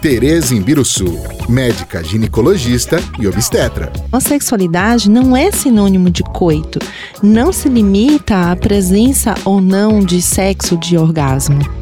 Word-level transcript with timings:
Tereza 0.00 0.54
Imbiruçu, 0.54 1.18
médica 1.48 2.02
ginecologista 2.02 3.00
e 3.18 3.26
obstetra. 3.26 3.92
A 4.10 4.20
sexualidade 4.20 5.10
não 5.10 5.36
é 5.36 5.50
sinônimo 5.50 6.10
de 6.10 6.22
coito. 6.22 6.78
Não 7.22 7.52
se 7.52 7.68
limita 7.68 8.50
à 8.50 8.56
presença 8.56 9.34
ou 9.44 9.60
não 9.60 10.00
de 10.00 10.22
sexo 10.22 10.76
de 10.76 10.96
orgasmo. 10.96 11.81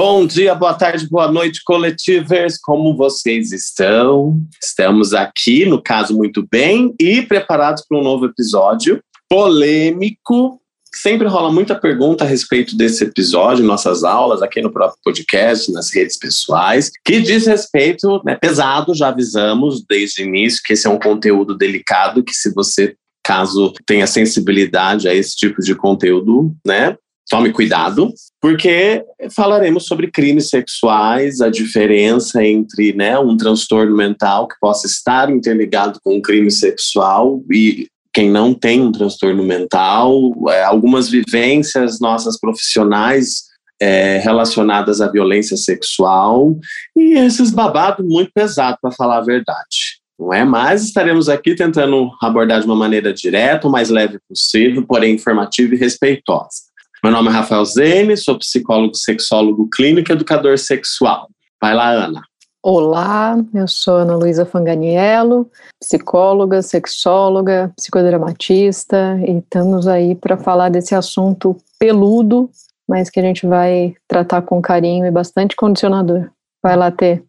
Bom 0.00 0.24
dia, 0.28 0.54
boa 0.54 0.74
tarde, 0.74 1.08
boa 1.08 1.26
noite, 1.26 1.60
coletivers. 1.64 2.56
Como 2.56 2.96
vocês 2.96 3.50
estão? 3.50 4.40
Estamos 4.62 5.12
aqui, 5.12 5.66
no 5.66 5.82
caso, 5.82 6.16
muito 6.16 6.46
bem 6.48 6.94
e 7.00 7.20
preparados 7.20 7.84
para 7.84 7.98
um 7.98 8.02
novo 8.04 8.26
episódio 8.26 9.02
polêmico 9.28 10.60
Sempre 10.94 11.26
rola 11.26 11.50
muita 11.50 11.74
pergunta 11.74 12.22
a 12.22 12.26
respeito 12.28 12.76
desse 12.76 13.04
episódio, 13.04 13.64
nossas 13.64 14.04
aulas, 14.04 14.40
aqui 14.40 14.62
no 14.62 14.70
próprio 14.70 15.00
podcast, 15.04 15.70
nas 15.72 15.92
redes 15.92 16.16
pessoais, 16.16 16.92
que 17.04 17.20
diz 17.20 17.46
respeito, 17.46 18.22
né, 18.24 18.36
pesado, 18.36 18.94
já 18.94 19.08
avisamos 19.08 19.84
desde 19.86 20.22
o 20.22 20.26
início 20.26 20.62
que 20.64 20.74
esse 20.74 20.86
é 20.86 20.90
um 20.90 20.98
conteúdo 20.98 21.56
delicado, 21.56 22.22
que 22.22 22.32
se 22.32 22.54
você, 22.54 22.94
caso 23.22 23.72
tenha 23.84 24.06
sensibilidade 24.06 25.08
a 25.08 25.14
esse 25.14 25.36
tipo 25.36 25.60
de 25.60 25.74
conteúdo, 25.74 26.54
né, 26.64 26.96
tome 27.28 27.52
cuidado, 27.52 28.12
porque 28.40 29.04
falaremos 29.34 29.86
sobre 29.86 30.10
crimes 30.10 30.48
sexuais, 30.48 31.40
a 31.40 31.50
diferença 31.50 32.42
entre 32.44 32.92
né, 32.94 33.18
um 33.18 33.36
transtorno 33.36 33.94
mental 33.94 34.48
que 34.48 34.56
possa 34.60 34.86
estar 34.86 35.30
interligado 35.30 36.00
com 36.02 36.16
um 36.16 36.22
crime 36.22 36.50
sexual 36.50 37.42
e 37.52 37.88
quem 38.14 38.30
não 38.30 38.54
tem 38.54 38.80
um 38.80 38.90
transtorno 38.90 39.44
mental, 39.44 40.32
é, 40.48 40.64
algumas 40.64 41.08
vivências 41.08 42.00
nossas 42.00 42.38
profissionais 42.40 43.44
é, 43.80 44.18
relacionadas 44.18 45.00
à 45.00 45.08
violência 45.08 45.56
sexual 45.56 46.56
e 46.96 47.14
esses 47.14 47.50
babados 47.50 48.04
muito 48.04 48.32
pesados, 48.34 48.80
para 48.80 48.90
falar 48.92 49.18
a 49.18 49.24
verdade. 49.24 49.98
Não 50.18 50.34
é? 50.34 50.44
Mas 50.44 50.82
estaremos 50.82 51.28
aqui 51.28 51.54
tentando 51.54 52.10
abordar 52.20 52.60
de 52.60 52.66
uma 52.66 52.74
maneira 52.74 53.12
direta, 53.12 53.68
o 53.68 53.70
mais 53.70 53.88
leve 53.88 54.18
possível, 54.28 54.84
porém 54.84 55.14
informativa 55.14 55.74
e 55.74 55.78
respeitosa. 55.78 56.67
Meu 57.02 57.12
nome 57.12 57.28
é 57.28 57.32
Rafael 57.32 57.64
Zene, 57.64 58.16
sou 58.16 58.36
psicólogo, 58.36 58.96
sexólogo 58.96 59.68
clínico 59.70 60.10
e 60.10 60.14
educador 60.14 60.58
sexual. 60.58 61.28
Vai 61.62 61.72
lá, 61.72 61.90
Ana. 61.90 62.22
Olá, 62.60 63.36
eu 63.54 63.68
sou 63.68 63.98
Ana 63.98 64.16
Luísa 64.16 64.44
Fanganiello, 64.44 65.48
psicóloga, 65.80 66.60
sexóloga, 66.60 67.72
psicodramatista 67.76 69.16
e 69.24 69.38
estamos 69.38 69.86
aí 69.86 70.16
para 70.16 70.36
falar 70.36 70.70
desse 70.70 70.92
assunto 70.92 71.56
peludo, 71.78 72.50
mas 72.88 73.08
que 73.08 73.20
a 73.20 73.22
gente 73.22 73.46
vai 73.46 73.94
tratar 74.08 74.42
com 74.42 74.60
carinho 74.60 75.06
e 75.06 75.10
bastante 75.10 75.54
condicionador. 75.54 76.28
Vai 76.60 76.76
lá, 76.76 76.90
Tê. 76.90 77.22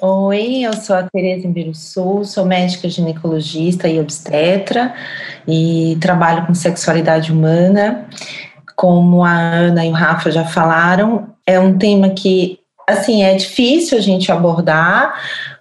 Oi, 0.00 0.62
eu 0.62 0.72
sou 0.72 0.96
a 0.96 1.02
Tereza 1.02 1.46
Imbiruçu, 1.46 2.24
sou 2.24 2.46
médica 2.46 2.88
ginecologista 2.88 3.86
e 3.88 4.00
obstetra 4.00 4.94
e 5.46 5.98
trabalho 6.00 6.46
com 6.46 6.54
sexualidade 6.54 7.30
humana. 7.30 8.08
Como 8.82 9.22
a 9.22 9.30
Ana 9.30 9.86
e 9.86 9.90
o 9.90 9.92
Rafa 9.92 10.28
já 10.32 10.44
falaram, 10.44 11.28
é 11.46 11.56
um 11.60 11.78
tema 11.78 12.10
que 12.10 12.58
assim, 12.88 13.22
é 13.22 13.32
difícil 13.36 13.96
a 13.96 14.00
gente 14.00 14.32
abordar, 14.32 15.14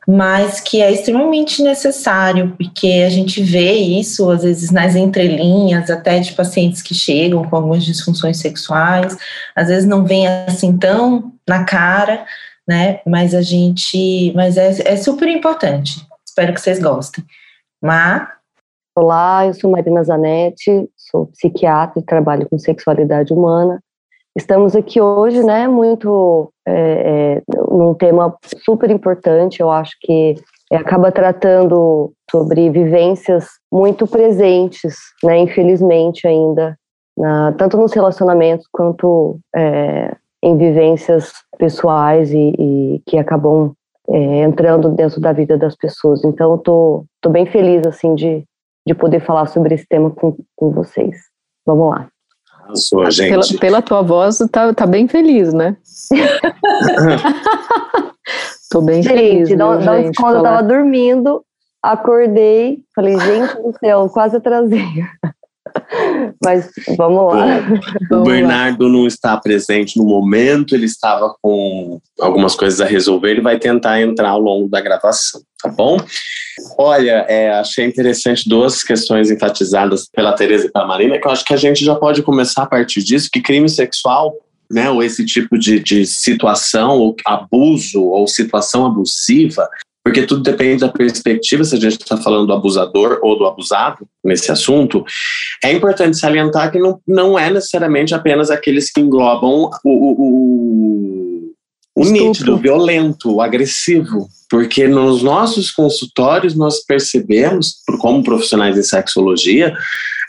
mas 0.08 0.60
que 0.60 0.82
é 0.82 0.92
extremamente 0.92 1.62
necessário, 1.62 2.56
porque 2.58 3.04
a 3.06 3.10
gente 3.12 3.44
vê 3.44 3.74
isso, 3.74 4.28
às 4.32 4.42
vezes, 4.42 4.72
nas 4.72 4.96
entrelinhas, 4.96 5.92
até 5.92 6.20
de 6.20 6.34
pacientes 6.34 6.82
que 6.82 6.96
chegam 6.96 7.44
com 7.44 7.56
algumas 7.56 7.84
disfunções 7.84 8.38
sexuais, 8.38 9.16
às 9.56 9.68
vezes 9.68 9.88
não 9.88 10.04
vem 10.04 10.28
assim 10.28 10.76
tão 10.76 11.32
na 11.48 11.64
cara, 11.64 12.26
né? 12.68 13.02
Mas 13.06 13.36
a 13.36 13.44
gente. 13.44 14.34
Mas 14.36 14.58
é, 14.58 14.94
é 14.94 14.98
super 14.98 15.28
importante. 15.28 16.04
Espero 16.28 16.56
que 16.56 16.62
vocês 16.62 16.80
gostem. 16.80 17.24
Má? 17.80 18.32
Olá, 18.98 19.46
eu 19.46 19.54
sou 19.54 19.72
Marina 19.72 20.04
Zanetti, 20.04 20.90
sou 21.12 21.28
psiquiatra 21.28 22.00
e 22.00 22.06
trabalho 22.06 22.48
com 22.50 22.58
sexualidade 22.58 23.34
humana. 23.34 23.80
Estamos 24.36 24.76
aqui 24.76 25.02
hoje, 25.02 25.44
né, 25.44 25.68
muito 25.68 26.52
é, 26.66 26.74
é, 26.74 27.42
num 27.70 27.94
tema 27.94 28.34
super 28.64 28.90
importante, 28.90 29.60
eu 29.60 29.70
acho 29.70 29.92
que 30.00 30.36
acaba 30.72 31.12
tratando 31.12 32.14
sobre 32.32 32.70
vivências 32.70 33.48
muito 33.70 34.08
presentes, 34.08 34.96
né, 35.22 35.38
infelizmente 35.40 36.26
ainda, 36.26 36.78
na, 37.18 37.52
tanto 37.58 37.76
nos 37.78 37.92
relacionamentos 37.92 38.66
quanto 38.72 39.38
é, 39.54 40.16
em 40.42 40.58
vivências 40.58 41.34
pessoais 41.58 42.32
e, 42.32 42.54
e 42.58 43.02
que 43.06 43.18
acabam 43.18 43.74
é, 44.10 44.44
entrando 44.44 44.90
dentro 44.90 45.20
da 45.20 45.32
vida 45.32 45.58
das 45.58 45.76
pessoas. 45.76 46.24
Então, 46.24 46.52
eu 46.54 46.58
tô, 46.58 47.06
tô 47.22 47.30
bem 47.30 47.46
feliz, 47.46 47.86
assim, 47.86 48.16
de, 48.16 48.44
de 48.86 48.94
poder 48.94 49.22
falar 49.22 49.48
sobre 49.48 49.76
esse 49.76 49.88
tema 49.88 50.12
com, 50.12 50.38
com 50.56 50.72
vocês. 50.72 51.18
Vamos 51.66 51.92
lá 51.92 52.10
sua 52.76 53.12
gente. 53.12 53.30
Pela, 53.30 53.60
pela 53.60 53.82
tua 53.82 54.02
voz, 54.02 54.40
tá, 54.52 54.74
tá 54.74 54.86
bem 54.86 55.08
feliz, 55.08 55.54
né? 55.54 55.78
Tô 58.70 58.82
bem 58.82 59.02
gente, 59.04 59.14
feliz. 59.14 59.50
Não, 59.58 59.78
viu, 59.78 59.86
não, 59.86 60.02
gente, 60.02 60.16
quando 60.16 60.38
eu 60.38 60.44
tava 60.44 60.64
dormindo, 60.64 61.44
acordei, 61.84 62.80
falei, 62.96 63.20
gente 63.20 63.62
do 63.62 63.78
céu, 63.80 64.10
quase 64.10 64.38
atrasei. 64.38 65.04
Mas 66.44 66.70
vamos 66.98 67.34
lá. 67.34 67.62
Bom, 68.10 68.22
o 68.22 68.24
Bernardo 68.24 68.90
não 68.90 69.06
está 69.06 69.38
presente 69.38 69.98
no 69.98 70.06
momento, 70.06 70.76
ele 70.76 70.86
estava 70.86 71.36
com 71.42 72.00
algumas 72.20 72.56
coisas 72.56 72.82
a 72.82 72.86
resolver, 72.86 73.32
ele 73.32 73.42
vai 73.42 73.60
tentar 73.60 74.02
entrar 74.02 74.30
ao 74.30 74.40
longo 74.40 74.68
da 74.68 74.82
gravação, 74.82 75.42
tá 75.62 75.70
bom? 75.70 75.98
Olha, 76.78 77.26
é, 77.28 77.52
achei 77.52 77.86
interessante 77.86 78.48
duas 78.48 78.84
questões 78.84 79.32
enfatizadas 79.32 80.08
pela 80.14 80.34
Tereza 80.34 80.68
e 80.68 80.72
pela 80.72 80.88
Marina, 80.88 81.20
que 81.20 81.28
eu 81.28 81.32
acho 81.32 81.46
que 81.46 81.54
a 81.54 81.58
gente 81.58 81.84
já 81.84 81.96
pode 81.96 82.24
começar 82.24 82.64
a 82.64 82.68
partir 82.68 83.04
disso, 83.04 83.30
que 83.32 83.42
crime 83.42 83.70
sexual 83.70 84.34
né, 84.72 84.90
ou 84.90 85.04
esse 85.04 85.26
tipo 85.26 85.58
de, 85.60 85.80
de 85.80 86.06
situação, 86.06 86.98
ou 86.98 87.16
abuso, 87.26 88.04
ou 88.04 88.26
situação 88.26 88.86
abusiva, 88.86 89.68
porque 90.04 90.24
tudo 90.24 90.42
depende 90.42 90.82
da 90.82 90.90
perspectiva, 90.90 91.64
se 91.64 91.76
a 91.76 91.80
gente 91.80 92.02
está 92.02 92.18
falando 92.18 92.48
do 92.48 92.54
abusador 92.54 93.20
ou 93.22 93.38
do 93.38 93.46
abusado 93.46 94.08
nesse 94.24 94.52
assunto, 94.52 95.06
é 95.64 95.72
importante 95.72 96.18
salientar 96.18 96.72
que 96.72 96.80
não, 96.80 97.00
não 97.08 97.38
é 97.38 97.52
necessariamente 97.52 98.14
apenas 98.16 98.50
aqueles 98.50 98.92
que 98.92 99.00
englobam 99.00 99.70
o, 99.84 99.90
o, 99.90 101.52
o, 101.96 102.02
o 102.02 102.06
nítido, 102.06 102.56
o 102.56 102.58
violento, 102.58 103.36
o 103.36 103.42
agressivo, 103.42 104.28
porque 104.50 104.88
nos 104.88 105.22
nossos 105.22 105.70
consultórios 105.70 106.56
nós 106.56 106.84
percebemos, 106.84 107.76
como 108.00 108.24
profissionais 108.24 108.76
de 108.76 108.84
sexologia, 108.84 109.74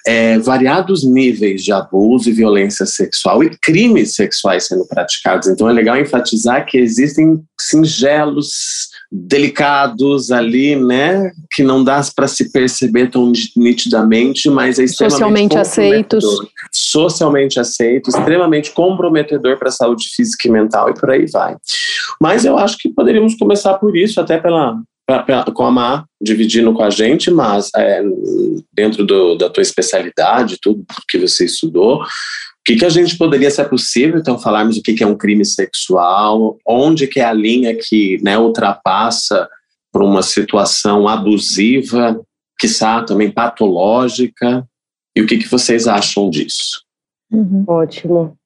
é, 0.07 0.39
variados 0.39 1.05
níveis 1.05 1.63
de 1.63 1.73
abuso 1.73 2.29
e 2.29 2.33
violência 2.33 2.85
sexual 2.85 3.43
e 3.43 3.57
crimes 3.63 4.15
sexuais 4.15 4.67
sendo 4.67 4.87
praticados. 4.87 5.49
Então 5.49 5.69
é 5.69 5.73
legal 5.73 5.97
enfatizar 5.97 6.67
que 6.67 6.77
existem 6.77 7.41
singelos, 7.59 8.91
delicados 9.15 10.33
ali, 10.33 10.75
né, 10.75 11.31
que 11.53 11.63
não 11.63 11.85
dá 11.85 12.01
para 12.17 12.27
se 12.27 12.51
perceber 12.51 13.11
tão 13.11 13.31
nitidamente, 13.55 14.49
mas 14.49 14.79
é 14.79 14.85
extremamente 14.85 15.13
socialmente 15.13 15.59
aceitos, 15.59 16.25
socialmente 16.73 17.61
aceito, 17.61 18.09
extremamente 18.09 18.71
comprometedor 18.71 19.59
para 19.59 19.69
a 19.69 19.73
saúde 19.73 20.09
física 20.17 20.49
e 20.49 20.51
mental 20.51 20.89
e 20.89 20.95
por 20.95 21.11
aí 21.11 21.27
vai. 21.31 21.57
Mas 22.19 22.47
eu 22.47 22.57
acho 22.57 22.79
que 22.79 22.89
poderíamos 22.89 23.35
começar 23.35 23.75
por 23.75 23.95
isso, 23.95 24.19
até 24.19 24.39
pela 24.39 24.81
com 25.53 25.67
a 25.67 25.71
Má 25.71 26.05
dividindo 26.21 26.73
com 26.73 26.83
a 26.83 26.89
gente, 26.89 27.31
mas 27.31 27.71
é, 27.77 28.03
dentro 28.73 29.05
do, 29.05 29.35
da 29.35 29.51
tua 29.51 29.61
especialidade, 29.61 30.59
tudo 30.61 30.85
que 31.09 31.19
você 31.19 31.45
estudou, 31.45 32.03
o 32.63 32.65
que, 32.65 32.77
que 32.77 32.85
a 32.85 32.89
gente 32.89 33.19
poderia, 33.19 33.51
se 33.51 33.61
é 33.61 33.65
possível, 33.65 34.21
então, 34.21 34.39
falarmos 34.39 34.77
o 34.77 34.83
que, 34.83 34.95
que 34.95 35.03
é 35.03 35.07
um 35.07 35.17
crime 35.17 35.45
sexual, 35.45 36.57
onde 36.65 37.09
que 37.09 37.19
é 37.19 37.25
a 37.25 37.33
linha 37.33 37.77
que 37.77 38.23
né, 38.23 38.39
ultrapassa 38.39 39.49
por 39.93 40.01
uma 40.01 40.23
situação 40.23 41.09
abusiva, 41.09 42.21
quiçá 42.61 43.03
também 43.03 43.33
patológica, 43.33 44.65
e 45.15 45.21
o 45.21 45.27
que, 45.27 45.39
que 45.39 45.49
vocês 45.49 45.89
acham 45.89 46.31
disso? 46.31 46.85
Uhum. 47.33 47.65
Ótimo. 47.67 48.37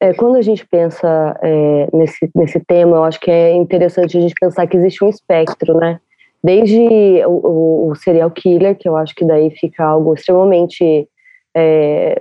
É, 0.00 0.14
quando 0.14 0.36
a 0.36 0.42
gente 0.42 0.64
pensa 0.64 1.36
é, 1.42 1.88
nesse, 1.92 2.30
nesse 2.36 2.60
tema, 2.60 2.98
eu 2.98 3.04
acho 3.04 3.18
que 3.18 3.32
é 3.32 3.52
interessante 3.52 4.16
a 4.16 4.20
gente 4.20 4.34
pensar 4.40 4.66
que 4.68 4.76
existe 4.76 5.04
um 5.04 5.08
espectro, 5.08 5.74
né? 5.74 5.98
Desde 6.42 6.78
o, 7.26 7.90
o, 7.90 7.94
serial 7.96 8.30
killer, 8.30 8.78
que 8.78 8.88
eu 8.88 8.96
acho 8.96 9.12
que 9.12 9.24
daí 9.24 9.50
fica 9.50 9.84
algo 9.84 10.14
extremamente 10.14 11.08
é, 11.56 12.20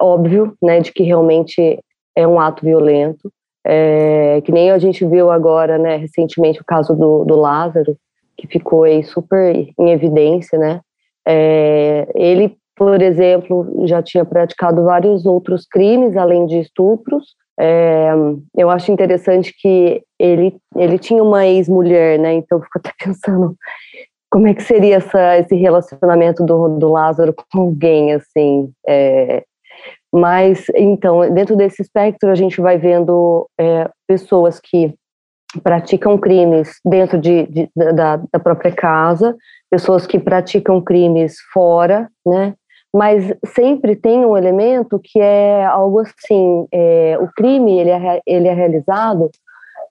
óbvio, 0.00 0.54
né, 0.62 0.80
de 0.80 0.92
que 0.92 1.02
realmente 1.02 1.78
é 2.16 2.26
um 2.26 2.38
ato 2.40 2.64
violento, 2.64 3.30
é, 3.66 4.40
que 4.42 4.52
nem 4.52 4.70
a 4.70 4.78
gente 4.78 5.04
viu 5.06 5.30
agora, 5.30 5.78
né, 5.78 5.96
recentemente 5.96 6.60
o 6.60 6.64
caso 6.64 6.94
do, 6.94 7.24
do 7.24 7.36
Lázaro, 7.36 7.96
que 8.36 8.46
ficou 8.46 8.84
aí 8.84 9.02
super 9.02 9.54
em 9.78 9.90
evidência, 9.90 10.58
né, 10.58 10.80
é, 11.26 12.06
ele 12.14 12.56
por 12.76 13.00
exemplo, 13.00 13.86
já 13.86 14.02
tinha 14.02 14.24
praticado 14.24 14.84
vários 14.84 15.24
outros 15.24 15.66
crimes 15.66 16.16
além 16.16 16.46
de 16.46 16.58
estupros. 16.58 17.34
É, 17.58 18.10
eu 18.56 18.68
acho 18.68 18.90
interessante 18.90 19.54
que 19.56 20.02
ele, 20.18 20.56
ele 20.76 20.98
tinha 20.98 21.22
uma 21.22 21.46
ex-mulher, 21.46 22.18
né? 22.18 22.34
Então, 22.34 22.58
eu 22.58 22.64
fico 22.64 22.78
até 22.78 22.90
pensando 23.02 23.54
como 24.28 24.48
é 24.48 24.54
que 24.54 24.62
seria 24.62 24.96
essa, 24.96 25.38
esse 25.38 25.54
relacionamento 25.54 26.44
do, 26.44 26.68
do 26.76 26.90
Lázaro 26.90 27.32
com 27.32 27.60
alguém, 27.60 28.12
assim. 28.12 28.70
É, 28.86 29.44
mas, 30.14 30.66
então, 30.76 31.28
dentro 31.34 31.56
desse 31.56 31.82
espectro, 31.82 32.30
a 32.30 32.36
gente 32.36 32.60
vai 32.60 32.78
vendo 32.78 33.48
é, 33.58 33.90
pessoas 34.06 34.60
que 34.60 34.94
praticam 35.60 36.16
crimes 36.16 36.78
dentro 36.84 37.18
de, 37.18 37.46
de 37.48 37.68
da, 37.74 38.16
da 38.16 38.38
própria 38.38 38.70
casa, 38.70 39.36
pessoas 39.68 40.06
que 40.06 40.20
praticam 40.20 40.80
crimes 40.80 41.34
fora, 41.52 42.08
né? 42.24 42.54
mas 42.94 43.34
sempre 43.44 43.96
tem 43.96 44.24
um 44.24 44.36
elemento 44.36 45.00
que 45.02 45.18
é 45.18 45.64
algo 45.64 45.98
assim, 45.98 46.64
é, 46.72 47.18
o 47.20 47.26
crime 47.34 47.80
ele 47.80 47.90
é, 47.90 48.20
ele 48.24 48.46
é 48.46 48.54
realizado 48.54 49.28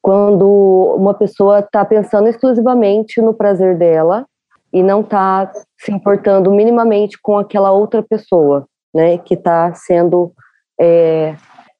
quando 0.02 0.96
uma 0.98 1.14
pessoa 1.14 1.60
está 1.60 1.84
pensando 1.84 2.30
exclusivamente 2.30 3.22
no 3.22 3.34
prazer 3.34 3.78
dela 3.78 4.26
e 4.72 4.82
não 4.82 5.02
está 5.02 5.52
se 5.78 5.92
importando 5.92 6.50
minimamente 6.50 7.18
com 7.22 7.38
aquela 7.38 7.74
outra 7.74 8.02
pessoa, 8.02 8.66
né, 8.94 9.18
que 9.18 9.34
está 9.34 9.74
sendo 9.74 10.32
é, 10.80 11.36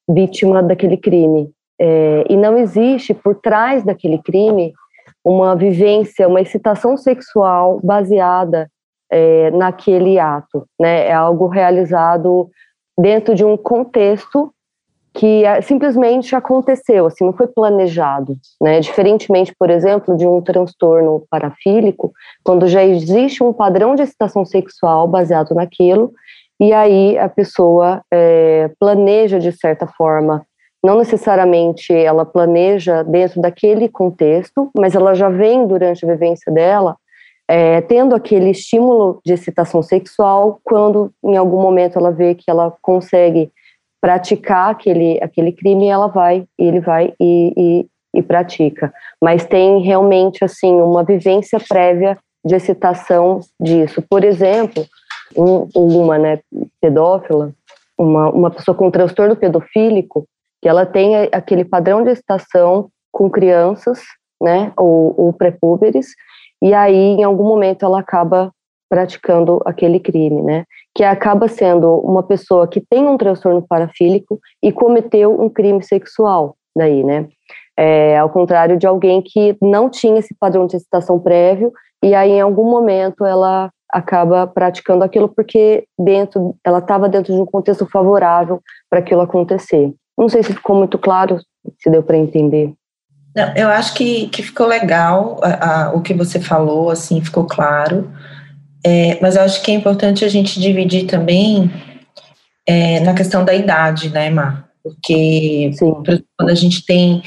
vítima 0.08 0.62
daquele 0.62 0.98
crime. 0.98 1.52
É, 1.80 2.26
e 2.30 2.38
não 2.38 2.58
existe 2.58 3.14
por 3.14 3.36
trás 3.36 3.84
daquele 3.84 4.18
crime 4.20 4.74
uma 5.24 5.56
vivência, 5.56 6.28
uma 6.28 6.42
excitação 6.42 6.98
sexual 6.98 7.80
baseada 7.84 8.70
é, 9.12 9.52
naquele 9.52 10.20
ato, 10.20 10.68
né? 10.80 11.08
É 11.08 11.14
algo 11.14 11.48
realizado 11.48 12.50
dentro 12.98 13.34
de 13.34 13.46
um 13.46 13.56
contexto 13.56 14.52
que 15.14 15.46
é, 15.46 15.62
simplesmente 15.62 16.36
aconteceu, 16.36 17.06
assim, 17.06 17.24
não 17.24 17.34
foi 17.34 17.48
planejado, 17.48 18.36
né? 18.60 18.80
Diferentemente, 18.80 19.54
por 19.58 19.70
exemplo, 19.70 20.18
de 20.18 20.26
um 20.28 20.42
transtorno 20.42 21.24
parafílico, 21.30 22.12
quando 22.44 22.68
já 22.68 22.84
existe 22.84 23.44
um 23.44 23.54
padrão 23.54 23.94
de 23.94 24.02
excitação 24.02 24.44
sexual 24.44 25.08
baseado 25.08 25.54
naquilo, 25.54 26.12
e 26.60 26.72
aí 26.74 27.18
a 27.18 27.28
pessoa 27.28 28.02
é, 28.12 28.70
planeja 28.80 29.40
de 29.40 29.52
certa 29.52 29.88
forma, 29.88 30.46
não 30.84 30.98
necessariamente 30.98 31.94
ela 31.94 32.26
planeja 32.26 33.04
dentro 33.04 33.42
daquele 33.42 33.88
contexto, 33.88 34.70
mas 34.78 34.96
ela 34.96 35.14
já 35.14 35.30
vem 35.30 35.66
durante 35.66 36.06
a 36.06 36.10
vivência 36.10 36.52
dela 36.52 36.96
é, 37.48 37.82
tendo 37.82 38.16
aquele 38.16 38.50
estímulo 38.50 39.20
de 39.26 39.34
excitação 39.34 39.82
sexual 39.82 40.60
quando 40.64 41.12
em 41.24 41.36
algum 41.36 41.62
momento 41.62 41.98
ela 41.98 42.12
vê 42.12 42.36
que 42.36 42.50
ela 42.50 42.74
consegue 42.82 43.52
praticar 44.02 44.72
aquele, 44.72 45.20
aquele 45.22 45.52
crime, 45.52 45.88
ela 45.88 46.08
vai, 46.08 46.46
ele 46.58 46.80
vai 46.80 47.14
e, 47.20 47.54
e, 47.56 47.88
e 48.20 48.22
pratica. 48.22 48.94
Mas 49.22 49.46
tem 49.46 49.82
realmente 49.82 50.44
assim 50.44 50.74
uma 50.74 51.04
vivência 51.04 51.60
prévia 51.60 52.18
de 52.46 52.56
excitação 52.56 53.40
disso. 53.60 54.02
Por 54.10 54.24
exemplo, 54.24 54.86
um, 55.38 55.68
uma 55.76 56.18
né, 56.18 56.40
pedófila, 56.82 57.52
uma, 57.98 58.30
uma 58.30 58.52
pessoa 58.52 58.76
com 58.76 58.92
transtorno 58.92 59.36
pedofílico, 59.36 60.28
que 60.62 60.70
ela 60.70 60.86
tem 60.86 61.16
aquele 61.32 61.66
padrão 61.66 62.04
de 62.04 62.12
excitação 62.12 62.90
com 63.12 63.30
crianças, 63.30 64.02
né, 64.42 64.72
ou, 64.78 65.14
ou 65.18 65.34
pré-púberes, 65.34 66.08
e 66.62 66.74
aí 66.74 66.96
em 66.96 67.24
algum 67.24 67.44
momento 67.44 67.86
ela 67.86 68.00
acaba 68.00 68.52
praticando 68.94 69.60
aquele 69.66 70.00
crime, 70.00 70.40
né? 70.44 70.66
Que 70.94 71.04
acaba 71.04 71.48
sendo 71.48 71.96
uma 72.02 72.22
pessoa 72.22 72.68
que 72.68 72.80
tem 72.80 73.08
um 73.08 73.18
transtorno 73.18 73.66
parafílico 73.68 74.40
e 74.62 74.72
cometeu 74.72 75.42
um 75.42 75.50
crime 75.50 75.82
sexual, 75.82 76.56
daí, 76.76 77.04
né? 77.04 77.28
É, 77.76 78.16
ao 78.20 78.30
contrário 78.30 78.78
de 78.78 78.86
alguém 78.86 79.20
que 79.20 79.58
não 79.60 79.90
tinha 79.90 80.20
esse 80.20 80.36
padrão 80.40 80.68
de 80.68 80.76
excitação 80.76 81.20
prévio 81.20 81.72
e 82.04 82.14
aí 82.14 82.34
em 82.34 82.42
algum 82.42 82.70
momento 82.70 83.26
ela 83.26 83.72
acaba 83.94 84.48
praticando 84.48 85.04
aquilo 85.04 85.30
porque 85.30 85.86
dentro 85.98 86.56
ela 86.66 86.80
estava 86.80 87.08
dentro 87.08 87.32
de 87.32 87.40
um 87.40 87.46
contexto 87.46 87.86
favorável 87.86 88.60
para 88.90 89.00
aquilo 89.00 89.22
acontecer. 89.22 89.94
Não 90.18 90.28
sei 90.28 90.42
se 90.42 90.54
ficou 90.54 90.76
muito 90.76 90.98
claro, 90.98 91.40
se 91.80 91.90
deu 91.92 92.02
para 92.02 92.18
entender. 92.18 92.74
Não, 93.36 93.56
eu 93.56 93.70
acho 93.70 93.94
que, 93.94 94.28
que 94.30 94.42
ficou 94.42 94.66
legal 94.66 95.40
a, 95.44 95.86
a, 95.86 95.94
o 95.94 96.02
que 96.02 96.14
você 96.14 96.40
falou, 96.40 96.90
assim, 96.90 97.22
ficou 97.22 97.46
claro. 97.46 98.12
É, 98.86 99.20
mas 99.22 99.36
eu 99.36 99.44
acho 99.44 99.62
que 99.62 99.72
é 99.72 99.76
importante 99.76 100.26
a 100.26 100.30
gente 100.30 100.60
dividir 100.60 101.06
também 101.06 101.72
é, 102.68 103.00
na 103.00 103.14
questão 103.14 103.46
da 103.46 103.54
idade, 103.54 104.10
né, 104.10 104.30
Mar? 104.30 104.70
Porque 104.84 105.72
Sim. 105.74 105.94
quando 106.38 106.50
a 106.50 106.56
gente 106.56 106.86
tem 106.86 107.24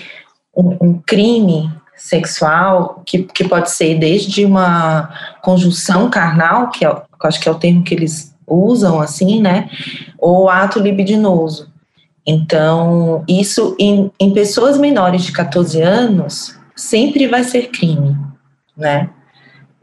um, 0.56 0.76
um 0.80 1.02
crime 1.06 1.70
sexual, 1.96 3.02
que, 3.06 3.22
que 3.22 3.48
pode 3.48 3.70
ser 3.70 3.98
desde 3.98 4.44
uma 4.44 5.10
conjunção 5.42 6.10
carnal, 6.10 6.70
que, 6.70 6.84
é, 6.84 6.88
que 6.88 6.94
eu 6.94 7.28
acho 7.28 7.40
que 7.40 7.48
é 7.48 7.52
o 7.52 7.58
termo 7.58 7.82
que 7.82 7.94
eles 7.94 8.34
usam, 8.46 9.00
assim, 9.00 9.40
né, 9.40 9.68
ou 10.18 10.48
ato 10.48 10.78
libidinoso. 10.78 11.68
Então, 12.26 13.24
isso 13.28 13.76
em, 13.78 14.10
em 14.20 14.32
pessoas 14.32 14.76
menores 14.76 15.22
de 15.22 15.32
14 15.32 15.80
anos 15.80 16.58
sempre 16.74 17.26
vai 17.26 17.44
ser 17.44 17.68
crime, 17.70 18.16
né? 18.76 19.10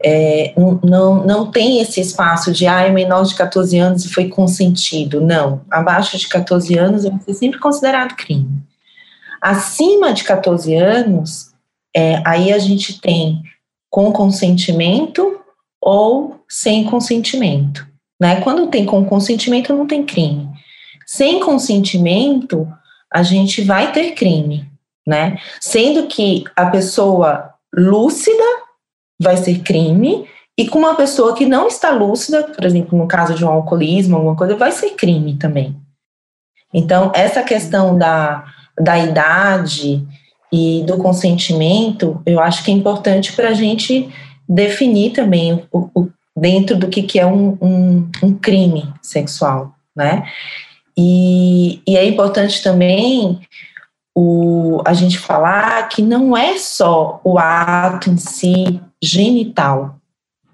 É, 0.06 0.52
não, 0.82 1.24
não 1.24 1.50
tem 1.50 1.80
esse 1.80 1.98
espaço 1.98 2.52
de, 2.52 2.66
ah, 2.66 2.82
é 2.82 2.90
menor 2.90 3.24
de 3.24 3.34
14 3.34 3.78
anos 3.78 4.04
e 4.04 4.12
foi 4.12 4.28
consentido. 4.28 5.22
Não. 5.22 5.62
Abaixo 5.70 6.18
de 6.18 6.28
14 6.28 6.76
anos 6.76 7.04
vai 7.04 7.18
ser 7.20 7.32
sempre 7.32 7.58
considerado 7.58 8.14
crime. 8.14 8.62
Acima 9.40 10.12
de 10.12 10.22
14 10.24 10.74
anos, 10.74 11.53
é, 11.94 12.22
aí 12.24 12.52
a 12.52 12.58
gente 12.58 13.00
tem 13.00 13.42
com 13.90 14.12
consentimento 14.12 15.40
ou 15.80 16.40
sem 16.48 16.84
consentimento. 16.84 17.86
Né? 18.20 18.40
Quando 18.40 18.68
tem 18.68 18.84
com 18.84 19.04
consentimento, 19.04 19.74
não 19.74 19.86
tem 19.86 20.04
crime. 20.04 20.48
Sem 21.06 21.40
consentimento, 21.40 22.66
a 23.12 23.22
gente 23.22 23.62
vai 23.62 23.92
ter 23.92 24.12
crime, 24.12 24.68
né? 25.06 25.38
Sendo 25.60 26.06
que 26.06 26.44
a 26.56 26.66
pessoa 26.66 27.54
lúcida 27.72 28.42
vai 29.20 29.36
ser 29.36 29.60
crime 29.60 30.26
e 30.56 30.66
com 30.66 30.78
uma 30.78 30.94
pessoa 30.94 31.34
que 31.34 31.46
não 31.46 31.68
está 31.68 31.90
lúcida, 31.90 32.42
por 32.44 32.64
exemplo, 32.64 32.96
no 32.96 33.06
caso 33.06 33.34
de 33.34 33.44
um 33.44 33.48
alcoolismo, 33.48 34.16
alguma 34.16 34.36
coisa, 34.36 34.56
vai 34.56 34.72
ser 34.72 34.90
crime 34.90 35.36
também. 35.36 35.76
Então, 36.72 37.12
essa 37.14 37.42
questão 37.42 37.96
da, 37.98 38.44
da 38.80 38.98
idade 38.98 40.04
e 40.54 40.84
do 40.84 40.98
consentimento, 40.98 42.22
eu 42.24 42.38
acho 42.38 42.62
que 42.62 42.70
é 42.70 42.74
importante 42.74 43.32
para 43.32 43.48
a 43.48 43.54
gente 43.54 44.08
definir 44.48 45.10
também 45.10 45.64
o, 45.72 45.90
o, 45.92 46.08
dentro 46.36 46.76
do 46.76 46.86
que, 46.86 47.02
que 47.02 47.18
é 47.18 47.26
um, 47.26 47.58
um, 47.60 48.10
um 48.22 48.34
crime 48.34 48.88
sexual, 49.02 49.74
né? 49.96 50.30
E, 50.96 51.82
e 51.84 51.96
é 51.96 52.06
importante 52.06 52.62
também 52.62 53.40
o, 54.14 54.80
a 54.84 54.94
gente 54.94 55.18
falar 55.18 55.88
que 55.88 56.00
não 56.00 56.36
é 56.36 56.56
só 56.56 57.20
o 57.24 57.36
ato 57.36 58.10
em 58.10 58.16
si 58.16 58.80
genital, 59.02 59.96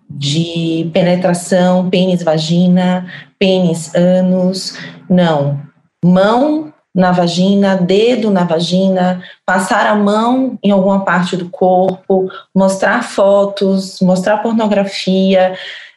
de 0.09 0.91
penetração, 0.95 1.91
pênis, 1.91 2.23
vagina, 2.23 3.07
pênis, 3.39 3.95
ânus, 3.95 4.79
não. 5.11 5.61
Mão 6.03 6.70
na 6.95 7.13
vagina, 7.13 7.77
dedo 7.77 8.31
na 8.31 8.45
vagina, 8.45 9.23
passar 9.47 9.87
a 9.87 9.95
mão 9.95 10.59
em 10.63 10.71
alguma 10.71 11.05
parte 11.05 11.37
do 11.37 11.49
corpo, 11.49 12.29
mostrar 12.55 13.05
fotos, 13.05 14.01
mostrar 14.01 14.39
pornografia. 14.39 15.55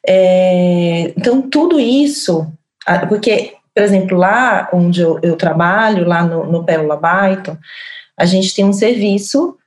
É, 0.07 1.13
então, 1.17 1.41
tudo 1.41 1.79
isso, 1.79 2.47
porque, 3.09 3.53
por 3.73 3.83
exemplo, 3.83 4.17
lá 4.17 4.69
onde 4.71 5.01
eu, 5.01 5.19
eu 5.23 5.35
trabalho, 5.35 6.07
lá 6.07 6.23
no, 6.23 6.45
no 6.45 6.63
Pérola 6.63 6.99
a 8.15 8.25
gente 8.25 8.53
tem 8.53 8.63
um 8.63 8.73
serviço 8.73 9.57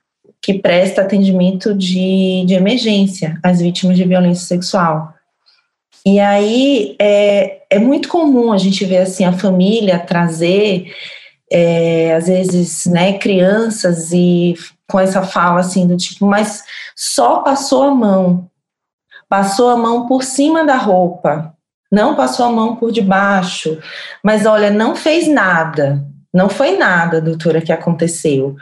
que 0.41 0.53
presta 0.53 1.01
atendimento 1.01 1.73
de, 1.73 2.45
de 2.45 2.53
emergência 2.53 3.37
às 3.43 3.59
vítimas 3.59 3.97
de 3.97 4.05
violência 4.05 4.45
sexual. 4.45 5.13
E 6.05 6.21
aí 6.21 6.95
é, 6.99 7.63
é 7.69 7.79
muito 7.79 8.07
comum 8.07 8.53
a 8.53 8.57
gente 8.57 8.85
ver 8.85 8.99
assim 8.99 9.25
a 9.25 9.33
família 9.33 9.99
trazer 9.99 10.89
é, 11.51 12.13
às 12.15 12.27
vezes 12.27 12.85
né, 12.85 13.17
crianças 13.17 14.11
e 14.11 14.55
com 14.89 14.99
essa 14.99 15.23
fala 15.23 15.59
assim 15.59 15.87
do 15.87 15.97
tipo, 15.97 16.25
mas 16.25 16.63
só 16.95 17.39
passou 17.39 17.83
a 17.83 17.91
mão, 17.91 18.49
passou 19.27 19.69
a 19.69 19.77
mão 19.77 20.07
por 20.07 20.23
cima 20.23 20.65
da 20.65 20.75
roupa, 20.75 21.53
não 21.91 22.15
passou 22.15 22.45
a 22.45 22.51
mão 22.51 22.75
por 22.75 22.91
debaixo, 22.91 23.79
mas 24.23 24.45
olha, 24.45 24.69
não 24.69 24.95
fez 24.95 25.27
nada, 25.27 26.03
não 26.33 26.49
foi 26.49 26.77
nada, 26.77 27.21
doutora, 27.21 27.61
que 27.61 27.71
aconteceu. 27.71 28.55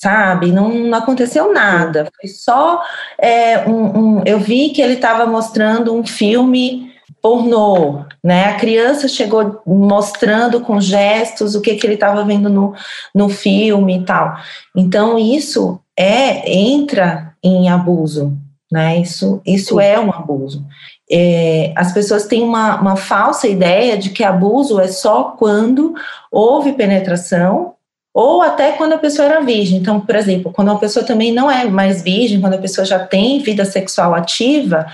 Sabe? 0.00 0.50
Não, 0.50 0.68
não 0.68 0.98
aconteceu 0.98 1.52
nada. 1.52 2.08
Foi 2.20 2.28
só 2.28 2.82
é, 3.16 3.60
um, 3.68 4.16
um, 4.18 4.22
Eu 4.26 4.40
vi 4.40 4.70
que 4.70 4.82
ele 4.82 4.94
estava 4.94 5.26
mostrando 5.26 5.94
um 5.94 6.04
filme 6.04 6.91
pornô, 7.22 8.04
né? 8.22 8.46
A 8.46 8.54
criança 8.54 9.06
chegou 9.06 9.62
mostrando 9.64 10.60
com 10.60 10.80
gestos 10.80 11.54
o 11.54 11.60
que, 11.60 11.76
que 11.76 11.86
ele 11.86 11.94
estava 11.94 12.24
vendo 12.24 12.50
no, 12.50 12.74
no 13.14 13.28
filme 13.28 13.98
e 13.98 14.04
tal. 14.04 14.36
Então 14.76 15.16
isso 15.16 15.80
é 15.96 16.52
entra 16.52 17.32
em 17.42 17.70
abuso, 17.70 18.36
né? 18.70 18.98
Isso 18.98 19.40
isso 19.46 19.78
é 19.78 20.00
um 20.00 20.10
abuso. 20.10 20.66
É, 21.08 21.72
as 21.76 21.92
pessoas 21.92 22.26
têm 22.26 22.42
uma, 22.42 22.80
uma 22.80 22.96
falsa 22.96 23.46
ideia 23.46 23.96
de 23.96 24.10
que 24.10 24.24
abuso 24.24 24.80
é 24.80 24.88
só 24.88 25.36
quando 25.38 25.94
houve 26.30 26.72
penetração 26.72 27.74
ou 28.14 28.42
até 28.42 28.72
quando 28.72 28.94
a 28.94 28.98
pessoa 28.98 29.28
era 29.28 29.40
virgem. 29.40 29.78
Então, 29.78 30.00
por 30.00 30.16
exemplo, 30.16 30.52
quando 30.52 30.70
a 30.70 30.76
pessoa 30.76 31.04
também 31.04 31.32
não 31.32 31.50
é 31.50 31.64
mais 31.66 32.02
virgem, 32.02 32.40
quando 32.40 32.54
a 32.54 32.58
pessoa 32.58 32.84
já 32.84 32.98
tem 32.98 33.38
vida 33.38 33.64
sexual 33.64 34.14
ativa, 34.14 34.86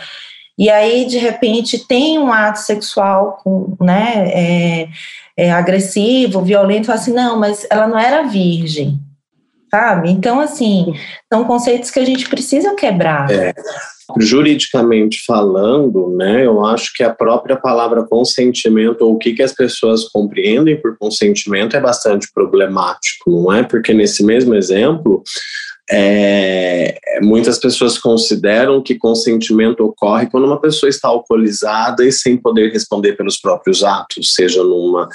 e 0.58 0.68
aí 0.68 1.06
de 1.06 1.18
repente 1.18 1.86
tem 1.86 2.18
um 2.18 2.32
ato 2.32 2.58
sexual 2.58 3.38
com, 3.42 3.76
né, 3.80 4.28
é, 4.32 4.88
é 5.36 5.52
agressivo, 5.52 6.42
violento, 6.42 6.86
fala 6.86 6.98
assim, 6.98 7.12
não, 7.12 7.38
mas 7.38 7.66
ela 7.70 7.86
não 7.86 7.98
era 7.98 8.24
virgem, 8.24 8.98
sabe? 9.70 10.10
Então, 10.10 10.40
assim, 10.40 10.94
são 11.32 11.44
conceitos 11.44 11.90
que 11.90 12.00
a 12.00 12.04
gente 12.04 12.28
precisa 12.28 12.74
quebrar. 12.74 13.30
É 13.30 13.54
juridicamente 14.16 15.22
falando, 15.26 16.08
né, 16.16 16.46
eu 16.46 16.64
acho 16.64 16.92
que 16.94 17.02
a 17.02 17.12
própria 17.12 17.56
palavra 17.56 18.06
consentimento, 18.06 19.02
ou 19.02 19.14
o 19.14 19.18
que, 19.18 19.34
que 19.34 19.42
as 19.42 19.52
pessoas 19.52 20.04
compreendem 20.04 20.80
por 20.80 20.96
consentimento, 20.96 21.76
é 21.76 21.80
bastante 21.80 22.28
problemático, 22.32 23.30
não 23.30 23.52
é? 23.52 23.62
Porque 23.62 23.92
nesse 23.92 24.24
mesmo 24.24 24.54
exemplo, 24.54 25.22
é, 25.90 26.98
muitas 27.22 27.58
pessoas 27.58 27.98
consideram 27.98 28.82
que 28.82 28.94
consentimento 28.94 29.80
ocorre 29.80 30.26
quando 30.26 30.44
uma 30.44 30.60
pessoa 30.60 30.90
está 30.90 31.08
alcoolizada 31.08 32.04
e 32.04 32.12
sem 32.12 32.36
poder 32.36 32.72
responder 32.72 33.14
pelos 33.14 33.38
próprios 33.38 33.82
atos, 33.82 34.34
seja 34.34 34.62
numa, 34.62 35.08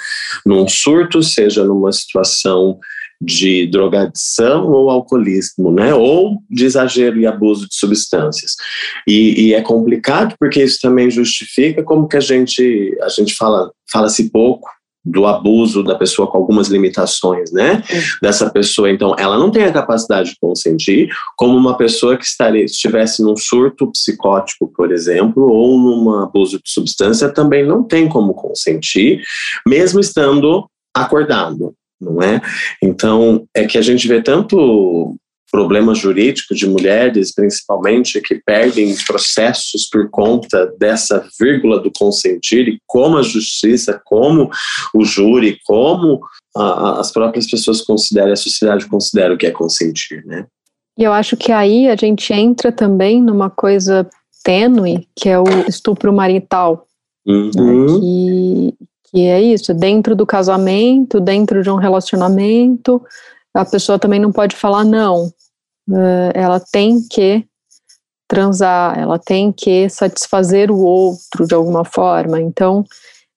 num 0.44 0.66
surto, 0.66 1.22
seja 1.22 1.64
numa 1.64 1.92
situação 1.92 2.78
de 3.20 3.66
drogadição 3.68 4.70
ou 4.70 4.90
alcoolismo, 4.90 5.70
né? 5.70 5.94
Ou 5.94 6.38
de 6.50 6.64
exagero 6.64 7.18
e 7.20 7.26
abuso 7.26 7.68
de 7.68 7.74
substâncias. 7.74 8.56
E, 9.06 9.46
e, 9.46 9.54
é 9.54 9.62
complicado 9.62 10.34
porque 10.38 10.62
isso 10.62 10.78
também 10.82 11.10
justifica 11.10 11.82
como 11.82 12.08
que 12.08 12.16
a 12.16 12.20
gente 12.20 12.96
a 13.00 13.08
gente 13.08 13.34
fala 13.34 13.70
fala-se 13.90 14.30
pouco 14.30 14.68
do 15.04 15.26
abuso 15.26 15.82
da 15.82 15.94
pessoa 15.94 16.26
com 16.26 16.38
algumas 16.38 16.68
limitações, 16.68 17.52
né? 17.52 17.82
Dessa 18.22 18.48
pessoa, 18.50 18.90
então, 18.90 19.14
ela 19.18 19.38
não 19.38 19.50
tem 19.50 19.64
a 19.64 19.72
capacidade 19.72 20.30
de 20.30 20.36
consentir, 20.40 21.10
como 21.36 21.56
uma 21.56 21.76
pessoa 21.76 22.16
que 22.16 22.24
estaria, 22.24 22.64
estivesse 22.64 23.22
num 23.22 23.36
surto 23.36 23.90
psicótico, 23.90 24.72
por 24.74 24.90
exemplo, 24.90 25.46
ou 25.50 25.78
num 25.78 26.22
abuso 26.22 26.56
de 26.56 26.70
substância, 26.70 27.28
também 27.28 27.66
não 27.66 27.82
tem 27.82 28.08
como 28.08 28.32
consentir, 28.34 29.22
mesmo 29.66 30.00
estando 30.00 30.68
acordado 30.94 31.74
não 32.00 32.20
é? 32.20 32.40
Então, 32.82 33.46
é 33.54 33.64
que 33.66 33.78
a 33.78 33.82
gente 33.82 34.06
vê 34.06 34.20
tanto 34.22 35.16
problema 35.54 35.94
jurídico 35.94 36.52
de 36.52 36.68
mulheres, 36.68 37.32
principalmente, 37.32 38.20
que 38.20 38.34
perdem 38.44 38.92
processos 39.06 39.88
por 39.88 40.10
conta 40.10 40.66
dessa 40.80 41.24
vírgula 41.40 41.78
do 41.78 41.92
consentir 41.96 42.66
e 42.66 42.78
como 42.88 43.16
a 43.16 43.22
justiça, 43.22 44.02
como 44.04 44.50
o 44.92 45.04
júri, 45.04 45.60
como 45.64 46.20
a, 46.56 46.98
as 46.98 47.12
próprias 47.12 47.48
pessoas 47.48 47.82
consideram, 47.82 48.32
a 48.32 48.36
sociedade 48.36 48.88
considera 48.88 49.32
o 49.32 49.38
que 49.38 49.46
é 49.46 49.52
consentir, 49.52 50.26
né? 50.26 50.44
E 50.98 51.04
eu 51.04 51.12
acho 51.12 51.36
que 51.36 51.52
aí 51.52 51.88
a 51.88 51.94
gente 51.94 52.32
entra 52.32 52.72
também 52.72 53.22
numa 53.22 53.48
coisa 53.48 54.10
tênue, 54.42 55.06
que 55.14 55.28
é 55.28 55.38
o 55.38 55.44
estupro 55.68 56.12
marital, 56.12 56.84
uhum. 57.24 57.50
né, 57.54 58.00
que, 58.00 58.74
que 59.12 59.20
é 59.26 59.40
isso, 59.40 59.72
dentro 59.72 60.16
do 60.16 60.26
casamento, 60.26 61.20
dentro 61.20 61.62
de 61.62 61.70
um 61.70 61.76
relacionamento, 61.76 63.00
a 63.54 63.64
pessoa 63.64 64.00
também 64.00 64.18
não 64.18 64.32
pode 64.32 64.56
falar 64.56 64.82
não. 64.82 65.32
Uh, 65.88 66.30
ela 66.34 66.60
tem 66.60 67.06
que 67.06 67.46
transar, 68.26 68.98
ela 68.98 69.18
tem 69.18 69.52
que 69.52 69.88
satisfazer 69.88 70.70
o 70.70 70.78
outro 70.78 71.46
de 71.46 71.54
alguma 71.54 71.84
forma. 71.84 72.40
Então, 72.40 72.84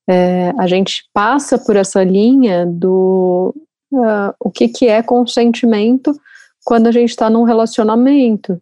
é, 0.09 0.53
a 0.57 0.65
gente 0.65 1.03
passa 1.13 1.57
por 1.57 1.75
essa 1.75 2.03
linha 2.03 2.65
do 2.65 3.53
uh, 3.91 4.33
o 4.39 4.49
que, 4.49 4.69
que 4.69 4.87
é 4.87 5.03
consentimento 5.03 6.17
quando 6.63 6.87
a 6.87 6.91
gente 6.91 7.09
está 7.09 7.29
num 7.29 7.43
relacionamento. 7.43 8.61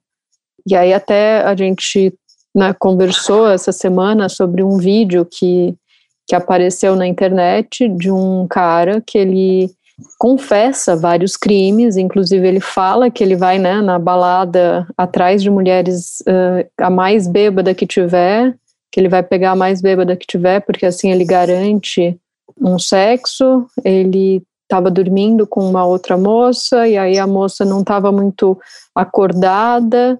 E 0.67 0.75
aí 0.75 0.93
até 0.93 1.43
a 1.43 1.55
gente 1.55 2.13
né, 2.55 2.73
conversou 2.79 3.47
essa 3.47 3.71
semana 3.71 4.27
sobre 4.27 4.63
um 4.63 4.77
vídeo 4.77 5.25
que 5.25 5.75
que 6.27 6.35
apareceu 6.35 6.95
na 6.95 7.05
internet 7.05 7.87
de 7.87 8.11
um 8.11 8.47
cara 8.47 8.99
que 8.99 9.17
ele 9.17 9.69
confessa 10.17 10.95
vários 10.95 11.37
crimes, 11.37 11.97
inclusive 11.97 12.47
ele 12.47 12.59
fala 12.59 13.09
que 13.09 13.23
ele 13.23 13.35
vai 13.35 13.57
né, 13.57 13.81
na 13.81 13.97
balada 13.97 14.87
atrás 14.97 15.41
de 15.41 15.49
mulheres 15.49 16.21
uh, 16.21 16.67
a 16.77 16.89
mais 16.89 17.27
bêbada 17.27 17.73
que 17.73 17.87
tiver, 17.87 18.53
que 18.91 18.99
ele 18.99 19.09
vai 19.09 19.23
pegar 19.23 19.51
a 19.51 19.55
mais 19.55 19.81
bêbada 19.81 20.15
que 20.15 20.27
tiver, 20.27 20.59
porque 20.61 20.85
assim 20.85 21.11
ele 21.11 21.23
garante 21.23 22.19
um 22.59 22.77
sexo, 22.77 23.65
ele 23.83 24.43
estava 24.63 24.89
dormindo 24.89 25.45
com 25.45 25.61
uma 25.61 25.85
outra 25.85 26.17
moça, 26.17 26.87
e 26.87 26.97
aí 26.97 27.17
a 27.17 27.27
moça 27.27 27.63
não 27.63 27.81
estava 27.81 28.11
muito 28.11 28.57
acordada, 28.95 30.19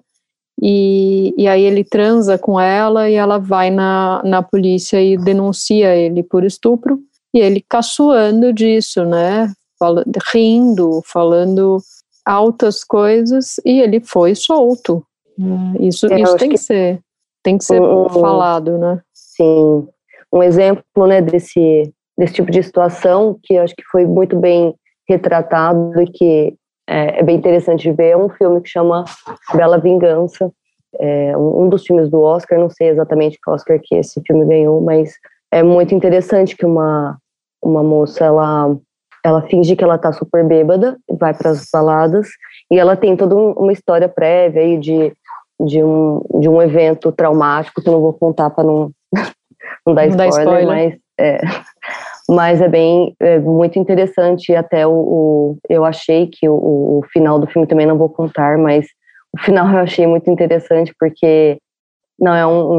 e, 0.60 1.34
e 1.36 1.46
aí 1.46 1.62
ele 1.62 1.84
transa 1.84 2.38
com 2.38 2.58
ela 2.58 3.10
e 3.10 3.14
ela 3.14 3.38
vai 3.38 3.70
na, 3.70 4.22
na 4.24 4.42
polícia 4.42 5.02
e 5.02 5.16
denuncia 5.16 5.94
ele 5.94 6.22
por 6.22 6.44
estupro. 6.44 6.98
E 7.34 7.38
ele 7.38 7.62
caçoando 7.68 8.52
disso, 8.52 9.04
né? 9.04 9.52
Falando, 9.78 10.18
rindo, 10.32 11.02
falando 11.04 11.78
altas 12.24 12.82
coisas 12.82 13.56
e 13.64 13.80
ele 13.80 14.00
foi 14.00 14.34
solto. 14.34 15.04
Isso, 15.78 16.06
é, 16.12 16.20
isso 16.20 16.36
tem 16.36 16.48
que, 16.48 16.56
que, 16.56 16.60
ser, 16.60 17.00
tem 17.42 17.58
que 17.58 17.64
ser 17.64 17.80
um, 17.80 18.08
falado, 18.08 18.78
né? 18.78 19.00
Sim. 19.12 19.86
Um 20.32 20.42
exemplo, 20.42 21.06
né, 21.06 21.20
desse, 21.20 21.92
desse 22.16 22.34
tipo 22.34 22.50
de 22.50 22.62
situação 22.62 23.38
que 23.42 23.56
acho 23.56 23.74
que 23.74 23.84
foi 23.84 24.06
muito 24.06 24.36
bem 24.36 24.74
retratado 25.08 26.00
e 26.02 26.06
que 26.06 26.54
é, 26.88 27.20
é, 27.20 27.22
bem 27.22 27.36
interessante 27.36 27.90
ver. 27.92 28.10
É 28.10 28.16
um 28.16 28.28
filme 28.30 28.60
que 28.60 28.68
chama 28.68 29.04
Bela 29.54 29.78
Vingança, 29.78 30.50
é 30.98 31.36
um 31.36 31.68
dos 31.68 31.84
filmes 31.84 32.10
do 32.10 32.20
Oscar, 32.20 32.58
não 32.58 32.70
sei 32.70 32.88
exatamente 32.88 33.38
qual 33.44 33.54
Oscar 33.54 33.78
que 33.82 33.94
esse 33.94 34.20
filme 34.26 34.46
ganhou, 34.46 34.80
mas 34.80 35.12
é 35.52 35.62
muito 35.62 35.94
interessante 35.94 36.56
que 36.56 36.64
uma, 36.64 37.18
uma 37.62 37.82
moça, 37.82 38.24
ela, 38.24 38.76
ela 39.26 39.42
finge 39.42 39.74
que 39.74 39.82
ela 39.82 39.98
tá 39.98 40.12
super 40.12 40.44
bêbada, 40.44 40.96
vai 41.18 41.34
para 41.34 41.50
as 41.50 41.66
baladas, 41.72 42.28
e 42.70 42.78
ela 42.78 42.96
tem 42.96 43.16
toda 43.16 43.34
uma 43.34 43.72
história 43.72 44.08
prévia 44.08 44.62
aí 44.62 44.78
de 44.78 45.12
de 45.58 45.82
um, 45.82 46.20
de 46.38 46.50
um 46.50 46.60
evento 46.60 47.10
traumático 47.10 47.80
que 47.80 47.88
eu 47.88 47.92
não 47.94 48.00
vou 48.02 48.12
contar 48.12 48.50
para 48.50 48.62
não, 48.62 48.90
não 49.86 49.94
dar 49.94 50.06
Não 50.06 50.10
spoiler, 50.26 50.38
spoiler. 50.42 50.66
mas 50.66 50.94
é, 51.18 51.40
mas 52.28 52.60
é 52.60 52.68
bem 52.68 53.14
é 53.18 53.38
muito 53.38 53.78
interessante 53.78 54.54
até 54.54 54.86
o, 54.86 54.92
o- 54.92 55.58
eu 55.68 55.82
achei 55.84 56.26
que 56.26 56.46
o, 56.46 56.54
o 56.54 57.02
final 57.10 57.38
do 57.38 57.46
filme 57.46 57.66
também 57.66 57.86
não 57.86 57.96
vou 57.96 58.10
contar, 58.10 58.58
mas 58.58 58.86
o 59.34 59.40
final 59.40 59.66
eu 59.70 59.78
achei 59.78 60.06
muito 60.06 60.30
interessante 60.30 60.94
porque 61.00 61.56
não 62.20 62.34
é 62.34 62.46
um, 62.46 62.72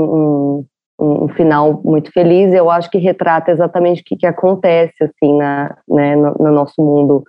um, 0.60 0.66
um- 1.00 1.26
um 1.26 1.28
final 1.30 1.82
muito 1.84 2.12
feliz, 2.12 2.54
eu 2.54 2.70
acho 2.70 2.90
que 2.90 2.98
retrata 2.98 3.52
exatamente 3.52 4.02
o 4.02 4.06
que, 4.06 4.16
que 4.16 4.26
acontece 4.26 4.96
assim 5.04 5.38
na, 5.38 5.76
né, 5.88 6.16
no, 6.16 6.34
no 6.40 6.52
nosso 6.52 6.74
mundo 6.82 7.24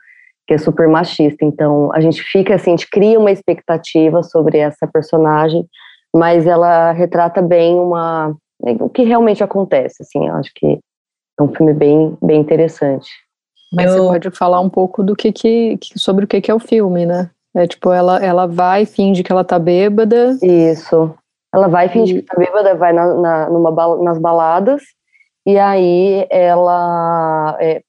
que 0.46 0.54
é 0.54 0.58
super 0.58 0.88
machista. 0.88 1.44
Então 1.44 1.92
a 1.92 2.00
gente 2.00 2.22
fica 2.22 2.54
assim, 2.54 2.70
a 2.70 2.76
gente 2.76 2.88
cria 2.90 3.18
uma 3.18 3.30
expectativa 3.30 4.22
sobre 4.22 4.58
essa 4.58 4.86
personagem, 4.86 5.66
mas 6.14 6.46
ela 6.46 6.92
retrata 6.92 7.42
bem 7.42 7.76
uma 7.76 8.34
o 8.80 8.88
que 8.88 9.02
realmente 9.04 9.44
acontece. 9.44 10.02
Assim, 10.02 10.26
eu 10.26 10.34
acho 10.34 10.50
que 10.54 10.78
é 11.38 11.42
um 11.42 11.54
filme 11.54 11.72
bem 11.74 12.16
bem 12.22 12.40
interessante. 12.40 13.08
Mas 13.72 13.94
Eu- 13.94 14.04
você 14.04 14.08
pode 14.08 14.30
falar 14.30 14.60
um 14.60 14.70
pouco 14.70 15.02
do 15.04 15.14
que, 15.14 15.30
que, 15.30 15.76
que- 15.76 15.98
sobre 15.98 16.24
o 16.24 16.28
que, 16.28 16.40
que 16.40 16.50
é 16.50 16.54
o 16.54 16.58
filme, 16.58 17.04
né? 17.04 17.30
É 17.54 17.66
tipo, 17.66 17.92
ela, 17.92 18.18
ela 18.24 18.46
vai, 18.46 18.86
finge 18.86 19.22
que 19.22 19.30
ela 19.30 19.44
tá 19.44 19.58
bêbada. 19.58 20.36
Isso. 20.42 21.14
Ela 21.54 21.68
vai 21.68 21.88
fingir 21.88 22.20
que 22.20 22.26
tá 22.26 22.36
bêbada, 22.36 22.74
vai 22.74 22.92
na, 22.92 23.14
na- 23.14 23.50
numa 23.50 23.70
nas 24.02 24.18
baladas, 24.18 24.82
e 25.46 25.58
aí 25.58 26.26
ela. 26.30 27.56
É, 27.60 27.82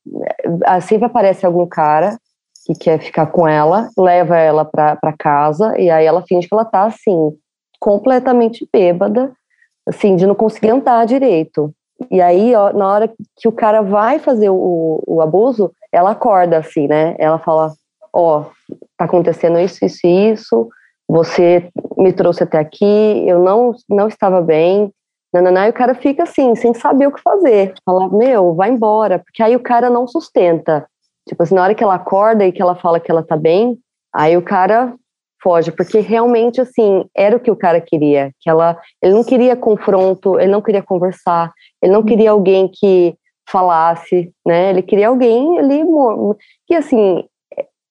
é, 0.65 0.79
sempre 0.79 1.05
aparece 1.05 1.45
algum 1.45 1.67
cara 1.67 2.17
que 2.65 2.73
quer 2.73 2.99
ficar 2.99 3.27
com 3.27 3.47
ela, 3.47 3.89
leva 3.97 4.37
ela 4.37 4.63
pra, 4.63 4.95
pra 4.95 5.13
casa, 5.17 5.77
e 5.77 5.89
aí 5.89 6.05
ela 6.05 6.23
finge 6.27 6.47
que 6.47 6.53
ela 6.53 6.65
tá 6.65 6.85
assim, 6.85 7.31
completamente 7.79 8.67
bêbada, 8.71 9.31
assim, 9.87 10.15
de 10.15 10.27
não 10.27 10.35
conseguir 10.35 10.69
andar 10.69 11.05
direito. 11.05 11.73
E 12.11 12.21
aí, 12.21 12.55
ó, 12.55 12.71
na 12.71 12.87
hora 12.87 13.13
que 13.37 13.47
o 13.47 13.51
cara 13.51 13.81
vai 13.81 14.19
fazer 14.19 14.49
o, 14.49 15.03
o 15.05 15.21
abuso, 15.21 15.71
ela 15.91 16.11
acorda 16.11 16.57
assim, 16.57 16.87
né? 16.87 17.15
Ela 17.19 17.39
fala: 17.39 17.73
Ó, 18.13 18.45
tá 18.97 19.05
acontecendo 19.05 19.59
isso, 19.59 19.83
isso 19.85 20.07
e 20.07 20.31
isso, 20.31 20.69
você 21.07 21.69
me 21.99 22.13
trouxe 22.13 22.43
até 22.43 22.57
aqui, 22.57 23.25
eu 23.27 23.39
não, 23.39 23.73
não 23.89 24.07
estava 24.07 24.41
bem. 24.41 24.91
Nananá, 25.33 25.67
e 25.67 25.69
o 25.69 25.73
cara 25.73 25.93
fica 25.93 26.23
assim, 26.23 26.55
sem 26.55 26.73
saber 26.73 27.07
o 27.07 27.11
que 27.11 27.21
fazer. 27.21 27.73
Fala, 27.85 28.09
meu, 28.09 28.55
vai 28.55 28.69
embora. 28.69 29.19
Porque 29.19 29.43
aí 29.43 29.55
o 29.55 29.59
cara 29.59 29.89
não 29.89 30.07
sustenta. 30.07 30.87
Tipo 31.27 31.43
assim, 31.43 31.53
na 31.53 31.63
hora 31.63 31.75
que 31.75 31.83
ela 31.83 31.95
acorda 31.95 32.45
e 32.45 32.51
que 32.51 32.61
ela 32.61 32.75
fala 32.75 32.99
que 32.99 33.11
ela 33.11 33.21
tá 33.21 33.37
bem, 33.37 33.77
aí 34.13 34.35
o 34.35 34.41
cara 34.41 34.95
foge. 35.43 35.71
Porque 35.71 35.99
realmente, 35.99 36.59
assim, 36.59 37.05
era 37.15 37.35
o 37.35 37.39
que 37.39 37.51
o 37.51 37.55
cara 37.55 37.79
queria. 37.79 38.31
Que 38.39 38.49
ela, 38.49 38.79
ele 39.01 39.13
não 39.13 39.23
queria 39.23 39.55
confronto, 39.55 40.39
ele 40.39 40.51
não 40.51 40.61
queria 40.61 40.81
conversar, 40.81 41.51
ele 41.81 41.91
não 41.91 42.03
queria 42.03 42.31
alguém 42.31 42.67
que 42.67 43.15
falasse, 43.47 44.31
né? 44.45 44.69
Ele 44.69 44.81
queria 44.81 45.09
alguém 45.09 45.59
ali, 45.59 45.83
que 46.65 46.75
assim, 46.75 47.23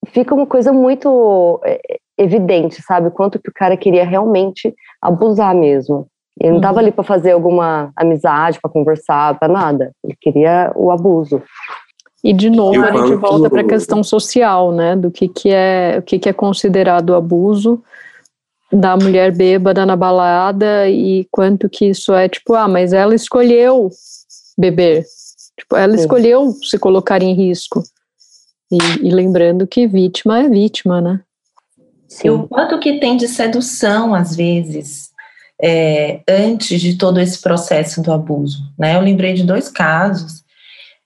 fica 0.07 0.35
uma 0.35 0.47
coisa 0.47 0.73
muito 0.73 1.61
é, 1.65 1.81
evidente, 2.19 2.83
sabe? 2.83 3.11
Quanto 3.11 3.39
que 3.39 3.49
o 3.49 3.55
cara 3.55 3.77
queria 3.77 4.05
realmente 4.05 4.75
abusar 5.01 5.55
mesmo. 5.55 6.07
Ele 6.41 6.51
não 6.51 6.59
estava 6.59 6.79
ali 6.81 6.93
para 6.93 7.05
fazer 7.05 7.33
alguma 7.33 7.91
amizade, 7.97 8.61
para 8.61 8.71
conversar, 8.71 9.39
para 9.39 9.53
nada. 9.53 9.93
Ele 10.05 10.17
queria 10.21 10.71
o 10.75 10.91
abuso. 10.91 11.43
E 12.23 12.33
de 12.33 12.51
novo 12.51 12.75
E 12.75 12.79
a 12.79 12.93
gente 12.93 13.15
volta 13.17 13.49
para 13.49 13.63
a 13.63 13.67
questão 13.67 14.03
social, 14.03 14.73
né? 14.73 14.95
Do 14.95 15.11
que, 15.11 15.29
que 15.29 15.51
é 15.51 15.97
o 15.99 16.03
que, 16.03 16.19
que 16.19 16.29
é 16.29 16.33
considerado 16.33 17.15
abuso 17.15 17.83
da 18.73 18.97
mulher 18.97 19.35
bêbada 19.35 19.87
na 19.87 19.97
balada 19.97 20.89
e 20.89 21.27
quanto 21.31 21.69
que 21.69 21.87
isso 21.87 22.13
é 22.13 22.29
tipo, 22.29 22.55
ah, 22.55 22.69
mas 22.69 22.93
ela 22.93 23.15
escolheu 23.15 23.89
beber. 24.57 25.05
Tipo, 25.59 25.77
ela 25.77 25.95
Sim. 25.95 26.01
escolheu 26.01 26.53
se 26.63 26.79
colocar 26.79 27.23
em 27.23 27.35
risco. 27.35 27.83
E, 28.71 29.07
e 29.07 29.11
lembrando 29.11 29.67
que 29.67 29.87
vítima 29.87 30.41
é 30.41 30.49
vítima, 30.49 31.01
né? 31.01 31.21
E 32.25 32.31
o 32.31 32.49
quanto 32.49 32.79
que 32.79 32.99
tem 32.99 33.17
de 33.17 33.29
sedução, 33.29 34.15
às 34.15 34.35
vezes, 34.35 35.11
é, 35.63 36.21
antes 36.29 36.81
de 36.81 36.97
todo 36.97 37.21
esse 37.21 37.41
processo 37.41 38.01
do 38.03 38.13
abuso. 38.13 38.63
Né? 38.79 38.97
Eu 38.97 39.01
lembrei 39.01 39.35
de 39.35 39.43
dois 39.43 39.69
casos, 39.69 40.43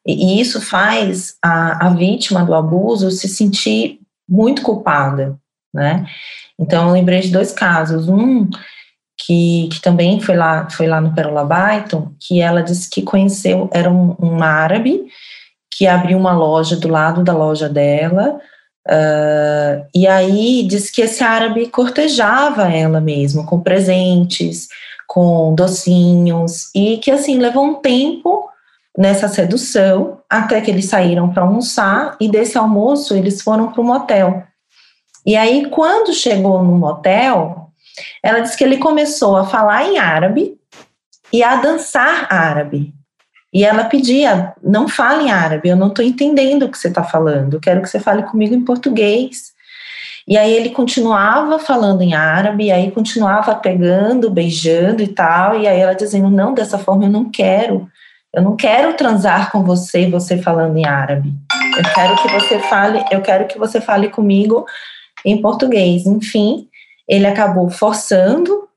e, 0.06 0.36
e 0.36 0.40
isso 0.40 0.60
faz 0.60 1.36
a, 1.42 1.86
a 1.86 1.90
vítima 1.90 2.44
do 2.44 2.54
abuso 2.54 3.10
se 3.10 3.28
sentir 3.28 4.00
muito 4.28 4.62
culpada. 4.62 5.36
Né? 5.74 6.06
Então, 6.58 6.88
eu 6.88 6.92
lembrei 6.92 7.20
de 7.20 7.30
dois 7.30 7.50
casos. 7.50 8.08
Um 8.08 8.48
que, 9.26 9.68
que 9.72 9.80
também 9.80 10.20
foi 10.20 10.36
lá, 10.36 10.68
foi 10.70 10.86
lá 10.86 11.00
no 11.00 11.14
Perola 11.14 11.44
Byton, 11.44 12.12
que 12.20 12.40
ela 12.40 12.62
disse 12.62 12.90
que 12.90 13.02
conheceu, 13.02 13.68
era 13.72 13.90
um, 13.90 14.16
um 14.18 14.42
árabe 14.42 15.06
que 15.70 15.86
abriu 15.86 16.18
uma 16.18 16.32
loja 16.32 16.76
do 16.76 16.88
lado 16.88 17.22
da 17.22 17.32
loja 17.32 17.68
dela, 17.68 18.40
ah, 18.88 19.84
e 19.94 20.06
aí 20.06 20.62
diz 20.64 20.90
que 20.90 21.02
esse 21.02 21.22
árabe 21.22 21.68
cortejava 21.68 22.72
ela 22.72 23.00
mesmo, 23.00 23.44
com 23.46 23.60
presentes, 23.60 24.68
com 25.06 25.54
docinhos, 25.54 26.70
e 26.74 26.98
que 26.98 27.10
assim 27.10 27.38
levou 27.38 27.64
um 27.64 27.74
tempo 27.74 28.48
nessa 28.96 29.28
sedução, 29.28 30.18
até 30.28 30.60
que 30.60 30.70
eles 30.70 30.86
saíram 30.86 31.32
para 31.32 31.42
almoçar, 31.42 32.16
e 32.20 32.28
desse 32.28 32.58
almoço 32.58 33.14
eles 33.14 33.40
foram 33.40 33.72
para 33.72 33.80
um 33.80 33.86
motel. 33.86 34.42
E 35.24 35.36
aí, 35.36 35.66
quando 35.70 36.12
chegou 36.12 36.62
no 36.62 36.76
motel, 36.76 37.70
ela 38.22 38.40
disse 38.40 38.56
que 38.56 38.64
ele 38.64 38.78
começou 38.78 39.36
a 39.36 39.46
falar 39.46 39.84
em 39.84 39.98
árabe 39.98 40.58
e 41.32 41.42
a 41.42 41.56
dançar 41.56 42.26
árabe. 42.28 42.92
E 43.52 43.64
ela 43.64 43.84
pedia, 43.84 44.54
não 44.62 44.88
fale 44.88 45.24
em 45.24 45.30
árabe, 45.30 45.68
eu 45.68 45.76
não 45.76 45.88
estou 45.88 46.04
entendendo 46.04 46.64
o 46.64 46.70
que 46.70 46.78
você 46.78 46.88
está 46.88 47.04
falando, 47.04 47.60
quero 47.60 47.82
que 47.82 47.88
você 47.88 48.00
fale 48.00 48.22
comigo 48.22 48.54
em 48.54 48.64
português. 48.64 49.52
E 50.26 50.38
aí 50.38 50.52
ele 50.52 50.70
continuava 50.70 51.58
falando 51.58 52.00
em 52.00 52.14
árabe, 52.14 52.66
e 52.66 52.72
aí 52.72 52.90
continuava 52.90 53.54
pegando, 53.54 54.30
beijando 54.30 55.02
e 55.02 55.08
tal, 55.08 55.60
e 55.60 55.66
aí 55.66 55.80
ela 55.80 55.94
dizendo, 55.94 56.30
não, 56.30 56.54
dessa 56.54 56.78
forma 56.78 57.04
eu 57.04 57.10
não 57.10 57.28
quero, 57.30 57.90
eu 58.34 58.40
não 58.40 58.56
quero 58.56 58.94
transar 58.94 59.50
com 59.50 59.62
você, 59.62 60.08
você 60.08 60.38
falando 60.38 60.78
em 60.78 60.86
árabe. 60.86 61.34
Eu 61.76 61.84
quero 61.94 62.16
que 62.22 62.28
você 62.28 62.58
fale, 62.60 63.04
eu 63.10 63.20
quero 63.20 63.46
que 63.46 63.58
você 63.58 63.80
fale 63.80 64.08
comigo 64.08 64.64
em 65.24 65.42
português. 65.42 66.06
Enfim, 66.06 66.66
ele 67.06 67.26
acabou 67.26 67.68
forçando 67.68 68.68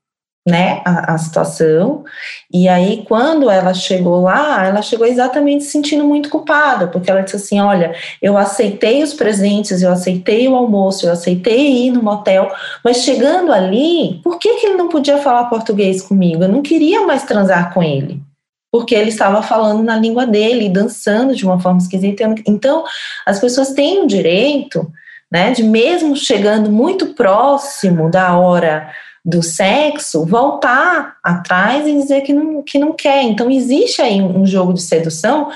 né, 0.46 0.80
a, 0.84 1.14
a, 1.14 1.18
situação. 1.18 2.04
E 2.52 2.68
aí, 2.68 3.04
quando 3.08 3.50
ela 3.50 3.74
chegou 3.74 4.20
lá, 4.22 4.64
ela 4.64 4.80
chegou 4.80 5.04
exatamente 5.04 5.64
se 5.64 5.72
sentindo 5.72 6.04
muito 6.04 6.28
culpada, 6.28 6.86
porque 6.86 7.10
ela 7.10 7.22
disse 7.22 7.36
assim: 7.36 7.60
Olha, 7.60 7.92
eu 8.22 8.38
aceitei 8.38 9.02
os 9.02 9.12
presentes, 9.12 9.82
eu 9.82 9.90
aceitei 9.90 10.46
o 10.46 10.54
almoço, 10.54 11.04
eu 11.04 11.12
aceitei 11.12 11.86
ir 11.86 11.90
no 11.90 12.00
motel, 12.00 12.48
mas 12.84 12.98
chegando 12.98 13.52
ali, 13.52 14.20
por 14.22 14.38
que, 14.38 14.54
que 14.54 14.66
ele 14.66 14.76
não 14.76 14.88
podia 14.88 15.18
falar 15.18 15.46
português 15.46 16.00
comigo? 16.00 16.44
Eu 16.44 16.48
não 16.48 16.62
queria 16.62 17.04
mais 17.04 17.24
transar 17.24 17.74
com 17.74 17.82
ele. 17.82 18.22
Porque 18.70 18.94
ele 18.94 19.08
estava 19.08 19.42
falando 19.42 19.82
na 19.82 19.96
língua 19.96 20.26
dele, 20.26 20.68
dançando 20.68 21.34
de 21.34 21.44
uma 21.44 21.58
forma 21.58 21.78
esquisita. 21.78 22.34
Então, 22.46 22.84
as 23.24 23.40
pessoas 23.40 23.70
têm 23.70 24.02
o 24.02 24.06
direito, 24.06 24.86
né, 25.32 25.50
de 25.50 25.62
mesmo 25.62 26.14
chegando 26.14 26.70
muito 26.70 27.14
próximo 27.14 28.10
da 28.10 28.36
hora 28.36 28.92
do 29.26 29.42
sexo, 29.42 30.24
voltar 30.24 31.16
atrás 31.20 31.84
e 31.84 31.92
dizer 31.92 32.20
que 32.20 32.32
não, 32.32 32.62
que 32.62 32.78
não 32.78 32.92
quer. 32.92 33.24
Então, 33.24 33.50
existe 33.50 34.00
aí 34.00 34.22
um 34.22 34.46
jogo 34.46 34.72
de 34.72 34.80
sedução 34.80 35.50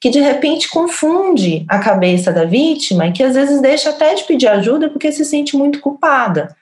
que 0.00 0.10
de 0.10 0.20
repente 0.20 0.68
confunde 0.68 1.64
a 1.68 1.80
cabeça 1.80 2.32
da 2.32 2.44
vítima 2.44 3.08
e 3.08 3.12
que 3.12 3.24
às 3.24 3.34
vezes 3.34 3.60
deixa 3.60 3.90
até 3.90 4.14
de 4.14 4.22
pedir 4.22 4.46
ajuda 4.46 4.88
porque 4.88 5.10
se 5.10 5.24
sente 5.24 5.56
muito 5.56 5.80
culpada. 5.80 6.54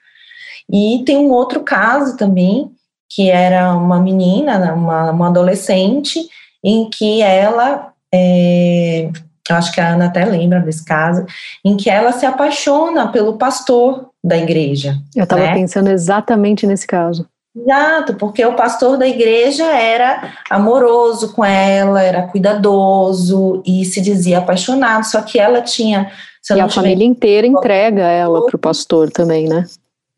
E 0.67 1.03
tem 1.05 1.17
um 1.17 1.29
outro 1.29 1.59
caso 1.59 2.17
também, 2.17 2.71
que 3.07 3.29
era 3.29 3.71
uma 3.75 3.99
menina, 3.99 4.73
uma, 4.73 5.11
uma 5.11 5.27
adolescente, 5.27 6.27
em 6.63 6.89
que 6.89 7.21
ela. 7.21 7.93
É, 8.11 9.11
acho 9.51 9.71
que 9.71 9.79
a 9.79 9.89
Ana 9.89 10.05
até 10.05 10.25
lembra 10.25 10.59
desse 10.61 10.83
caso, 10.83 11.23
em 11.63 11.77
que 11.77 11.91
ela 11.91 12.11
se 12.11 12.25
apaixona 12.25 13.11
pelo 13.11 13.37
pastor 13.37 14.09
da 14.25 14.37
igreja. 14.37 14.97
Eu 15.15 15.23
estava 15.23 15.43
né? 15.43 15.53
pensando 15.53 15.89
exatamente 15.91 16.65
nesse 16.65 16.87
caso. 16.87 17.27
Exato, 17.55 18.15
porque 18.15 18.43
o 18.43 18.55
pastor 18.55 18.97
da 18.97 19.07
igreja 19.07 19.65
era 19.65 20.33
amoroso 20.49 21.31
com 21.31 21.45
ela, 21.45 22.01
era 22.01 22.23
cuidadoso 22.23 23.61
e 23.65 23.85
se 23.85 24.01
dizia 24.01 24.39
apaixonado, 24.39 25.05
só 25.05 25.21
que 25.21 25.39
ela 25.39 25.61
tinha. 25.61 26.11
e 26.53 26.59
a 26.59 26.67
família 26.67 27.05
inteira 27.05 27.47
entrega 27.47 28.01
ela 28.01 28.45
para 28.45 28.55
o 28.55 28.59
pastor 28.59 29.09
também, 29.09 29.47
né? 29.47 29.65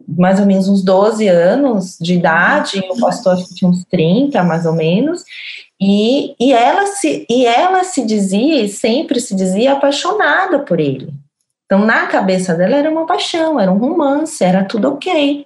Mais 0.08 0.40
ou 0.40 0.46
menos 0.46 0.68
uns 0.68 0.84
12 0.84 1.28
anos 1.28 1.98
de 2.00 2.16
idade, 2.16 2.82
o 2.90 3.00
pastor 3.00 3.34
acho 3.34 3.50
que 3.50 3.56
tinha 3.56 3.70
uns 3.70 3.84
30, 3.86 4.42
mais 4.44 4.66
ou 4.66 4.74
menos, 4.74 5.24
e, 5.80 6.34
e, 6.40 6.54
ela 6.54 6.88
se, 6.88 7.26
e 7.30 7.46
ela 7.46 7.84
se 7.84 8.04
dizia, 8.04 8.64
e 8.64 8.70
sempre 8.70 9.20
se 9.20 9.36
dizia, 9.36 9.74
apaixonada 9.74 10.60
por 10.60 10.80
ele. 10.80 11.14
Então, 11.68 11.86
na 11.86 12.08
cabeça 12.08 12.56
dela 12.56 12.78
era 12.78 12.90
uma 12.90 13.06
paixão, 13.06 13.60
era 13.60 13.70
um 13.70 13.78
romance, 13.78 14.42
era 14.42 14.64
tudo 14.64 14.94
ok. 14.94 15.46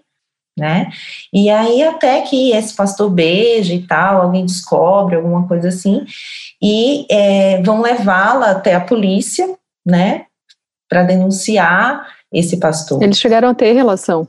né? 0.58 0.92
E 1.34 1.50
aí 1.50 1.82
até 1.82 2.22
que 2.22 2.52
esse 2.52 2.76
pastor 2.76 3.10
beija 3.10 3.74
e 3.74 3.82
tal, 3.82 4.22
alguém 4.22 4.46
descobre 4.46 5.16
alguma 5.16 5.48
coisa 5.48 5.70
assim, 5.70 6.06
e 6.62 7.08
é, 7.10 7.62
vão 7.64 7.82
levá-la 7.82 8.52
até 8.52 8.76
a 8.76 8.82
polícia, 8.82 9.50
né? 9.84 10.26
Para 10.88 11.04
denunciar 11.04 12.06
esse 12.32 12.58
pastor. 12.58 13.02
Eles 13.02 13.18
chegaram 13.18 13.50
a 13.50 13.56
ter 13.56 13.74
relação. 13.74 14.28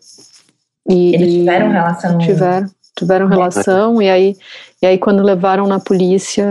E, 0.89 1.15
Eles 1.15 1.35
tiveram 1.35 1.71
relação. 1.71 2.19
Tiveram, 2.19 2.71
tiveram 2.97 3.27
relação, 3.27 4.01
e 4.01 4.09
aí, 4.09 4.37
e 4.81 4.87
aí 4.87 4.97
quando 4.97 5.23
levaram 5.23 5.67
na 5.67 5.79
polícia, 5.79 6.47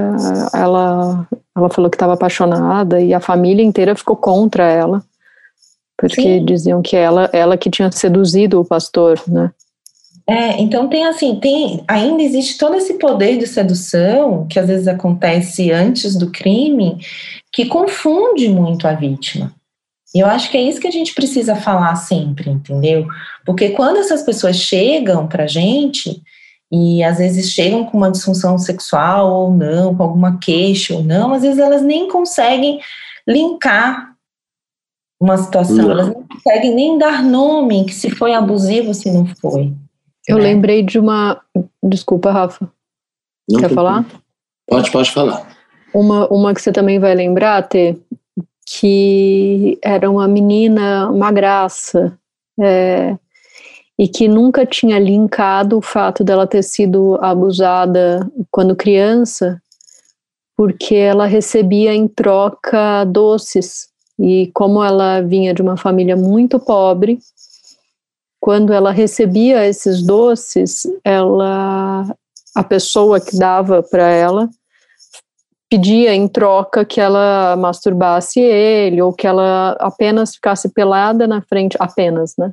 ela, 0.53 1.27
ela 1.57 1.69
falou 1.69 1.89
que 1.89 1.95
estava 1.95 2.13
apaixonada, 2.13 3.01
e 3.01 3.11
a 3.11 3.19
família 3.19 3.65
inteira 3.65 3.95
ficou 3.95 4.15
contra 4.15 4.65
ela 4.69 5.01
porque 6.01 6.39
Sim. 6.39 6.43
diziam 6.43 6.81
que 6.81 6.95
ela, 6.95 7.29
ela 7.31 7.55
que 7.55 7.69
tinha 7.69 7.91
seduzido 7.91 8.59
o 8.59 8.65
pastor, 8.65 9.21
né? 9.27 9.51
É, 10.27 10.59
então 10.59 10.87
tem 10.87 11.05
assim, 11.05 11.35
tem 11.35 11.83
ainda 11.87 12.23
existe 12.23 12.57
todo 12.57 12.75
esse 12.75 12.95
poder 12.95 13.37
de 13.37 13.45
sedução 13.45 14.47
que 14.47 14.57
às 14.57 14.67
vezes 14.67 14.87
acontece 14.87 15.71
antes 15.71 16.15
do 16.15 16.31
crime, 16.31 16.97
que 17.51 17.65
confunde 17.65 18.49
muito 18.49 18.87
a 18.87 18.93
vítima. 18.93 19.53
E 20.15 20.19
eu 20.19 20.27
acho 20.27 20.49
que 20.49 20.57
é 20.57 20.61
isso 20.61 20.79
que 20.79 20.87
a 20.87 20.91
gente 20.91 21.13
precisa 21.13 21.55
falar 21.55 21.95
sempre, 21.95 22.49
entendeu? 22.49 23.05
Porque 23.45 23.69
quando 23.69 23.97
essas 23.97 24.23
pessoas 24.23 24.55
chegam 24.57 25.27
pra 25.27 25.47
gente, 25.47 26.21
e 26.71 27.03
às 27.03 27.19
vezes 27.19 27.51
chegam 27.51 27.85
com 27.85 27.97
uma 27.97 28.11
disfunção 28.11 28.57
sexual 28.57 29.31
ou 29.31 29.53
não, 29.53 29.95
com 29.95 30.03
alguma 30.03 30.39
queixa 30.39 30.95
ou 30.95 31.03
não, 31.03 31.33
às 31.33 31.43
vezes 31.43 31.59
elas 31.59 31.81
nem 31.81 32.07
conseguem 32.07 32.79
linkar 33.27 34.10
uma 35.21 35.37
situação, 35.37 35.75
não. 35.75 35.91
elas 35.91 36.07
não 36.07 36.23
conseguem 36.23 36.73
nem 36.73 36.97
dar 36.97 37.23
nome 37.23 37.85
que 37.85 37.93
se 37.93 38.09
foi 38.09 38.33
abusivo, 38.33 38.91
se 38.91 39.11
não 39.11 39.23
foi. 39.27 39.71
Eu 40.27 40.37
né? 40.37 40.45
lembrei 40.45 40.81
de 40.81 40.97
uma. 40.97 41.39
Desculpa, 41.83 42.31
Rafa. 42.31 42.67
Não 43.47 43.59
Quer 43.59 43.69
falar? 43.69 44.03
Pode, 44.67 44.89
pode 44.89 45.11
falar. 45.11 45.47
Uma, 45.93 46.27
uma 46.29 46.53
que 46.55 46.61
você 46.61 46.71
também 46.71 46.97
vai 46.97 47.13
lembrar, 47.13 47.61
Tê, 47.67 47.95
que 48.65 49.77
era 49.83 50.09
uma 50.09 50.27
menina, 50.27 51.07
uma 51.11 51.31
graça, 51.31 52.17
é, 52.59 53.15
e 53.99 54.07
que 54.07 54.27
nunca 54.27 54.65
tinha 54.65 54.97
linkado 54.97 55.77
o 55.77 55.81
fato 55.81 56.23
dela 56.23 56.47
ter 56.47 56.63
sido 56.63 57.19
abusada 57.21 58.27
quando 58.49 58.75
criança, 58.75 59.61
porque 60.55 60.95
ela 60.95 61.27
recebia 61.27 61.93
em 61.93 62.07
troca 62.07 63.03
doces 63.05 63.90
e 64.21 64.51
como 64.53 64.83
ela 64.83 65.19
vinha 65.21 65.51
de 65.51 65.63
uma 65.63 65.75
família 65.75 66.15
muito 66.15 66.59
pobre, 66.59 67.17
quando 68.39 68.71
ela 68.71 68.91
recebia 68.91 69.65
esses 69.65 70.05
doces, 70.05 70.83
ela 71.03 72.05
a 72.53 72.63
pessoa 72.63 73.19
que 73.19 73.37
dava 73.37 73.81
para 73.81 74.07
ela 74.09 74.49
pedia 75.71 76.13
em 76.13 76.27
troca 76.27 76.83
que 76.83 76.99
ela 76.99 77.55
masturbasse 77.55 78.39
ele 78.41 79.01
ou 79.01 79.13
que 79.13 79.25
ela 79.25 79.71
apenas 79.79 80.35
ficasse 80.35 80.69
pelada 80.69 81.25
na 81.25 81.41
frente, 81.41 81.77
apenas, 81.79 82.35
né? 82.37 82.51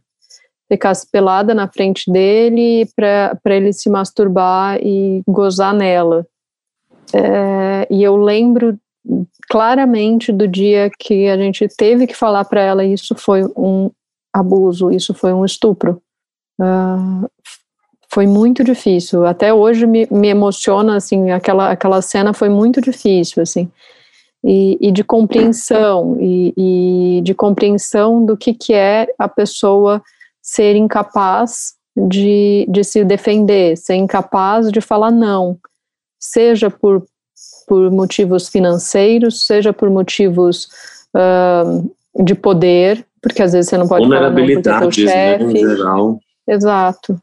Ficasse 0.70 1.11
pelada 1.11 1.52
na 1.52 1.66
frente 1.66 2.11
dele 2.11 2.88
para 2.94 3.57
ele 3.57 3.72
se 3.72 3.90
masturbar 3.90 4.78
e 4.81 5.22
gozar 5.26 5.74
nela. 5.74 6.24
É, 7.12 7.88
e 7.90 8.02
eu 8.04 8.16
lembro 8.16 8.78
claramente 9.49 10.33
do 10.33 10.47
dia 10.47 10.90
que 10.99 11.29
a 11.29 11.37
gente 11.37 11.66
teve 11.68 12.07
que 12.07 12.14
falar 12.14 12.44
para 12.44 12.61
ela 12.61 12.85
isso 12.85 13.14
foi 13.14 13.44
um 13.57 13.90
abuso, 14.33 14.90
isso 14.90 15.14
foi 15.14 15.33
um 15.33 15.44
estupro. 15.44 16.03
Uh, 16.61 17.29
foi 18.11 18.27
muito 18.27 18.64
difícil. 18.64 19.27
Até 19.27 19.53
hoje 19.53 19.87
me, 19.87 20.07
me 20.11 20.29
emociona 20.29 20.97
assim, 20.97 21.31
aquela 21.31 21.71
aquela 21.71 22.01
cena 22.03 22.33
foi 22.33 22.49
muito 22.49 22.81
difícil 22.81 23.42
assim. 23.42 23.71
E, 24.44 24.79
e 24.81 24.92
de 24.92 25.03
compreensão 25.03 26.16
e, 26.21 26.55
e, 26.57 27.21
de 27.23 27.35
compreensão 27.35 28.25
do 28.25 28.37
que 28.37 28.55
que 28.55 28.73
é 28.73 29.12
a 29.18 29.29
pessoa 29.29 30.01
ser 30.40 30.77
incapaz 30.77 31.75
de, 31.97 32.64
de 32.71 32.85
se 32.85 33.05
defender, 33.05 33.77
ser 33.77 33.97
incapaz 33.97 34.71
de 34.71 34.81
falar 34.81 35.11
não, 35.11 35.59
seja 36.21 36.71
por 36.71 37.05
por 37.66 37.90
motivos 37.90 38.48
financeiros, 38.48 39.46
seja 39.46 39.72
por 39.72 39.90
motivos 39.90 40.68
uh, 41.14 42.24
de 42.24 42.35
poder, 42.35 43.05
porque 43.22 43.42
às 43.42 43.53
vezes 43.53 43.68
você 43.68 43.77
não 43.77 43.87
pode 43.87 44.09
falar 44.09 44.31
não 44.31 44.62
porque 44.81 45.03
é. 45.03 45.38
Né, 45.38 45.53
em 45.53 45.57
geral. 45.57 46.18
Exato. 46.48 47.18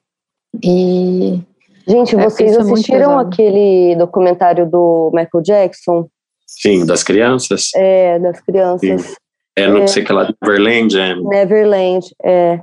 E 0.64 1.40
gente, 1.88 2.16
é, 2.16 2.24
vocês 2.24 2.56
é, 2.56 2.62
assistiram 2.62 3.18
aquele 3.18 3.96
documentário 3.96 4.70
do 4.70 5.12
Michael 5.14 5.44
Jackson? 5.44 6.08
Sim, 6.46 6.86
das 6.86 7.04
crianças. 7.04 7.72
É, 7.76 8.20
das 8.20 8.40
crianças. 8.42 9.02
Sim. 9.02 9.16
É, 9.58 9.68
não 9.68 9.84
é, 9.84 9.88
sei 9.88 10.04
que 10.04 10.14
lá, 10.14 10.32
Neverland. 10.42 10.98
É. 10.98 11.16
Neverland, 11.16 12.06
é. 12.24 12.62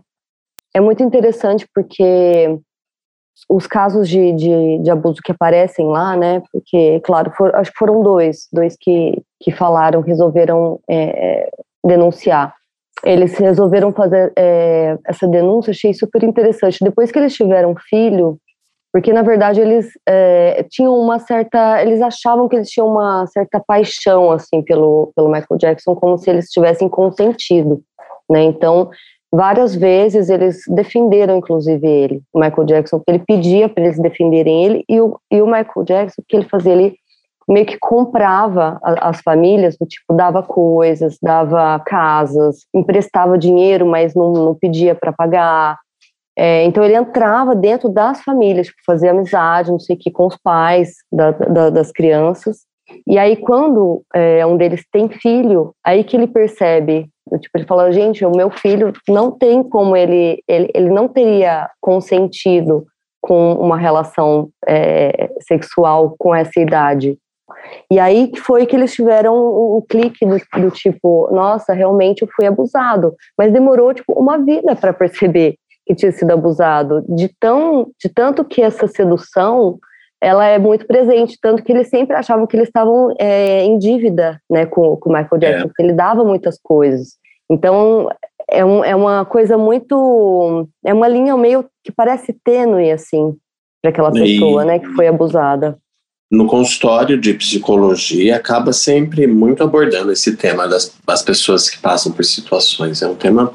É 0.75 0.81
muito 0.81 1.03
interessante 1.03 1.67
porque 1.75 2.59
os 3.49 3.66
casos 3.66 4.09
de, 4.09 4.33
de, 4.33 4.79
de, 4.79 4.90
abuso 4.90 5.21
que 5.23 5.33
aparecem 5.33 5.87
lá, 5.87 6.16
né? 6.16 6.42
Porque, 6.53 7.01
claro, 7.01 7.31
for, 7.33 7.55
acho 7.55 7.71
que 7.73 7.79
foram 7.79 8.03
dois, 8.03 8.49
dois 8.53 8.77
que, 8.79 9.23
que 9.40 9.51
falaram, 9.51 10.01
resolveram 10.01 10.81
é, 10.88 11.51
denunciar. 11.85 12.55
Eles 13.05 13.37
resolveram 13.37 13.92
fazer 13.92 14.33
é, 14.37 14.97
essa 15.07 15.27
denúncia, 15.27 15.73
achei 15.73 15.92
super 15.92 16.23
interessante. 16.23 16.85
Depois 16.85 17.11
que 17.11 17.18
eles 17.18 17.35
tiveram 17.35 17.75
filho, 17.88 18.38
porque 18.92 19.12
na 19.12 19.23
verdade 19.23 19.61
eles 19.61 19.88
é, 20.07 20.64
tinham 20.71 20.95
uma 20.95 21.18
certa, 21.18 21.83
eles 21.83 22.01
achavam 22.03 22.49
que 22.49 22.57
eles 22.57 22.68
tinham 22.68 22.88
uma 22.88 23.27
certa 23.27 23.59
paixão 23.66 24.31
assim 24.31 24.62
pelo 24.62 25.11
pelo 25.16 25.29
Michael 25.29 25.59
Jackson, 25.59 25.95
como 25.95 26.18
se 26.18 26.29
eles 26.29 26.51
tivessem 26.51 26.88
consentido, 26.88 27.83
né? 28.31 28.42
Então 28.42 28.90
Várias 29.35 29.75
vezes 29.75 30.29
eles 30.29 30.61
defenderam, 30.68 31.38
inclusive, 31.38 31.87
ele, 31.87 32.23
o 32.33 32.38
Michael 32.38 32.64
Jackson, 32.64 33.03
ele 33.09 33.18
pedia 33.18 33.66
para 33.66 33.85
eles 33.85 33.99
defenderem 33.99 34.64
ele, 34.64 34.85
e 34.87 35.01
o, 35.01 35.18
e 35.31 35.40
o 35.40 35.47
Michael 35.47 35.85
Jackson, 35.85 36.21
o 36.21 36.25
que 36.29 36.37
ele 36.37 36.49
fazia? 36.49 36.73
Ele 36.73 36.97
meio 37.49 37.66
que 37.66 37.79
comprava 37.79 38.79
as 38.83 39.21
famílias, 39.21 39.77
do 39.77 39.87
tipo, 39.87 40.14
dava 40.14 40.42
coisas, 40.42 41.16
dava 41.21 41.81
casas, 41.81 42.66
emprestava 42.75 43.38
dinheiro, 43.38 43.87
mas 43.87 44.14
não, 44.14 44.33
não 44.33 44.55
pedia 44.55 44.95
para 44.95 45.12
pagar. 45.12 45.79
É, 46.37 46.64
então 46.64 46.85
ele 46.85 46.95
entrava 46.95 47.55
dentro 47.55 47.88
das 47.88 48.23
famílias, 48.23 48.66
tipo, 48.66 48.79
fazia 48.87 49.11
amizade, 49.11 49.71
não 49.71 49.81
sei 49.81 49.97
o 49.97 49.99
que, 49.99 50.11
com 50.11 50.27
os 50.27 50.37
pais 50.37 50.95
da, 51.11 51.31
da, 51.31 51.71
das 51.71 51.90
crianças. 51.90 52.59
E 53.07 53.18
aí, 53.18 53.37
quando 53.37 54.03
é, 54.14 54.45
um 54.45 54.57
deles 54.57 54.85
tem 54.92 55.09
filho, 55.09 55.75
aí 55.85 56.05
que 56.05 56.16
ele 56.16 56.27
percebe 56.27 57.09
Tipo, 57.38 57.59
ele 57.59 57.66
falou, 57.66 57.90
gente, 57.92 58.25
o 58.25 58.33
meu 58.37 58.51
filho 58.51 58.92
não 59.09 59.31
tem 59.31 59.62
como 59.62 59.97
ele, 59.97 60.42
ele, 60.47 60.71
ele 60.75 60.90
não 60.90 61.09
teria 61.09 61.71
consentido 61.81 62.85
com 63.21 63.55
uma 63.55 63.79
relação 63.79 64.51
é, 64.66 65.31
sexual 65.40 66.14
com 66.18 66.35
essa 66.35 66.61
idade. 66.61 67.16
E 67.90 67.99
aí 67.99 68.29
que 68.29 68.40
foi 68.40 68.66
que 68.66 68.75
eles 68.75 68.92
tiveram 68.92 69.35
o, 69.35 69.79
o 69.79 69.83
clique 69.83 70.27
do, 70.27 70.37
do, 70.61 70.71
tipo, 70.71 71.29
nossa, 71.33 71.73
realmente 71.73 72.23
eu 72.23 72.29
fui 72.35 72.45
abusado. 72.45 73.14
Mas 73.38 73.53
demorou 73.53 73.95
tipo 73.95 74.12
uma 74.12 74.38
vida 74.38 74.75
para 74.75 74.92
perceber 74.92 75.55
que 75.87 75.95
tinha 75.95 76.12
sido 76.12 76.33
abusado. 76.33 77.05
De 77.09 77.31
tão, 77.40 77.88
de 77.99 78.09
tanto 78.12 78.45
que 78.45 78.61
essa 78.61 78.88
sedução 78.88 79.79
ela 80.23 80.47
é 80.47 80.57
muito 80.57 80.87
presente, 80.87 81.37
tanto 81.43 81.65
que 81.65 81.73
eles 81.73 81.89
sempre 81.89 82.15
achavam 82.15 82.47
que 82.47 82.57
eles 82.57 82.69
estavam 82.69 83.13
é, 83.19 83.65
em 83.65 83.77
dívida 83.77 84.41
né, 84.49 84.65
com, 84.65 84.97
o 85.05 85.09
Michael 85.09 85.39
Jackson, 85.41 85.65
é. 85.65 85.67
porque 85.67 85.83
ele 85.83 85.93
dava 85.93 86.23
muitas 86.23 86.61
coisas. 86.63 87.17
Então, 87.51 88.09
é, 88.49 88.65
um, 88.65 88.85
é 88.85 88.95
uma 88.95 89.25
coisa 89.25 89.59
muito. 89.59 90.69
É 90.85 90.95
uma 90.95 91.09
linha 91.09 91.37
meio 91.37 91.65
que 91.83 91.91
parece 91.91 92.33
tênue, 92.45 92.93
assim, 92.93 93.35
para 93.83 93.91
aquela 93.91 94.13
pessoa, 94.13 94.63
e, 94.63 94.67
né, 94.67 94.79
que 94.79 94.87
foi 94.91 95.09
abusada. 95.09 95.77
No 96.31 96.47
consultório 96.47 97.21
de 97.21 97.35
psicologia, 97.35 98.37
acaba 98.37 98.73
sempre 98.73 99.27
muito 99.27 99.65
abordando 99.65 100.13
esse 100.13 100.37
tema 100.37 100.69
das, 100.69 100.97
das 101.05 101.21
pessoas 101.21 101.69
que 101.69 101.79
passam 101.79 102.13
por 102.13 102.25
situações. 102.25 103.03
É 103.03 103.09
um 103.09 103.17
tema, 103.17 103.53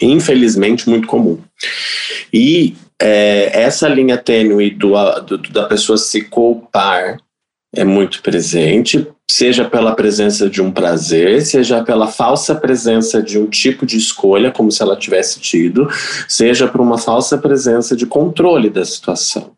infelizmente, 0.00 0.88
muito 0.88 1.06
comum. 1.06 1.38
E 2.32 2.74
é, 3.00 3.62
essa 3.62 3.88
linha 3.88 4.16
tênue 4.16 4.70
do, 4.70 4.94
do, 5.20 5.38
da 5.38 5.64
pessoa 5.64 5.98
se 5.98 6.22
culpar 6.22 7.18
é 7.74 7.84
muito 7.84 8.22
presente, 8.22 9.06
seja 9.30 9.64
pela 9.64 9.94
presença 9.94 10.48
de 10.48 10.62
um 10.62 10.70
prazer, 10.70 11.42
seja 11.44 11.82
pela 11.82 12.06
falsa 12.06 12.54
presença 12.54 13.22
de 13.22 13.38
um 13.38 13.46
tipo 13.46 13.84
de 13.84 13.98
escolha, 13.98 14.50
como 14.50 14.70
se 14.72 14.82
ela 14.82 14.96
tivesse 14.96 15.40
tido, 15.40 15.88
seja 16.26 16.66
por 16.66 16.80
uma 16.80 16.96
falsa 16.96 17.36
presença 17.36 17.94
de 17.94 18.06
controle 18.06 18.70
da 18.70 18.84
situação. 18.84 19.52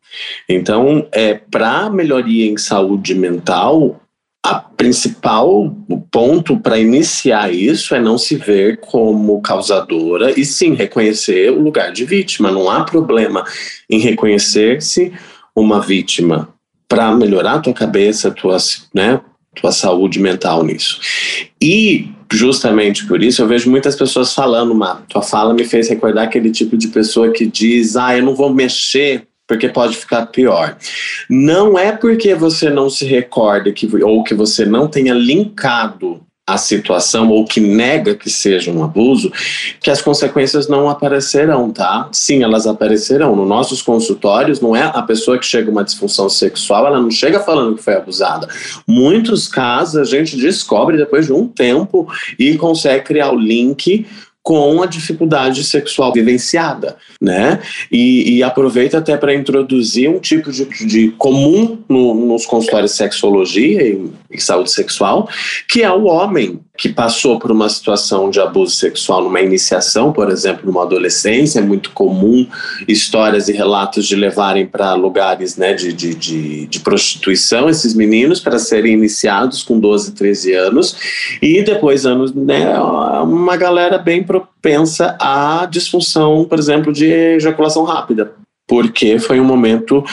Então, 0.48 1.06
é, 1.12 1.34
para 1.34 1.88
melhoria 1.90 2.50
em 2.50 2.56
saúde 2.56 3.14
mental, 3.14 4.00
a 4.44 4.54
principal 4.54 5.74
ponto 6.10 6.58
para 6.58 6.78
iniciar 6.78 7.52
isso 7.52 7.94
é 7.94 8.00
não 8.00 8.16
se 8.16 8.36
ver 8.36 8.78
como 8.78 9.42
causadora 9.42 10.38
e 10.38 10.44
sim 10.44 10.74
reconhecer 10.74 11.50
o 11.50 11.60
lugar 11.60 11.92
de 11.92 12.04
vítima. 12.04 12.50
Não 12.50 12.70
há 12.70 12.84
problema 12.84 13.44
em 13.90 13.98
reconhecer-se 13.98 15.12
uma 15.54 15.80
vítima 15.80 16.48
para 16.88 17.12
melhorar 17.12 17.54
a 17.54 17.58
tua 17.58 17.74
cabeça, 17.74 18.30
tua, 18.30 18.56
né, 18.94 19.20
tua 19.54 19.72
saúde 19.72 20.18
mental 20.18 20.62
nisso. 20.64 21.00
E 21.60 22.08
justamente 22.32 23.06
por 23.06 23.22
isso 23.22 23.42
eu 23.42 23.48
vejo 23.48 23.70
muitas 23.70 23.96
pessoas 23.96 24.32
falando, 24.32 24.72
uma 24.72 25.02
tua 25.08 25.22
fala 25.22 25.52
me 25.52 25.64
fez 25.64 25.88
recordar 25.88 26.24
aquele 26.24 26.50
tipo 26.50 26.76
de 26.76 26.88
pessoa 26.88 27.30
que 27.32 27.44
diz: 27.44 27.96
"Ah, 27.96 28.16
eu 28.16 28.24
não 28.24 28.34
vou 28.34 28.52
mexer 28.52 29.26
porque 29.48 29.68
pode 29.68 29.96
ficar 29.96 30.26
pior. 30.26 30.76
Não 31.28 31.78
é 31.78 31.90
porque 31.90 32.34
você 32.34 32.68
não 32.68 32.90
se 32.90 33.06
recorda 33.06 33.72
que, 33.72 33.88
ou 34.04 34.22
que 34.22 34.34
você 34.34 34.66
não 34.66 34.86
tenha 34.86 35.14
linkado 35.14 36.20
a 36.46 36.56
situação 36.56 37.28
ou 37.28 37.44
que 37.44 37.60
nega 37.60 38.14
que 38.14 38.30
seja 38.30 38.70
um 38.70 38.82
abuso, 38.82 39.30
que 39.80 39.90
as 39.90 40.00
consequências 40.00 40.66
não 40.66 40.88
aparecerão, 40.88 41.70
tá? 41.70 42.08
Sim, 42.10 42.42
elas 42.42 42.66
aparecerão. 42.66 43.36
Nos 43.36 43.46
nossos 43.46 43.82
consultórios, 43.82 44.58
não 44.58 44.74
é 44.74 44.82
a 44.82 45.02
pessoa 45.02 45.38
que 45.38 45.44
chega 45.44 45.70
uma 45.70 45.84
disfunção 45.84 46.26
sexual, 46.30 46.86
ela 46.86 47.02
não 47.02 47.10
chega 47.10 47.38
falando 47.38 47.76
que 47.76 47.84
foi 47.84 47.96
abusada. 47.96 48.48
Muitos 48.86 49.46
casos 49.46 49.96
a 49.96 50.04
gente 50.04 50.38
descobre 50.38 50.96
depois 50.96 51.26
de 51.26 51.34
um 51.34 51.46
tempo 51.46 52.08
e 52.38 52.56
consegue 52.56 53.04
criar 53.04 53.30
o 53.30 53.38
link 53.38 54.06
com 54.48 54.82
a 54.82 54.86
dificuldade 54.86 55.62
sexual 55.62 56.10
vivenciada, 56.10 56.96
né? 57.20 57.60
E, 57.92 58.36
e 58.36 58.42
aproveita 58.42 58.96
até 58.96 59.14
para 59.14 59.34
introduzir 59.34 60.08
um 60.08 60.18
tipo 60.18 60.50
de, 60.50 60.64
de 60.86 61.08
comum 61.18 61.76
no, 61.86 62.14
nos 62.14 62.46
consultórios 62.46 62.92
de 62.92 62.96
sexologia 62.96 63.82
e, 63.82 64.10
e 64.30 64.40
saúde 64.40 64.70
sexual, 64.70 65.28
que 65.68 65.82
é 65.82 65.92
o 65.92 66.04
homem 66.04 66.60
que 66.78 66.88
passou 66.88 67.40
por 67.40 67.50
uma 67.50 67.68
situação 67.68 68.30
de 68.30 68.38
abuso 68.38 68.76
sexual 68.76 69.24
numa 69.24 69.40
iniciação, 69.40 70.12
por 70.12 70.30
exemplo, 70.30 70.64
numa 70.64 70.84
adolescência, 70.84 71.58
é 71.58 71.62
muito 71.62 71.90
comum 71.90 72.46
histórias 72.86 73.48
e 73.48 73.52
relatos 73.52 74.06
de 74.06 74.14
levarem 74.14 74.64
para 74.64 74.94
lugares 74.94 75.56
né, 75.56 75.74
de, 75.74 75.92
de, 75.92 76.14
de, 76.14 76.66
de, 76.66 76.80
prostituição 76.80 77.68
esses 77.68 77.94
meninos 77.94 78.38
para 78.38 78.60
serem 78.60 78.94
iniciados 78.94 79.64
com 79.64 79.80
12, 79.80 80.12
13 80.12 80.54
anos, 80.54 80.96
e 81.42 81.62
depois 81.62 82.06
anos, 82.06 82.32
né, 82.32 82.78
uma 82.78 83.56
galera 83.56 83.98
bem 83.98 84.22
propensa 84.40 85.16
à 85.20 85.66
disfunção, 85.66 86.44
por 86.44 86.58
exemplo, 86.58 86.92
de 86.92 87.06
ejaculação 87.06 87.84
rápida 87.84 88.34
porque 88.68 89.18
foi 89.18 89.40
um 89.40 89.44
momento 89.44 90.04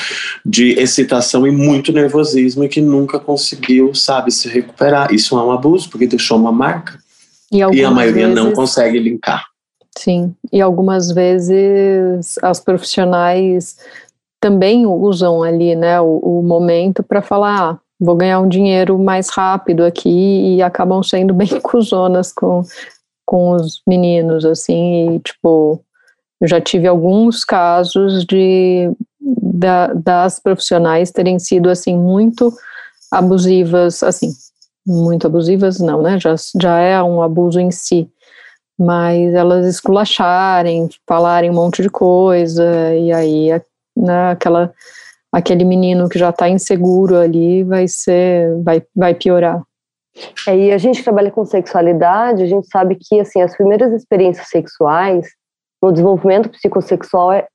de 0.45 0.79
excitação 0.79 1.45
e 1.45 1.51
muito 1.51 1.91
nervosismo 1.91 2.63
e 2.63 2.69
que 2.69 2.79
nunca 2.79 3.19
conseguiu, 3.19 3.93
sabe, 3.93 4.31
se 4.31 4.47
recuperar. 4.47 5.13
Isso 5.13 5.38
é 5.38 5.43
um 5.43 5.51
abuso, 5.51 5.89
porque 5.89 6.07
deixou 6.07 6.38
uma 6.38 6.53
marca. 6.53 6.97
E, 7.51 7.57
e 7.57 7.83
a 7.83 7.91
maioria 7.91 8.29
vezes, 8.29 8.43
não 8.43 8.53
consegue 8.53 8.97
linkar. 8.97 9.43
Sim, 9.97 10.33
e 10.51 10.61
algumas 10.61 11.11
vezes 11.11 12.38
as 12.41 12.61
profissionais 12.61 13.75
também 14.39 14.85
usam 14.85 15.43
ali, 15.43 15.75
né, 15.75 15.99
o, 15.99 16.19
o 16.19 16.41
momento 16.41 17.03
para 17.03 17.21
falar, 17.21 17.71
ah, 17.71 17.77
vou 17.99 18.15
ganhar 18.15 18.39
um 18.39 18.47
dinheiro 18.47 18.97
mais 18.97 19.29
rápido 19.29 19.83
aqui 19.83 20.55
e 20.55 20.61
acabam 20.61 21.01
sendo 21.03 21.33
bem 21.33 21.47
cuzonas 21.61 22.31
com, 22.31 22.63
com 23.25 23.51
os 23.51 23.81
meninos, 23.88 24.45
assim, 24.45 25.15
e 25.15 25.19
tipo, 25.19 25.81
eu 26.41 26.47
já 26.47 26.61
tive 26.61 26.88
alguns 26.88 27.43
casos 27.43 28.25
de 28.25 28.91
da, 29.19 29.88
das 29.93 30.39
profissionais 30.39 31.11
terem 31.11 31.39
sido 31.39 31.69
assim 31.69 31.97
muito 31.97 32.53
abusivas, 33.11 34.03
assim, 34.03 34.31
muito 34.85 35.25
abusivas 35.27 35.79
não, 35.79 36.01
né? 36.01 36.19
Já, 36.19 36.35
já 36.61 36.79
é 36.79 37.01
um 37.01 37.21
abuso 37.21 37.59
em 37.59 37.71
si, 37.71 38.09
mas 38.77 39.33
elas 39.33 39.65
esculacharem, 39.65 40.89
falarem 41.07 41.49
um 41.49 41.55
monte 41.55 41.81
de 41.81 41.89
coisa 41.89 42.93
e 42.95 43.11
aí 43.11 43.49
né, 43.97 44.31
aquela 44.31 44.73
aquele 45.31 45.65
menino 45.65 46.07
que 46.07 46.19
já 46.19 46.29
está 46.29 46.47
inseguro 46.49 47.17
ali 47.17 47.63
vai 47.63 47.88
ser 47.88 48.61
vai 48.63 48.83
vai 48.95 49.15
piorar. 49.15 49.61
É, 50.47 50.56
e 50.56 50.71
a 50.71 50.78
gente 50.78 51.04
trabalha 51.04 51.32
com 51.32 51.45
sexualidade, 51.45 52.43
a 52.43 52.47
gente 52.47 52.67
sabe 52.67 52.95
que 52.99 53.19
assim 53.19 53.41
as 53.41 53.56
primeiras 53.56 53.91
experiências 53.91 54.47
sexuais 54.47 55.28
no 55.82 55.91
desenvolvimento 55.91 56.49
psicossexual 56.49 57.34
é, 57.34 57.47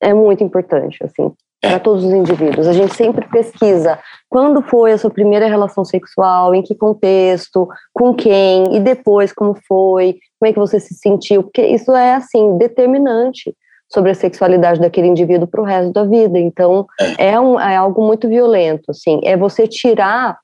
é 0.00 0.14
muito 0.14 0.42
importante, 0.42 0.98
assim, 1.04 1.32
para 1.60 1.78
todos 1.78 2.04
os 2.04 2.12
indivíduos. 2.12 2.66
A 2.66 2.72
gente 2.72 2.94
sempre 2.94 3.26
pesquisa 3.28 3.98
quando 4.28 4.62
foi 4.62 4.92
a 4.92 4.98
sua 4.98 5.10
primeira 5.10 5.46
relação 5.46 5.84
sexual, 5.84 6.54
em 6.54 6.62
que 6.62 6.74
contexto, 6.74 7.68
com 7.92 8.14
quem, 8.14 8.76
e 8.76 8.80
depois 8.80 9.32
como 9.32 9.54
foi, 9.66 10.16
como 10.38 10.50
é 10.50 10.52
que 10.52 10.58
você 10.58 10.80
se 10.80 10.94
sentiu, 10.94 11.42
porque 11.42 11.66
isso 11.66 11.92
é, 11.92 12.14
assim, 12.14 12.56
determinante 12.56 13.54
sobre 13.92 14.12
a 14.12 14.14
sexualidade 14.14 14.80
daquele 14.80 15.08
indivíduo 15.08 15.48
para 15.48 15.60
o 15.60 15.64
resto 15.64 15.92
da 15.92 16.04
vida. 16.04 16.38
Então, 16.38 16.86
é, 17.18 17.38
um, 17.38 17.58
é 17.58 17.76
algo 17.76 18.06
muito 18.06 18.28
violento, 18.28 18.90
assim, 18.90 19.20
é 19.24 19.36
você 19.36 19.66
tirar 19.66 20.38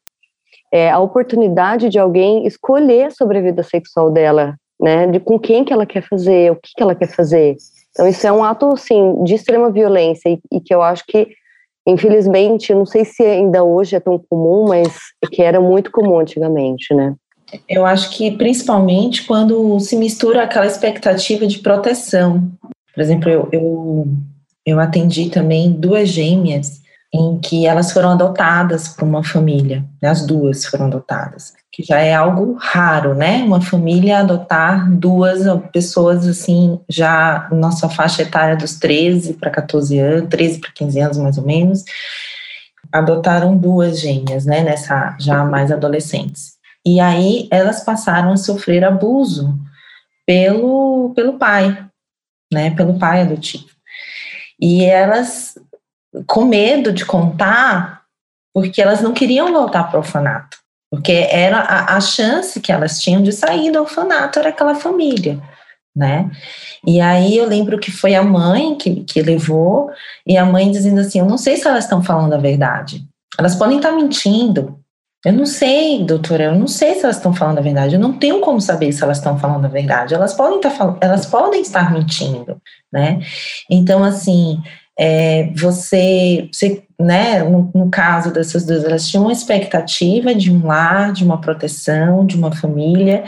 é, 0.73 0.91
a 0.91 0.99
oportunidade 0.99 1.89
de 1.89 1.99
alguém 1.99 2.47
escolher 2.47 3.13
sobre 3.13 3.39
a 3.39 3.43
vida 3.43 3.63
sexual 3.63 4.11
dela 4.11 4.57
né, 4.81 5.07
de 5.07 5.19
com 5.19 5.39
quem 5.39 5.65
que 5.65 5.73
ela 5.73 5.87
quer 5.87 6.03
fazer, 6.03 6.53
o 6.53 6.57
que 6.57 6.71
que 6.75 6.83
ela 6.83 6.95
quer 6.95 7.09
fazer. 7.09 7.57
Então 7.91 8.07
isso 8.07 8.27
é 8.27 8.33
um 8.33 8.45
ato, 8.45 8.67
assim, 8.73 9.25
de 9.25 9.35
extrema 9.35 9.71
violência 9.71 10.29
e, 10.29 10.39
e 10.53 10.61
que 10.61 10.75
eu 10.75 10.83
acho 10.83 11.05
que, 11.07 11.29
infelizmente, 11.87 12.75
não 12.75 12.85
sei 12.85 13.05
se 13.05 13.23
ainda 13.23 13.65
hoje 13.65 13.97
é 13.97 14.01
tão 14.01 14.19
comum, 14.19 14.67
mas 14.69 14.95
que 15.33 15.43
era 15.43 15.61
muito 15.61 15.91
comum 15.91 16.19
antigamente, 16.19 16.93
né. 16.95 17.15
Eu 17.69 17.87
acho 17.87 18.11
que 18.11 18.33
principalmente 18.33 19.25
quando 19.25 19.79
se 19.79 19.97
mistura 19.97 20.43
aquela 20.43 20.67
expectativa 20.67 21.47
de 21.47 21.61
proteção. 21.61 22.51
Por 22.93 23.01
exemplo, 23.01 23.31
eu, 23.31 23.49
eu, 23.53 24.09
eu 24.67 24.81
atendi 24.81 25.31
também 25.31 25.71
duas 25.71 26.09
gêmeas 26.09 26.81
em 27.17 27.39
que 27.39 27.67
elas 27.67 27.93
foram 27.93 28.11
adotadas 28.11 28.89
por 28.89 29.05
uma 29.05 29.25
família, 29.25 29.85
né, 30.03 30.11
as 30.11 30.27
duas 30.27 30.67
foram 30.67 30.87
adotadas, 30.87 31.55
que 31.73 31.83
já 31.83 31.99
é 31.99 32.15
algo 32.15 32.57
raro, 32.61 33.15
né? 33.15 33.43
Uma 33.43 33.61
família 33.61 34.19
adotar 34.19 34.91
duas 34.91 35.41
pessoas 35.73 36.27
assim, 36.27 36.79
já 36.89 37.49
na 37.51 37.71
sua 37.71 37.89
faixa 37.89 38.23
etária 38.23 38.57
dos 38.57 38.79
13 38.79 39.35
para 39.35 39.51
14 39.51 39.99
anos, 39.99 40.29
13 40.29 40.61
para 40.61 40.73
15 40.73 41.01
anos 41.01 41.19
mais 41.19 41.39
ou 41.39 41.47
menos, 41.47 41.85
adotaram 42.93 43.57
duas 43.57 43.99
gêmeas, 44.01 44.45
né, 44.45 44.63
nessa 44.63 45.17
já 45.19 45.45
mais 45.45 45.73
adolescentes. 45.73 46.57
E 46.85 47.01
aí 47.01 47.49
elas 47.51 47.83
passaram 47.83 48.33
a 48.33 48.37
sofrer 48.37 48.85
abuso 48.85 49.59
pelo 50.27 51.13
pelo 51.15 51.39
pai, 51.39 51.87
né, 52.53 52.71
pelo 52.73 52.99
pai 52.99 53.23
adotivo. 53.23 53.77
E 54.61 54.85
elas 54.85 55.55
com 56.27 56.45
medo 56.45 56.93
de 56.93 57.05
contar, 57.05 58.03
porque 58.55 58.81
elas 58.81 59.01
não 59.01 59.13
queriam 59.13 59.53
voltar 59.53 59.85
para 59.85 59.97
o 59.97 60.01
orfanato. 60.01 60.57
Porque 60.91 61.13
era 61.13 61.59
a, 61.59 61.97
a 61.97 62.01
chance 62.01 62.61
que 62.61 62.71
elas 62.71 63.01
tinham 63.01 63.23
de 63.23 63.33
sair 63.33 63.71
do 63.71 63.81
orfanato 63.81 64.39
era 64.39 64.51
aquela 64.51 64.75
família, 64.75 65.41
né? 65.95 66.31
E 66.87 67.01
aí 67.01 67.37
eu 67.37 67.47
lembro 67.47 67.79
que 67.79 67.91
foi 67.91 68.15
a 68.15 68.23
mãe 68.23 68.77
que, 68.77 69.03
que 69.05 69.21
levou, 69.21 69.91
e 70.27 70.37
a 70.37 70.45
mãe 70.45 70.71
dizendo 70.71 71.01
assim: 71.01 71.19
Eu 71.19 71.27
não 71.27 71.37
sei 71.37 71.57
se 71.57 71.67
elas 71.67 71.85
estão 71.85 72.03
falando 72.03 72.33
a 72.35 72.39
verdade. 72.39 73.05
Elas 73.39 73.57
podem 73.57 73.79
estar 73.79 73.93
mentindo. 73.93 74.79
Eu 75.25 75.33
não 75.33 75.45
sei, 75.45 76.05
doutora, 76.05 76.45
eu 76.45 76.55
não 76.55 76.69
sei 76.69 76.95
se 76.95 77.03
elas 77.03 77.17
estão 77.17 77.35
falando 77.35 77.59
a 77.59 77.63
verdade. 77.63 77.97
Eu 77.97 78.01
não 78.01 78.13
tenho 78.13 78.41
como 78.41 78.61
saber 78.61 78.93
se 78.93 79.03
elas 79.03 79.19
estão 79.19 79.37
falando 79.37 79.65
a 79.65 79.69
verdade. 79.69 80.15
Elas 80.15 80.33
podem 80.33 80.59
estar, 80.59 80.97
elas 81.01 81.27
podem 81.27 81.63
estar 81.63 81.93
mentindo, 81.93 82.63
né? 82.93 83.21
Então, 83.69 84.05
assim, 84.05 84.63
é, 84.99 85.51
você, 85.55 86.49
você 86.53 86.83
né, 86.99 87.43
no, 87.43 87.71
no, 87.75 87.91
caso 87.91 88.33
dessas 88.33 88.65
duas, 88.65 88.85
elas 88.85 89.07
tinham 89.07 89.25
uma 89.25 89.33
expectativa 89.33 90.35
de 90.35 90.51
um 90.51 90.67
lar, 90.67 91.13
de 91.13 91.25
uma 91.25 91.41
proteção, 91.41 92.25
de 92.25 92.37
uma 92.37 92.51
família, 92.51 93.25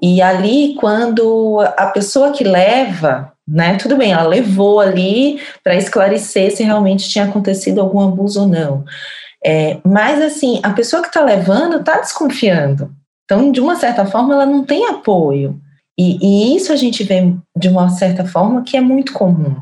e 0.00 0.22
ali, 0.22 0.74
quando 0.78 1.60
a 1.76 1.86
pessoa 1.86 2.30
que 2.30 2.44
leva, 2.44 3.32
né, 3.46 3.76
tudo 3.76 3.96
bem, 3.96 4.12
ela 4.12 4.28
levou 4.28 4.78
ali 4.78 5.40
para 5.64 5.74
esclarecer 5.74 6.54
se 6.54 6.62
realmente 6.62 7.08
tinha 7.08 7.24
acontecido 7.24 7.80
algum 7.80 8.00
abuso 8.00 8.42
ou 8.42 8.48
não. 8.48 8.84
É, 9.44 9.78
mas, 9.84 10.22
assim, 10.22 10.60
a 10.62 10.70
pessoa 10.70 11.02
que 11.02 11.08
está 11.08 11.22
levando 11.22 11.78
está 11.78 11.98
desconfiando. 11.98 12.92
Então, 13.24 13.50
de 13.50 13.60
uma 13.60 13.76
certa 13.76 14.06
forma, 14.06 14.34
ela 14.34 14.46
não 14.46 14.64
tem 14.64 14.86
apoio. 14.86 15.60
E, 15.98 16.18
e 16.22 16.56
isso 16.56 16.72
a 16.72 16.76
gente 16.76 17.02
vê 17.02 17.34
de 17.56 17.68
uma 17.68 17.88
certa 17.88 18.24
forma 18.24 18.62
que 18.62 18.76
é 18.76 18.80
muito 18.80 19.12
comum. 19.12 19.56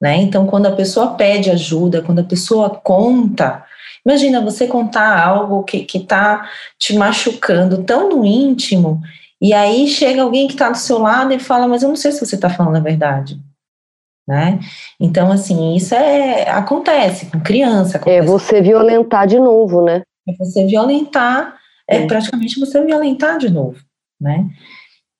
Né? 0.00 0.16
Então, 0.16 0.46
quando 0.46 0.66
a 0.66 0.72
pessoa 0.72 1.14
pede 1.14 1.50
ajuda, 1.50 2.02
quando 2.02 2.20
a 2.20 2.24
pessoa 2.24 2.70
conta, 2.70 3.64
imagina 4.06 4.40
você 4.40 4.66
contar 4.66 5.20
algo 5.20 5.64
que 5.64 5.86
está 5.96 6.48
te 6.78 6.96
machucando 6.96 7.82
tão 7.82 8.08
no 8.08 8.24
íntimo, 8.24 9.00
e 9.40 9.52
aí 9.52 9.86
chega 9.86 10.22
alguém 10.22 10.46
que 10.46 10.54
está 10.54 10.70
do 10.70 10.78
seu 10.78 10.98
lado 10.98 11.32
e 11.32 11.38
fala, 11.38 11.68
mas 11.68 11.82
eu 11.82 11.88
não 11.88 11.96
sei 11.96 12.12
se 12.12 12.24
você 12.24 12.34
está 12.34 12.50
falando 12.50 12.76
a 12.76 12.80
verdade. 12.80 13.40
Né? 14.26 14.60
Então, 15.00 15.32
assim, 15.32 15.74
isso 15.74 15.94
é, 15.94 16.48
acontece 16.50 17.26
com 17.26 17.40
criança. 17.40 17.96
É 17.96 18.00
acontece. 18.00 18.18
É 18.18 18.22
você 18.22 18.60
violentar 18.60 19.26
de 19.26 19.38
novo, 19.38 19.82
né? 19.82 20.02
É 20.28 20.32
você 20.34 20.66
violentar, 20.66 21.56
é 21.88 22.06
praticamente 22.06 22.60
você 22.60 22.84
violentar 22.84 23.38
de 23.38 23.48
novo, 23.48 23.78
né? 24.20 24.46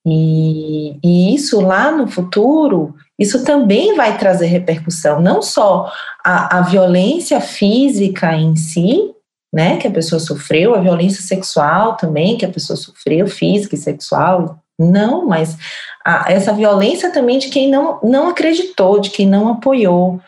E, 0.05 0.99
e, 1.03 1.33
isso 1.33 1.59
lá 1.59 1.91
no 1.91 2.07
futuro, 2.07 2.95
isso 3.19 3.43
também 3.43 3.95
vai 3.95 4.17
trazer 4.17 4.47
repercussão, 4.47 5.21
não 5.21 5.41
só 5.41 5.91
a, 6.23 6.59
a 6.59 6.61
violência 6.61 7.41
física 7.41 8.33
em 8.33 8.55
si, 8.55 9.11
né, 9.53 9.77
que 9.77 9.87
a 9.87 9.91
pessoa 9.91 10.19
sofreu, 10.19 10.73
a 10.73 10.79
violência 10.79 11.21
sexual 11.21 11.97
também 11.97 12.37
que 12.37 12.45
a 12.45 12.49
pessoa 12.49 12.77
sofreu, 12.77 13.27
física 13.27 13.75
e 13.75 13.79
sexual, 13.79 14.59
não, 14.79 15.25
mas 15.27 15.57
a, 16.05 16.31
essa 16.31 16.53
violência 16.53 17.11
também 17.11 17.37
de 17.37 17.49
quem 17.49 17.69
não, 17.69 17.99
não 18.01 18.29
acreditou, 18.29 18.99
de 18.99 19.09
quem 19.09 19.27
não 19.27 19.49
apoiou. 19.49 20.21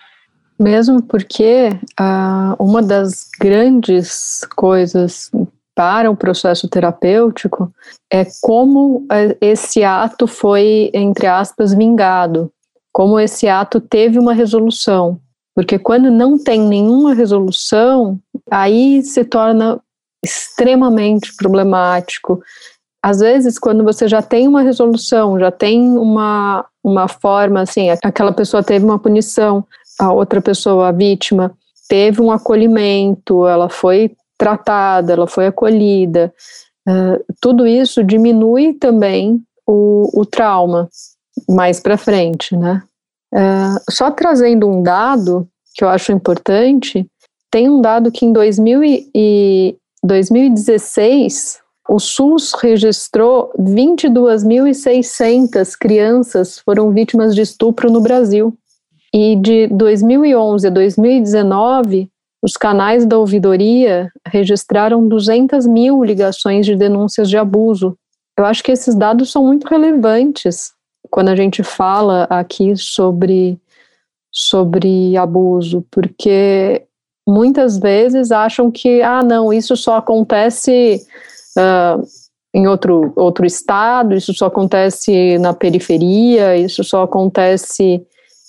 Mesmo 0.59 1.01
porque 1.01 1.69
ah, 1.97 2.55
uma 2.59 2.81
das 2.81 3.29
grandes 3.39 4.45
coisas 4.55 5.31
para 5.73 6.11
o 6.11 6.15
processo 6.15 6.67
terapêutico 6.67 7.71
é 8.11 8.25
como 8.41 9.05
é, 9.11 9.37
esse 9.39 9.83
ato 9.83 10.27
foi, 10.27 10.91
entre 10.93 11.25
aspas, 11.25 11.73
vingado, 11.73 12.51
como 12.91 13.19
esse 13.19 13.47
ato 13.47 13.79
teve 13.79 14.19
uma 14.19 14.33
resolução. 14.33 15.19
Porque 15.55 15.77
quando 15.77 16.09
não 16.09 16.37
tem 16.37 16.61
nenhuma 16.61 17.13
resolução, 17.13 18.19
aí 18.49 19.01
se 19.03 19.23
torna 19.25 19.79
extremamente 20.23 21.35
problemático. 21.35 22.41
Às 23.03 23.19
vezes, 23.19 23.57
quando 23.57 23.83
você 23.83 24.07
já 24.07 24.21
tem 24.21 24.47
uma 24.47 24.61
resolução, 24.61 25.39
já 25.39 25.51
tem 25.51 25.97
uma, 25.97 26.65
uma 26.83 27.07
forma, 27.07 27.61
assim, 27.61 27.89
aquela 27.89 28.31
pessoa 28.31 28.63
teve 28.63 28.85
uma 28.85 28.99
punição, 28.99 29.65
a 29.99 30.11
outra 30.11 30.41
pessoa, 30.41 30.89
a 30.89 30.91
vítima, 30.91 31.51
teve 31.89 32.21
um 32.21 32.31
acolhimento, 32.31 33.47
ela 33.47 33.69
foi 33.69 34.15
tratada, 34.37 35.13
ela 35.13 35.27
foi 35.27 35.47
acolhida. 35.47 36.33
Uh, 36.87 37.23
tudo 37.41 37.67
isso 37.67 38.03
diminui 38.03 38.73
também 38.73 39.41
o, 39.67 40.09
o 40.19 40.25
trauma 40.25 40.87
mais 41.47 41.79
para 41.79 41.97
frente, 41.97 42.55
né? 42.55 42.83
Uh, 43.33 43.79
só 43.89 44.11
trazendo 44.11 44.67
um 44.67 44.83
dado 44.83 45.47
que 45.73 45.83
eu 45.83 45.89
acho 45.89 46.11
importante, 46.11 47.07
tem 47.49 47.67
um 47.69 47.81
dado 47.81 48.11
que 48.11 48.25
em 48.25 48.33
2000 48.33 48.83
e 49.15 49.75
2016 50.03 51.59
o 51.89 51.97
SUS 51.99 52.53
registrou 52.53 53.51
22.600 53.59 55.75
crianças 55.77 56.59
foram 56.59 56.91
vítimas 56.91 57.35
de 57.35 57.41
estupro 57.41 57.91
no 57.91 57.99
Brasil. 58.01 58.55
E 59.13 59.35
de 59.35 59.67
2011 59.67 60.67
a 60.67 60.69
2019, 60.69 62.09
os 62.41 62.55
canais 62.55 63.05
da 63.05 63.17
ouvidoria 63.17 64.09
registraram 64.25 65.05
200 65.05 65.67
mil 65.67 66.01
ligações 66.03 66.65
de 66.65 66.77
denúncias 66.77 67.29
de 67.29 67.35
abuso. 67.37 67.97
Eu 68.37 68.45
acho 68.45 68.63
que 68.63 68.71
esses 68.71 68.95
dados 68.95 69.29
são 69.31 69.45
muito 69.45 69.67
relevantes 69.67 70.71
quando 71.11 71.29
a 71.29 71.35
gente 71.35 71.61
fala 71.61 72.23
aqui 72.29 72.75
sobre, 72.77 73.59
sobre 74.31 75.15
abuso, 75.17 75.85
porque 75.91 76.83
muitas 77.27 77.77
vezes 77.77 78.31
acham 78.31 78.71
que, 78.71 79.01
ah, 79.01 79.21
não, 79.21 79.51
isso 79.51 79.75
só 79.75 79.97
acontece 79.97 81.05
uh, 81.57 82.03
em 82.53 82.65
outro, 82.67 83.11
outro 83.15 83.45
estado, 83.45 84.15
isso 84.15 84.33
só 84.33 84.47
acontece 84.47 85.37
na 85.37 85.53
periferia, 85.53 86.57
isso 86.57 86.83
só 86.83 87.03
acontece 87.03 88.01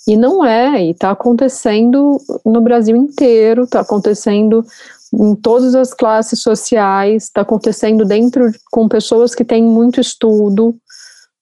e 0.07 0.17
não 0.17 0.43
é, 0.43 0.83
e 0.83 0.91
está 0.91 1.11
acontecendo 1.11 2.17
no 2.45 2.61
Brasil 2.61 2.95
inteiro, 2.95 3.63
está 3.63 3.81
acontecendo 3.81 4.65
em 5.13 5.35
todas 5.35 5.75
as 5.75 5.93
classes 5.93 6.41
sociais, 6.41 7.23
está 7.23 7.41
acontecendo 7.41 8.03
dentro 8.03 8.51
com 8.71 8.87
pessoas 8.87 9.35
que 9.35 9.45
têm 9.45 9.63
muito 9.63 10.01
estudo, 10.01 10.75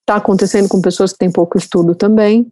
está 0.02 0.16
acontecendo 0.16 0.68
com 0.68 0.80
pessoas 0.80 1.12
que 1.12 1.18
têm 1.18 1.30
pouco 1.30 1.56
estudo 1.56 1.94
também, 1.94 2.50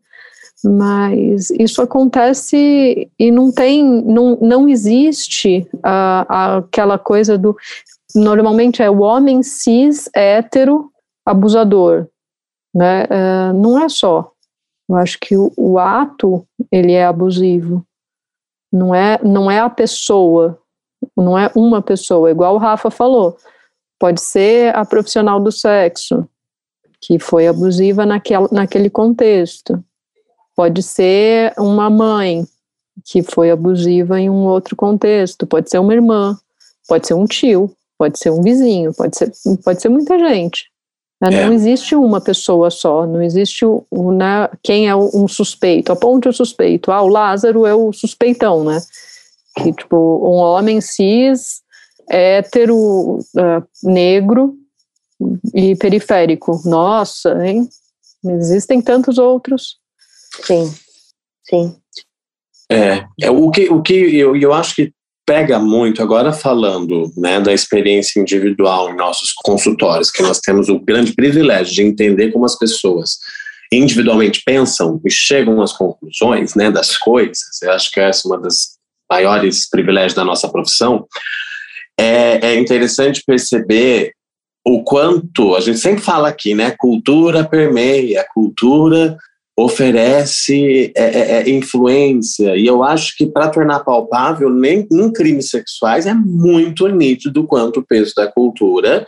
mas 0.64 1.50
isso 1.50 1.80
acontece 1.82 3.10
e 3.18 3.30
não 3.30 3.50
tem, 3.52 3.84
não, 3.84 4.36
não 4.40 4.68
existe 4.68 5.66
uh, 5.76 6.58
aquela 6.58 6.98
coisa 6.98 7.36
do. 7.36 7.56
Normalmente 8.14 8.82
é 8.82 8.90
o 8.90 9.00
homem 9.00 9.42
cis 9.42 10.08
hétero 10.14 10.90
abusador, 11.24 12.08
né? 12.74 13.04
Uh, 13.04 13.52
não 13.54 13.82
é 13.82 13.88
só. 13.88 14.32
Eu 14.88 14.96
acho 14.96 15.18
que 15.20 15.36
o, 15.36 15.52
o 15.56 15.78
ato 15.78 16.44
ele 16.70 16.92
é 16.92 17.06
abusivo. 17.06 17.84
Não 18.72 18.94
é, 18.94 19.18
não 19.22 19.50
é 19.50 19.58
a 19.58 19.70
pessoa, 19.70 20.58
não 21.16 21.36
é 21.36 21.50
uma 21.56 21.82
pessoa, 21.82 22.30
igual 22.30 22.54
o 22.54 22.58
Rafa 22.58 22.90
falou. 22.90 23.36
Pode 23.98 24.20
ser 24.20 24.74
a 24.76 24.84
profissional 24.84 25.40
do 25.40 25.50
sexo, 25.50 26.28
que 27.00 27.18
foi 27.18 27.46
abusiva 27.46 28.04
naquel, 28.04 28.48
naquele 28.52 28.90
contexto. 28.90 29.82
Pode 30.54 30.82
ser 30.82 31.54
uma 31.58 31.88
mãe, 31.88 32.44
que 33.04 33.22
foi 33.22 33.50
abusiva 33.50 34.20
em 34.20 34.28
um 34.28 34.44
outro 34.44 34.76
contexto. 34.76 35.46
Pode 35.46 35.70
ser 35.70 35.78
uma 35.78 35.94
irmã, 35.94 36.36
pode 36.86 37.06
ser 37.06 37.14
um 37.14 37.24
tio, 37.24 37.74
pode 37.96 38.18
ser 38.18 38.30
um 38.30 38.42
vizinho, 38.42 38.92
pode 38.92 39.16
ser, 39.16 39.32
pode 39.64 39.80
ser 39.80 39.88
muita 39.88 40.18
gente. 40.18 40.66
Né? 41.20 41.28
É. 41.32 41.46
Não 41.46 41.52
existe 41.52 41.94
uma 41.94 42.20
pessoa 42.20 42.70
só, 42.70 43.06
não 43.06 43.22
existe 43.22 43.64
o, 43.64 43.84
o 43.90 44.12
né, 44.12 44.48
quem 44.62 44.88
é 44.88 44.94
um 44.94 45.26
suspeito. 45.26 45.92
Aponte 45.92 46.28
o 46.28 46.32
suspeito. 46.32 46.92
Ah, 46.92 47.02
o 47.02 47.08
Lázaro 47.08 47.66
é 47.66 47.74
o 47.74 47.92
suspeitão, 47.92 48.64
né? 48.64 48.80
Que, 49.56 49.72
tipo, 49.72 49.96
um 49.96 50.36
homem 50.36 50.80
cis, 50.80 51.62
hétero, 52.08 53.18
uh, 53.18 53.62
negro 53.82 54.59
e 55.54 55.76
periférico. 55.76 56.60
Nossa, 56.64 57.46
hein? 57.46 57.68
Existem 58.24 58.80
tantos 58.80 59.18
outros. 59.18 59.76
Sim, 60.42 60.72
sim. 61.48 61.76
É, 62.70 63.04
é 63.20 63.30
o 63.30 63.50
que, 63.50 63.68
o 63.68 63.82
que 63.82 63.94
eu, 63.94 64.36
eu 64.36 64.52
acho 64.52 64.74
que 64.76 64.92
pega 65.26 65.58
muito, 65.58 66.02
agora 66.02 66.32
falando 66.32 67.12
né, 67.16 67.40
da 67.40 67.52
experiência 67.52 68.20
individual 68.20 68.90
em 68.90 68.96
nossos 68.96 69.32
consultórios, 69.32 70.10
que 70.10 70.22
nós 70.22 70.40
temos 70.40 70.68
o 70.68 70.78
grande 70.78 71.12
privilégio 71.12 71.74
de 71.74 71.82
entender 71.82 72.32
como 72.32 72.44
as 72.44 72.58
pessoas 72.58 73.18
individualmente 73.72 74.42
pensam 74.44 75.00
e 75.04 75.10
chegam 75.10 75.62
às 75.62 75.72
conclusões 75.72 76.54
né, 76.56 76.70
das 76.70 76.96
coisas, 76.96 77.62
eu 77.62 77.70
acho 77.70 77.90
que 77.92 78.00
essa 78.00 78.26
é 78.26 78.28
uma 78.28 78.40
das 78.40 78.76
maiores 79.08 79.68
privilégios 79.68 80.14
da 80.14 80.24
nossa 80.24 80.48
profissão, 80.48 81.06
é, 81.98 82.48
é 82.48 82.58
interessante 82.58 83.22
perceber 83.24 84.12
o 84.64 84.82
quanto, 84.82 85.54
a 85.54 85.60
gente 85.60 85.78
sempre 85.78 86.02
fala 86.02 86.28
aqui, 86.28 86.54
né, 86.54 86.74
cultura 86.78 87.44
permeia, 87.44 88.26
cultura 88.34 89.16
oferece 89.58 90.92
é, 90.96 91.02
é, 91.04 91.42
é, 91.42 91.50
influência. 91.50 92.56
E 92.56 92.66
eu 92.66 92.82
acho 92.82 93.16
que 93.16 93.26
para 93.26 93.48
tornar 93.48 93.80
palpável, 93.80 94.48
nem 94.48 94.86
em 94.90 95.12
crimes 95.12 95.50
sexuais 95.50 96.06
é 96.06 96.14
muito 96.14 96.88
nítido 96.88 97.46
quanto 97.46 97.80
o 97.80 97.86
peso 97.86 98.14
da 98.14 98.26
cultura 98.26 99.04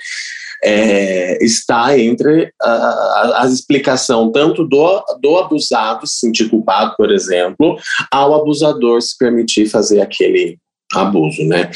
é, 0.62 1.42
está 1.42 1.98
entre 1.98 2.52
a, 2.60 3.46
explicação 3.46 4.30
tanto 4.30 4.64
do, 4.64 5.04
do 5.20 5.38
abusado 5.38 6.06
se 6.06 6.20
sentir 6.20 6.48
culpado, 6.48 6.94
por 6.96 7.10
exemplo, 7.10 7.76
ao 8.10 8.34
abusador 8.34 9.00
se 9.00 9.16
permitir 9.18 9.66
fazer 9.66 10.00
aquele 10.00 10.58
abuso, 10.94 11.42
né? 11.44 11.70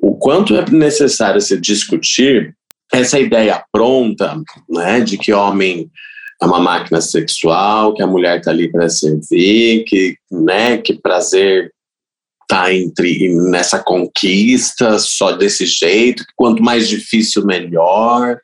O 0.00 0.16
quanto 0.16 0.56
é 0.56 0.64
necessário 0.70 1.40
se 1.40 1.60
discutir 1.60 2.54
essa 2.96 3.18
ideia 3.18 3.62
pronta, 3.72 4.40
né, 4.68 5.00
de 5.00 5.16
que 5.18 5.32
homem 5.32 5.90
é 6.40 6.46
uma 6.46 6.60
máquina 6.60 7.00
sexual, 7.00 7.94
que 7.94 8.02
a 8.02 8.06
mulher 8.06 8.38
está 8.38 8.50
ali 8.50 8.70
para 8.70 8.88
servir, 8.88 9.84
que, 9.84 10.16
né, 10.30 10.78
que 10.78 10.94
prazer 10.94 11.72
tá 12.48 12.72
entre 12.72 13.34
nessa 13.50 13.78
conquista 13.78 14.98
só 14.98 15.32
desse 15.32 15.64
jeito, 15.64 16.24
quanto 16.36 16.62
mais 16.62 16.88
difícil 16.88 17.44
melhor. 17.46 18.38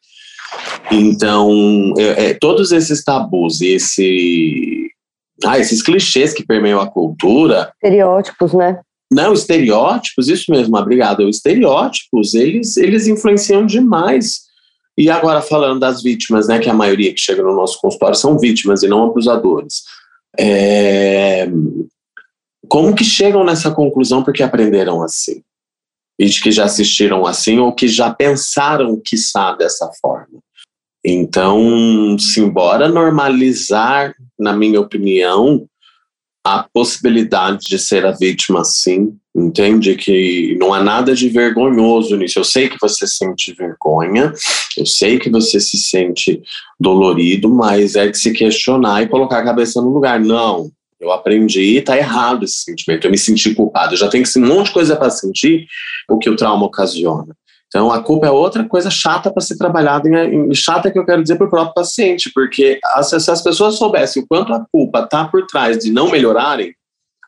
Então, 0.90 1.92
é, 1.98 2.30
é, 2.30 2.34
todos 2.34 2.72
esses 2.72 3.04
tabus 3.04 3.60
e 3.60 3.68
esse, 3.74 4.90
ah, 5.44 5.58
esses 5.58 5.82
clichês 5.82 6.32
que 6.32 6.44
permeiam 6.44 6.80
a 6.80 6.90
cultura, 6.90 7.72
estereótipos, 7.74 8.54
né? 8.54 8.80
Não, 9.10 9.32
estereótipos, 9.32 10.28
isso 10.28 10.50
mesmo, 10.50 10.76
obrigado. 10.76 11.28
Estereótipos, 11.28 12.34
eles, 12.34 12.76
eles 12.76 13.08
influenciam 13.08 13.66
demais 13.66 14.50
e 14.96 15.08
agora 15.08 15.40
falando 15.40 15.80
das 15.80 16.02
vítimas, 16.02 16.46
né, 16.46 16.58
que 16.58 16.68
a 16.68 16.74
maioria 16.74 17.12
que 17.14 17.20
chega 17.20 17.42
no 17.42 17.56
nosso 17.56 17.80
consultório 17.80 18.14
são 18.14 18.38
vítimas 18.38 18.82
e 18.82 18.88
não 18.88 19.04
abusadores. 19.04 19.84
É... 20.38 21.48
Como 22.68 22.94
que 22.94 23.02
chegam 23.02 23.42
nessa 23.42 23.70
conclusão 23.70 24.22
porque 24.22 24.42
aprenderam 24.42 25.02
assim? 25.02 25.42
E 26.18 26.26
de 26.26 26.40
que 26.40 26.52
já 26.52 26.64
assistiram 26.64 27.26
assim 27.26 27.58
ou 27.58 27.74
que 27.74 27.88
já 27.88 28.12
pensaram 28.12 29.00
que 29.02 29.16
sabe 29.16 29.60
dessa 29.60 29.90
forma? 30.00 30.38
Então, 31.02 32.18
se 32.18 32.40
embora 32.40 32.86
normalizar, 32.86 34.14
na 34.38 34.52
minha 34.52 34.80
opinião, 34.80 35.66
a 36.44 36.66
possibilidade 36.72 37.66
de 37.68 37.78
ser 37.78 38.06
a 38.06 38.12
vítima, 38.12 38.64
sim. 38.64 39.16
Entende 39.36 39.94
que 39.94 40.56
não 40.58 40.74
há 40.74 40.82
nada 40.82 41.14
de 41.14 41.28
vergonhoso 41.28 42.16
nisso. 42.16 42.38
Eu 42.38 42.44
sei 42.44 42.68
que 42.68 42.78
você 42.80 43.06
sente 43.06 43.52
vergonha, 43.52 44.32
eu 44.76 44.86
sei 44.86 45.18
que 45.18 45.30
você 45.30 45.60
se 45.60 45.76
sente 45.76 46.42
dolorido, 46.78 47.48
mas 47.48 47.94
é 47.94 48.08
de 48.08 48.18
se 48.18 48.32
questionar 48.32 49.02
e 49.02 49.08
colocar 49.08 49.38
a 49.38 49.44
cabeça 49.44 49.80
no 49.80 49.90
lugar. 49.90 50.18
Não, 50.18 50.70
eu 51.00 51.12
aprendi, 51.12 51.76
está 51.76 51.96
errado 51.96 52.44
esse 52.44 52.64
sentimento. 52.64 53.06
Eu 53.06 53.10
me 53.10 53.18
senti 53.18 53.54
culpado. 53.54 53.94
Eu 53.94 53.98
já 53.98 54.08
tenho 54.08 54.24
um 54.36 54.46
monte 54.46 54.66
de 54.66 54.72
coisa 54.72 54.96
para 54.96 55.10
sentir 55.10 55.66
o 56.08 56.18
que 56.18 56.28
o 56.28 56.36
trauma 56.36 56.66
ocasiona. 56.66 57.34
Então, 57.70 57.92
a 57.92 58.02
culpa 58.02 58.26
é 58.26 58.30
outra 58.30 58.64
coisa 58.64 58.90
chata 58.90 59.30
para 59.30 59.40
ser 59.40 59.56
trabalhada, 59.56 60.08
e 60.08 60.54
chata 60.56 60.90
que 60.90 60.98
eu 60.98 61.06
quero 61.06 61.22
dizer 61.22 61.36
para 61.36 61.46
o 61.46 61.50
próprio 61.50 61.72
paciente, 61.72 62.28
porque 62.34 62.80
se 63.04 63.30
as 63.30 63.42
pessoas 63.42 63.76
soubessem 63.76 64.22
o 64.22 64.26
quanto 64.26 64.52
a 64.52 64.66
culpa 64.72 65.04
está 65.04 65.24
por 65.24 65.46
trás 65.46 65.78
de 65.78 65.92
não 65.92 66.10
melhorarem, 66.10 66.74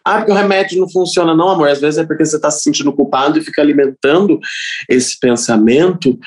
ah, 0.04 0.18
porque 0.18 0.32
o 0.32 0.34
remédio 0.34 0.80
não 0.80 0.88
funciona, 0.88 1.34
não, 1.34 1.48
amor. 1.48 1.68
Às 1.68 1.80
vezes 1.80 1.98
é 1.98 2.04
porque 2.04 2.24
você 2.24 2.36
está 2.36 2.50
se 2.50 2.62
sentindo 2.62 2.92
culpado 2.92 3.38
e 3.38 3.42
fica 3.44 3.62
alimentando 3.62 4.40
esse 4.88 5.18
pensamento. 5.18 6.18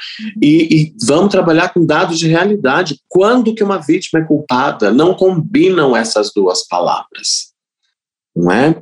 E, 0.41 0.75
e, 0.75 0.95
vamos 1.05 1.29
trabalhar 1.29 1.73
com 1.73 1.85
dados 1.85 2.17
de 2.17 2.27
realidade. 2.27 2.99
Quando 3.09 3.53
que 3.53 3.63
uma 3.63 3.77
vítima 3.77 4.21
é 4.21 4.25
culpada? 4.25 4.91
Não 4.91 5.13
combinam 5.13 5.95
essas 5.95 6.31
duas 6.33 6.65
palavras. 6.65 7.53
Não 8.33 8.49
é? 8.49 8.77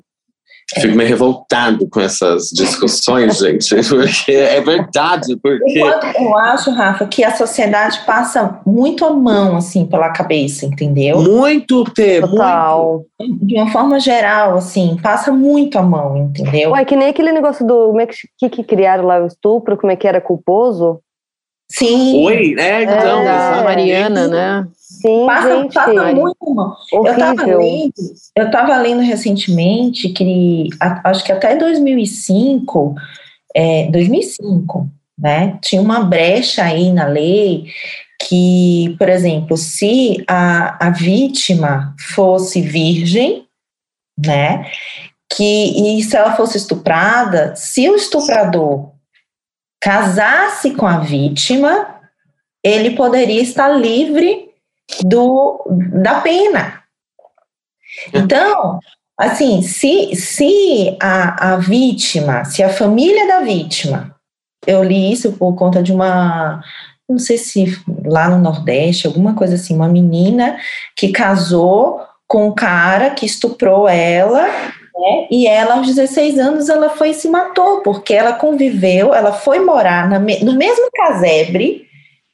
Fico 0.80 0.96
meio 0.96 1.10
revoltado 1.10 1.88
com 1.90 2.00
essas 2.00 2.50
discussões, 2.50 3.38
gente, 3.38 3.76
porque 3.88 4.32
é 4.32 4.62
verdade, 4.62 5.38
porque... 5.42 5.80
Eu 6.18 6.38
acho, 6.38 6.72
Rafa, 6.72 7.06
que 7.06 7.24
a 7.24 7.36
sociedade 7.36 8.00
passa 8.06 8.60
muito 8.66 9.06
a 9.06 9.12
mão, 9.12 9.58
assim, 9.58 9.86
pela 9.86 10.10
cabeça, 10.10 10.66
entendeu? 10.66 11.22
Muito, 11.22 11.84
Tê, 11.84 12.22
Total. 12.22 13.04
Muito. 13.20 13.46
De 13.46 13.56
uma 13.56 13.72
forma 13.72 14.00
geral, 14.00 14.58
assim, 14.58 14.98
passa 15.02 15.32
muito 15.32 15.78
a 15.78 15.84
mão, 15.84 16.18
entendeu? 16.18 16.72
Ué, 16.72 16.84
que 16.86 16.96
nem 16.96 17.10
aquele 17.10 17.32
negócio 17.32 17.66
do, 17.66 17.88
como 17.88 18.02
é 18.02 18.08
que, 18.08 18.50
que 18.50 18.64
criaram 18.64 19.06
lá 19.06 19.22
o 19.22 19.28
estupro, 19.28 19.78
como 19.78 19.92
é 19.92 19.96
que 19.96 20.08
era 20.08 20.20
culposo? 20.20 21.00
Sim. 21.74 22.24
Oi, 22.24 22.56
é, 22.60 22.84
então. 22.84 23.22
É, 23.22 23.26
da 23.26 23.64
Mariana, 23.64 24.28
né? 24.28 24.68
Sim, 24.78 25.26
passa, 25.26 25.62
gente, 25.62 25.74
passa 25.74 26.14
muito 26.14 26.54
mal. 26.54 26.78
Eu 26.92 27.08
estava 27.08 27.46
lendo, 27.46 27.94
eu 28.36 28.52
tava 28.52 28.78
lendo 28.78 29.02
recentemente 29.02 30.10
que 30.10 30.70
acho 30.80 31.24
que 31.24 31.32
até 31.32 31.56
2005, 31.56 32.94
é, 33.56 33.90
2005, 33.90 34.88
né, 35.18 35.58
tinha 35.64 35.82
uma 35.82 36.04
brecha 36.04 36.64
aí 36.64 36.92
na 36.92 37.08
lei 37.08 37.66
que, 38.30 38.96
por 39.00 39.10
exemplo, 39.10 39.58
se 39.58 40.24
a, 40.28 40.88
a 40.88 40.90
vítima 40.92 41.96
fosse 42.14 42.62
virgem, 42.62 43.46
né, 44.24 44.70
que 45.36 45.98
e 45.98 46.04
se 46.04 46.16
ela 46.16 46.36
fosse 46.36 46.56
estuprada, 46.56 47.56
se 47.56 47.90
o 47.90 47.96
estuprador 47.96 48.93
casasse 49.84 50.72
com 50.72 50.88
a 50.88 51.00
vítima, 51.00 52.00
ele 52.64 52.92
poderia 52.92 53.42
estar 53.42 53.68
livre 53.68 54.50
do, 55.04 55.62
da 56.02 56.22
pena. 56.22 56.82
Então, 58.14 58.80
assim, 59.18 59.62
se, 59.62 60.16
se 60.16 60.98
a, 61.02 61.54
a 61.54 61.58
vítima, 61.58 62.46
se 62.46 62.64
a 62.64 62.70
família 62.70 63.28
da 63.28 63.42
vítima, 63.42 64.16
eu 64.66 64.82
li 64.82 65.12
isso 65.12 65.34
por 65.34 65.54
conta 65.54 65.84
de 65.84 65.92
uma, 65.92 66.64
não 67.10 67.20
sei 67.20 67.38
se 67.38 67.78
lá 68.06 68.30
no 68.30 68.40
Nordeste, 68.40 69.06
alguma 69.06 69.34
coisa 69.36 69.56
assim, 69.56 69.76
uma 69.76 69.90
menina 69.90 70.58
que 70.96 71.12
casou 71.12 72.02
com 72.26 72.48
um 72.48 72.56
cara 72.56 73.10
que 73.10 73.26
estuprou 73.26 73.90
ela, 73.90 74.48
né, 74.96 75.28
e 75.32 75.48
ela, 75.48 75.76
aos 75.76 75.88
16 75.88 76.38
anos, 76.38 76.70
ela 76.70 76.90
foi 76.90 77.10
e 77.10 77.14
se 77.14 77.28
matou, 77.28 77.82
porque 77.82 78.14
ela 78.14 78.34
conviveu, 78.34 79.14
ela 79.14 79.34
foi 79.34 79.60
morar 79.60 80.08
na, 80.08 80.20
no 80.20 80.54
mesmo 80.54 80.90
casebre 80.94 81.88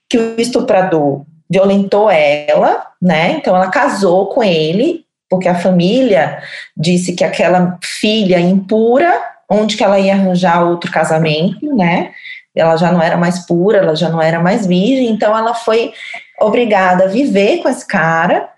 que 0.09 0.17
o 0.17 0.41
estuprador 0.41 1.23
violentou 1.49 2.09
ela, 2.11 2.85
né? 3.01 3.31
Então 3.31 3.55
ela 3.55 3.69
casou 3.69 4.27
com 4.27 4.43
ele, 4.43 5.05
porque 5.29 5.47
a 5.47 5.55
família 5.55 6.41
disse 6.75 7.13
que 7.13 7.23
aquela 7.23 7.77
filha 7.83 8.39
impura, 8.39 9.21
onde 9.49 9.77
que 9.77 9.83
ela 9.83 9.99
ia 9.99 10.13
arranjar 10.13 10.67
outro 10.67 10.91
casamento, 10.91 11.75
né? 11.75 12.11
Ela 12.55 12.75
já 12.75 12.91
não 12.91 13.01
era 13.01 13.17
mais 13.17 13.45
pura, 13.45 13.77
ela 13.77 13.95
já 13.95 14.09
não 14.09 14.21
era 14.21 14.39
mais 14.39 14.65
virgem, 14.65 15.09
então 15.09 15.35
ela 15.37 15.53
foi 15.53 15.93
obrigada 16.41 17.05
a 17.05 17.07
viver 17.07 17.59
com 17.59 17.69
esse 17.69 17.87
cara. 17.87 18.49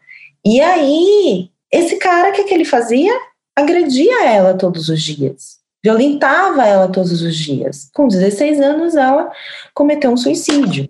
E 0.43 0.59
aí, 0.59 1.49
esse 1.71 1.97
cara, 1.97 2.29
o 2.29 2.33
que, 2.33 2.45
que 2.45 2.53
ele 2.53 2.65
fazia? 2.65 3.13
Agredia 3.61 4.25
ela 4.25 4.53
todos 4.53 4.89
os 4.89 5.01
dias, 5.01 5.57
violentava 5.83 6.65
ela 6.65 6.87
todos 6.87 7.21
os 7.21 7.35
dias. 7.35 7.89
Com 7.93 8.07
16 8.07 8.59
anos, 8.59 8.95
ela 8.95 9.31
cometeu 9.73 10.11
um 10.11 10.17
suicídio 10.17 10.89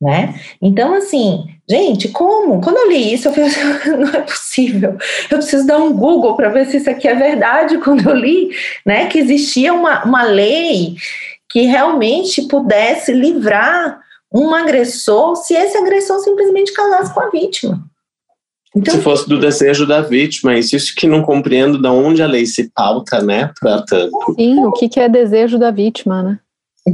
né? 0.00 0.40
Então, 0.62 0.94
assim, 0.94 1.44
gente, 1.68 2.08
como? 2.08 2.60
Quando 2.62 2.78
eu 2.78 2.88
li 2.88 3.12
isso, 3.12 3.28
eu 3.28 3.44
assim, 3.44 3.60
não 3.98 4.08
é 4.08 4.22
possível. 4.22 4.96
Eu 5.30 5.38
preciso 5.38 5.66
dar 5.66 5.78
um 5.78 5.92
Google 5.92 6.34
para 6.34 6.48
ver 6.48 6.66
se 6.66 6.78
isso 6.78 6.88
aqui 6.88 7.06
é 7.06 7.14
verdade. 7.14 7.76
Quando 7.84 8.08
eu 8.08 8.16
li, 8.16 8.50
né, 8.86 9.06
que 9.06 9.18
existia 9.18 9.74
uma, 9.74 10.04
uma 10.04 10.22
lei 10.22 10.94
que 11.50 11.62
realmente 11.62 12.42
pudesse 12.42 13.12
livrar 13.12 14.00
um 14.32 14.54
agressor 14.54 15.34
se 15.36 15.54
esse 15.54 15.76
agressor 15.76 16.20
simplesmente 16.20 16.72
casasse 16.72 17.12
com 17.12 17.20
a 17.20 17.30
vítima. 17.30 17.89
Então, 18.74 18.94
se 18.94 19.00
fosse 19.00 19.28
do 19.28 19.38
desejo 19.38 19.86
da 19.86 20.00
vítima, 20.00 20.56
isso, 20.56 20.76
isso 20.76 20.94
que 20.94 21.06
não 21.06 21.22
compreendo 21.22 21.80
de 21.80 21.88
onde 21.88 22.22
a 22.22 22.26
lei 22.26 22.46
se 22.46 22.70
pauta, 22.70 23.20
né, 23.20 23.52
para 23.60 23.82
tanto. 23.82 24.34
Sim, 24.36 24.64
o 24.64 24.72
que, 24.72 24.88
que 24.88 25.00
é 25.00 25.08
desejo 25.08 25.58
da 25.58 25.70
vítima, 25.70 26.22
né? 26.22 26.38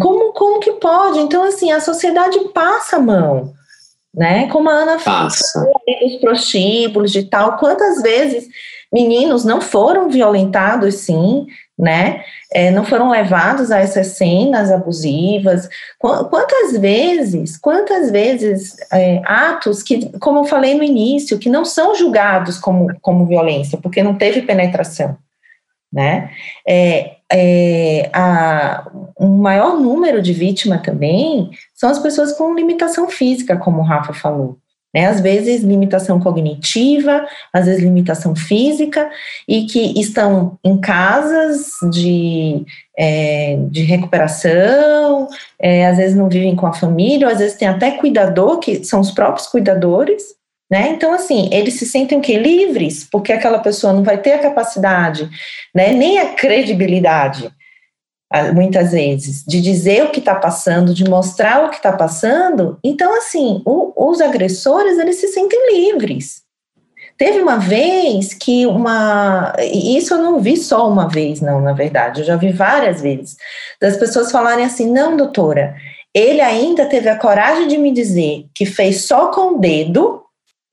Como, 0.00 0.32
como 0.32 0.60
que 0.60 0.72
pode? 0.72 1.18
Então, 1.20 1.44
assim, 1.44 1.70
a 1.70 1.80
sociedade 1.80 2.38
passa 2.54 2.96
a 2.96 3.00
mão, 3.00 3.52
né? 4.14 4.48
Como 4.48 4.68
a 4.68 4.72
Ana 4.72 4.98
falou, 4.98 5.28
os 5.28 6.16
prostíbulos 6.20 7.12
de 7.12 7.24
tal, 7.24 7.58
quantas 7.58 8.02
vezes 8.02 8.46
meninos 8.92 9.44
não 9.44 9.60
foram 9.60 10.08
violentados, 10.08 10.94
sim, 10.94 11.46
né? 11.78 12.24
É, 12.50 12.70
não 12.70 12.84
foram 12.84 13.10
levados 13.10 13.70
a 13.70 13.78
essas 13.78 14.08
cenas 14.08 14.70
abusivas. 14.70 15.68
Quantas 15.98 16.78
vezes, 16.78 17.58
quantas 17.58 18.10
vezes 18.10 18.76
é, 18.92 19.20
atos 19.24 19.82
que, 19.82 20.10
como 20.18 20.40
eu 20.40 20.44
falei 20.44 20.74
no 20.74 20.82
início, 20.82 21.38
que 21.38 21.50
não 21.50 21.64
são 21.64 21.94
julgados 21.94 22.58
como, 22.58 22.88
como 23.00 23.26
violência, 23.26 23.78
porque 23.78 24.02
não 24.02 24.16
teve 24.16 24.42
penetração, 24.42 25.18
né? 25.92 26.30
É, 26.66 27.16
é, 27.30 28.10
a, 28.12 28.90
um 29.18 29.36
maior 29.36 29.78
número 29.78 30.22
de 30.22 30.32
vítimas 30.32 30.80
também 30.82 31.50
são 31.74 31.90
as 31.90 31.98
pessoas 31.98 32.32
com 32.32 32.54
limitação 32.54 33.08
física, 33.08 33.56
como 33.56 33.80
o 33.80 33.84
Rafa 33.84 34.14
falou. 34.14 34.58
Né? 34.96 35.04
Às 35.04 35.20
vezes 35.20 35.62
limitação 35.62 36.18
cognitiva, 36.18 37.26
às 37.52 37.66
vezes 37.66 37.82
limitação 37.82 38.34
física, 38.34 39.10
e 39.46 39.66
que 39.66 40.00
estão 40.00 40.58
em 40.64 40.80
casas 40.80 41.72
de, 41.92 42.64
é, 42.98 43.58
de 43.68 43.82
recuperação, 43.82 45.28
é, 45.60 45.86
às 45.86 45.98
vezes 45.98 46.16
não 46.16 46.30
vivem 46.30 46.56
com 46.56 46.66
a 46.66 46.72
família, 46.72 47.26
ou 47.26 47.32
às 47.32 47.40
vezes 47.40 47.58
tem 47.58 47.68
até 47.68 47.90
cuidador, 47.90 48.58
que 48.58 48.82
são 48.84 49.00
os 49.00 49.10
próprios 49.10 49.46
cuidadores, 49.46 50.34
né? 50.70 50.88
Então, 50.92 51.12
assim, 51.12 51.50
eles 51.52 51.74
se 51.74 51.84
sentem 51.84 52.18
que 52.18 52.38
livres, 52.38 53.06
porque 53.12 53.34
aquela 53.34 53.58
pessoa 53.58 53.92
não 53.92 54.02
vai 54.02 54.16
ter 54.16 54.32
a 54.32 54.38
capacidade, 54.38 55.28
né, 55.74 55.92
nem 55.92 56.18
a 56.18 56.30
credibilidade, 56.32 57.50
muitas 58.54 58.92
vezes, 58.92 59.44
de 59.44 59.60
dizer 59.60 60.04
o 60.04 60.10
que 60.10 60.18
está 60.18 60.34
passando, 60.34 60.92
de 60.92 61.08
mostrar 61.08 61.64
o 61.64 61.70
que 61.70 61.76
está 61.76 61.92
passando. 61.92 62.78
Então, 62.82 63.16
assim, 63.16 63.62
o, 63.64 63.92
os 64.10 64.20
agressores, 64.20 64.98
eles 64.98 65.16
se 65.16 65.28
sentem 65.28 65.72
livres. 65.72 66.42
Teve 67.16 67.40
uma 67.40 67.56
vez 67.56 68.34
que 68.34 68.66
uma. 68.66 69.54
Isso 69.72 70.14
eu 70.14 70.18
não 70.18 70.38
vi 70.38 70.56
só 70.56 70.88
uma 70.88 71.08
vez, 71.08 71.40
não, 71.40 71.60
na 71.60 71.72
verdade, 71.72 72.20
eu 72.20 72.26
já 72.26 72.36
vi 72.36 72.52
várias 72.52 73.00
vezes, 73.00 73.36
das 73.80 73.96
pessoas 73.96 74.30
falarem 74.30 74.66
assim: 74.66 74.90
não, 74.90 75.16
doutora, 75.16 75.74
ele 76.12 76.40
ainda 76.40 76.84
teve 76.84 77.08
a 77.08 77.18
coragem 77.18 77.68
de 77.68 77.78
me 77.78 77.90
dizer 77.90 78.46
que 78.54 78.66
fez 78.66 79.06
só 79.06 79.28
com 79.30 79.54
o 79.54 79.58
dedo 79.58 80.22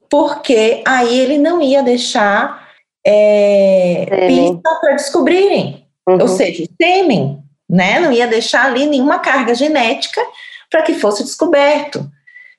porque 0.09 0.83
aí 0.85 1.19
ele 1.19 1.37
não 1.37 1.61
ia 1.61 1.81
deixar 1.81 2.67
é, 3.05 4.27
pista 4.27 4.79
para 4.79 4.93
descobrirem, 4.93 5.87
uhum. 6.07 6.21
ou 6.21 6.27
seja, 6.27 6.63
temem, 6.77 7.42
né? 7.70 7.99
Não 7.99 8.11
ia 8.11 8.28
deixar 8.28 8.66
ali 8.66 8.86
nenhuma 8.86 9.20
carga 9.20 9.53
genética 9.55 10.22
para 10.70 10.82
que 10.82 10.93
fosse 10.93 11.24
descoberto. 11.24 12.05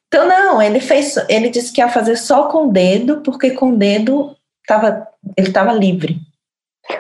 Então 0.09 0.29
não, 0.29 0.63
ele 0.63 0.81
fez, 0.81 1.17
ele 1.29 1.49
disse 1.49 1.73
que 1.73 1.81
ia 1.81 1.89
fazer 1.89 2.17
só 2.17 2.45
com 2.45 2.69
o 2.69 2.73
dedo, 2.73 3.21
porque 3.23 3.51
com 3.51 3.71
o 3.71 3.77
dedo 3.77 4.37
tava, 4.67 5.09
ele 5.37 5.49
estava 5.49 5.73
livre. 5.73 6.19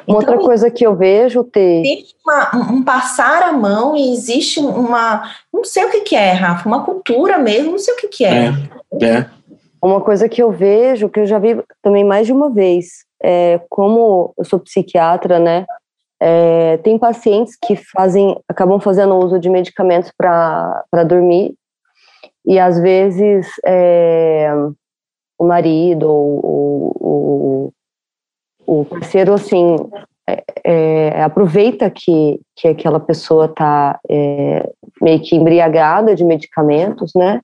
Uma 0.06 0.20
então, 0.22 0.34
outra 0.34 0.38
coisa 0.38 0.70
que 0.70 0.84
eu 0.84 0.96
vejo, 0.96 1.44
ter 1.44 1.82
existe 1.84 2.16
uma, 2.24 2.72
um 2.72 2.82
passar 2.82 3.42
a 3.42 3.52
mão 3.52 3.96
e 3.96 4.12
existe 4.12 4.58
uma, 4.58 5.30
não 5.52 5.62
sei 5.62 5.84
o 5.84 5.90
que, 5.90 6.00
que 6.00 6.16
é, 6.16 6.32
Rafa, 6.32 6.68
uma 6.68 6.84
cultura 6.84 7.38
mesmo, 7.38 7.72
não 7.72 7.78
sei 7.78 7.94
o 7.94 7.96
que, 7.98 8.08
que 8.08 8.24
é. 8.24 8.52
É, 9.00 9.06
é. 9.06 9.26
Uma 9.82 10.00
coisa 10.00 10.28
que 10.28 10.42
eu 10.42 10.50
vejo, 10.50 11.10
que 11.10 11.20
eu 11.20 11.26
já 11.26 11.38
vi 11.38 11.62
também 11.82 12.02
mais 12.02 12.26
de 12.26 12.32
uma 12.32 12.50
vez, 12.50 13.04
é, 13.22 13.60
como 13.68 14.34
eu 14.38 14.44
sou 14.44 14.58
psiquiatra, 14.58 15.38
né? 15.38 15.66
É, 16.20 16.78
tem 16.78 16.98
pacientes 16.98 17.56
que 17.56 17.76
fazem, 17.76 18.38
acabam 18.48 18.80
fazendo 18.80 19.16
uso 19.16 19.38
de 19.38 19.50
medicamentos 19.50 20.12
para 20.16 21.04
dormir 21.06 21.54
e 22.46 22.58
às 22.58 22.78
vezes 22.80 23.48
é, 23.64 24.50
o 25.38 25.44
marido 25.44 26.10
ou, 26.10 26.96
ou, 27.00 27.72
o 28.66 28.84
parceiro 28.84 29.32
assim 29.34 29.76
é, 30.28 30.44
é, 30.64 31.22
aproveita 31.22 31.90
que, 31.90 32.40
que 32.56 32.68
aquela 32.68 33.00
pessoa 33.00 33.46
está 33.46 33.98
é, 34.08 34.70
meio 35.00 35.20
que 35.20 35.36
embriagada 35.36 36.14
de 36.14 36.24
medicamentos, 36.24 37.12
né? 37.14 37.40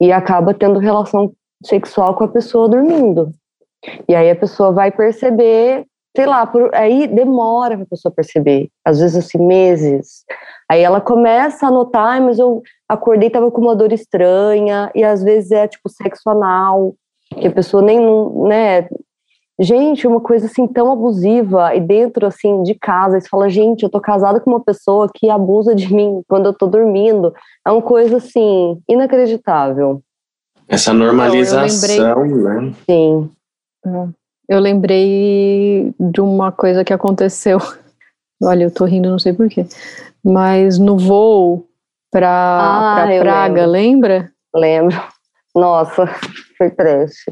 E 0.00 0.12
acaba 0.12 0.54
tendo 0.54 0.78
relação 0.78 1.32
sexual 1.64 2.14
com 2.14 2.24
a 2.24 2.28
pessoa 2.28 2.68
dormindo. 2.68 3.32
E 4.08 4.14
aí 4.14 4.30
a 4.30 4.36
pessoa 4.36 4.72
vai 4.72 4.90
perceber, 4.90 5.84
sei 6.16 6.24
lá, 6.24 6.46
por, 6.46 6.74
aí 6.74 7.06
demora 7.06 7.76
para 7.76 7.84
a 7.84 7.88
pessoa 7.88 8.10
perceber, 8.10 8.70
às 8.82 8.98
vezes 8.98 9.16
assim, 9.16 9.38
meses. 9.38 10.24
Aí 10.68 10.80
ela 10.80 11.00
começa 11.00 11.66
a 11.66 11.70
notar, 11.70 12.20
mas 12.22 12.38
eu 12.38 12.62
acordei, 12.88 13.28
tava 13.28 13.50
com 13.50 13.60
uma 13.60 13.76
dor 13.76 13.92
estranha, 13.92 14.90
e 14.94 15.04
às 15.04 15.22
vezes 15.22 15.50
é 15.50 15.68
tipo 15.68 15.90
sexo 15.90 16.28
anal, 16.30 16.94
que 17.38 17.46
a 17.46 17.52
pessoa 17.52 17.82
nem, 17.82 18.00
né, 18.48 18.88
gente, 19.60 20.06
uma 20.06 20.20
coisa 20.20 20.46
assim 20.46 20.66
tão 20.66 20.90
abusiva 20.90 21.74
e 21.74 21.80
dentro 21.80 22.26
assim 22.26 22.62
de 22.62 22.74
casa, 22.74 23.20
você 23.20 23.28
fala, 23.28 23.50
gente, 23.50 23.82
eu 23.82 23.90
tô 23.90 24.00
casada 24.00 24.40
com 24.40 24.50
uma 24.50 24.60
pessoa 24.60 25.10
que 25.14 25.28
abusa 25.28 25.74
de 25.74 25.92
mim 25.92 26.22
quando 26.26 26.46
eu 26.46 26.54
tô 26.54 26.66
dormindo. 26.66 27.34
É 27.66 27.70
uma 27.70 27.82
coisa 27.82 28.16
assim 28.16 28.80
inacreditável. 28.88 30.00
Essa 30.66 30.94
normalização, 30.94 32.22
lembrei, 32.22 32.42
né? 32.42 32.74
Sim. 32.86 33.30
É. 33.86 34.25
Eu 34.48 34.60
lembrei 34.60 35.92
de 35.98 36.20
uma 36.20 36.52
coisa 36.52 36.84
que 36.84 36.92
aconteceu. 36.92 37.58
Olha, 38.42 38.64
eu 38.64 38.70
tô 38.70 38.84
rindo, 38.84 39.10
não 39.10 39.18
sei 39.18 39.32
porquê. 39.32 39.66
Mas 40.24 40.78
no 40.78 40.98
voo 40.98 41.66
para 42.10 42.28
ah, 42.28 43.06
Praga, 43.20 43.66
lembra? 43.66 44.30
Lembro. 44.54 45.00
Nossa, 45.54 46.06
foi 46.56 46.70
trash. 46.70 47.24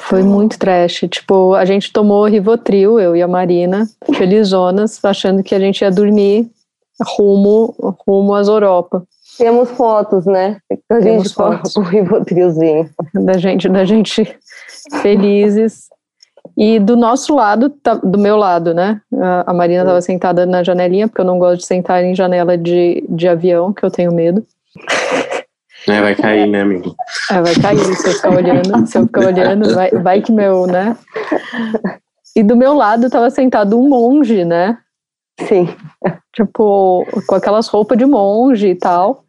Foi 0.00 0.22
muito 0.22 0.58
trash. 0.58 1.04
Tipo, 1.10 1.54
a 1.54 1.64
gente 1.64 1.92
tomou 1.92 2.26
Rivotril, 2.26 3.00
eu 3.00 3.16
e 3.16 3.22
a 3.22 3.28
Marina, 3.28 3.86
felizonas, 4.14 5.02
achando 5.04 5.42
que 5.42 5.54
a 5.54 5.58
gente 5.58 5.82
ia 5.82 5.90
dormir 5.90 6.50
rumo, 7.16 7.74
rumo 8.06 8.34
às 8.34 8.48
Europa. 8.48 9.02
Temos 9.36 9.70
fotos, 9.70 10.26
né? 10.26 10.58
A 10.90 11.00
Temos 11.00 11.24
gente 11.24 11.34
fotos. 11.34 11.72
com 11.72 11.80
o 11.80 11.84
Rivotrilzinho. 11.84 12.90
Da 13.14 13.38
gente, 13.38 13.68
da 13.68 13.84
gente 13.84 14.38
felizes. 15.00 15.88
E 16.60 16.78
do 16.78 16.94
nosso 16.94 17.34
lado, 17.34 17.70
tá, 17.70 17.94
do 17.94 18.18
meu 18.18 18.36
lado, 18.36 18.74
né? 18.74 19.00
A 19.46 19.54
Marina 19.54 19.80
estava 19.80 20.02
sentada 20.02 20.44
na 20.44 20.62
janelinha, 20.62 21.08
porque 21.08 21.22
eu 21.22 21.24
não 21.24 21.38
gosto 21.38 21.60
de 21.60 21.66
sentar 21.66 22.04
em 22.04 22.14
janela 22.14 22.58
de, 22.58 23.02
de 23.08 23.26
avião, 23.26 23.72
que 23.72 23.82
eu 23.82 23.90
tenho 23.90 24.12
medo. 24.12 24.46
É, 25.88 26.02
vai 26.02 26.14
cair, 26.14 26.46
né, 26.46 26.60
amigo? 26.60 26.94
É, 27.30 27.40
vai 27.40 27.54
cair 27.54 27.78
se 27.78 28.06
eu 28.06 28.12
ficar 28.12 28.36
olhando. 28.36 28.86
Se 28.86 28.98
eu 28.98 29.06
ficar 29.06 29.24
olhando, 29.24 29.74
vai, 29.74 29.90
vai 29.90 30.20
que 30.20 30.30
meu, 30.30 30.66
né? 30.66 30.94
E 32.36 32.42
do 32.42 32.54
meu 32.54 32.74
lado 32.74 33.06
estava 33.06 33.30
sentado 33.30 33.80
um 33.80 33.88
monge, 33.88 34.44
né? 34.44 34.76
Sim. 35.40 35.66
Tipo, 36.34 37.06
com 37.26 37.34
aquelas 37.36 37.68
roupas 37.68 37.96
de 37.96 38.04
monge 38.04 38.68
e 38.68 38.74
tal. 38.74 39.24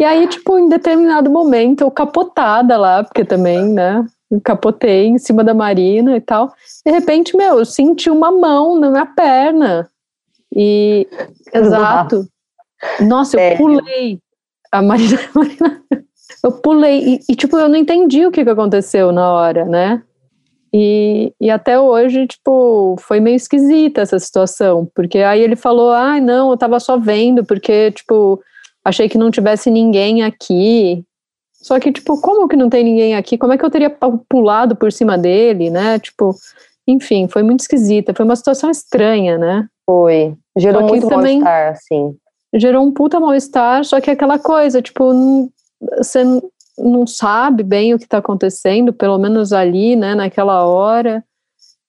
E 0.00 0.04
aí, 0.04 0.26
tipo, 0.26 0.58
em 0.58 0.68
determinado 0.68 1.30
momento, 1.30 1.82
eu 1.82 1.90
capotada 1.92 2.76
lá, 2.76 3.04
porque 3.04 3.24
também, 3.24 3.68
né? 3.68 4.04
Capotei 4.40 5.06
em 5.06 5.18
cima 5.18 5.44
da 5.44 5.54
Marina 5.54 6.16
e 6.16 6.20
tal. 6.20 6.52
De 6.84 6.92
repente, 6.92 7.36
meu, 7.36 7.58
eu 7.58 7.64
senti 7.64 8.08
uma 8.10 8.30
mão 8.30 8.78
na 8.78 8.90
minha 8.90 9.06
perna. 9.06 9.88
E. 10.54 11.06
Exato. 11.52 12.26
Nossa, 13.00 13.40
eu 13.40 13.56
pulei 13.56 14.18
a 14.70 14.82
Marina, 14.82 15.18
Marina 15.34 15.82
eu 16.42 16.52
pulei 16.52 17.14
e, 17.14 17.20
e, 17.28 17.36
tipo, 17.36 17.56
eu 17.56 17.68
não 17.68 17.76
entendi 17.76 18.26
o 18.26 18.32
que, 18.32 18.42
que 18.42 18.50
aconteceu 18.50 19.12
na 19.12 19.32
hora, 19.32 19.64
né? 19.64 20.02
E, 20.74 21.32
e 21.40 21.50
até 21.50 21.78
hoje, 21.78 22.26
tipo, 22.26 22.96
foi 22.98 23.20
meio 23.20 23.36
esquisita 23.36 24.00
essa 24.00 24.18
situação, 24.18 24.90
porque 24.94 25.18
aí 25.18 25.40
ele 25.40 25.54
falou, 25.54 25.90
ai, 25.90 26.18
ah, 26.18 26.20
não, 26.20 26.50
eu 26.50 26.56
tava 26.56 26.80
só 26.80 26.96
vendo, 26.96 27.44
porque, 27.44 27.92
tipo, 27.92 28.42
achei 28.84 29.08
que 29.08 29.18
não 29.18 29.30
tivesse 29.30 29.70
ninguém 29.70 30.22
aqui. 30.22 31.04
Só 31.62 31.78
que, 31.78 31.92
tipo, 31.92 32.20
como 32.20 32.48
que 32.48 32.56
não 32.56 32.68
tem 32.68 32.84
ninguém 32.84 33.14
aqui? 33.14 33.38
Como 33.38 33.52
é 33.52 33.58
que 33.58 33.64
eu 33.64 33.70
teria 33.70 33.96
pulado 34.28 34.76
por 34.76 34.92
cima 34.92 35.16
dele, 35.16 35.70
né? 35.70 35.98
Tipo, 35.98 36.34
enfim, 36.86 37.28
foi 37.28 37.42
muito 37.42 37.60
esquisita, 37.60 38.12
foi 38.12 38.24
uma 38.24 38.36
situação 38.36 38.70
estranha, 38.70 39.38
né? 39.38 39.66
Foi. 39.86 40.34
Gerou 40.58 40.82
muito 40.82 41.08
mal-estar, 41.08 41.70
assim 41.70 42.16
gerou 42.54 42.84
um 42.84 42.92
puta 42.92 43.18
mal-estar, 43.18 43.84
só 43.84 44.00
que 44.00 44.10
é 44.10 44.12
aquela 44.12 44.38
coisa, 44.38 44.82
tipo, 44.82 45.12
não, 45.12 45.48
você 45.96 46.22
não 46.78 47.06
sabe 47.06 47.62
bem 47.62 47.94
o 47.94 47.98
que 47.98 48.04
está 48.04 48.18
acontecendo, 48.18 48.92
pelo 48.92 49.18
menos 49.18 49.52
ali, 49.52 49.96
né, 49.96 50.14
naquela 50.14 50.66
hora. 50.66 51.24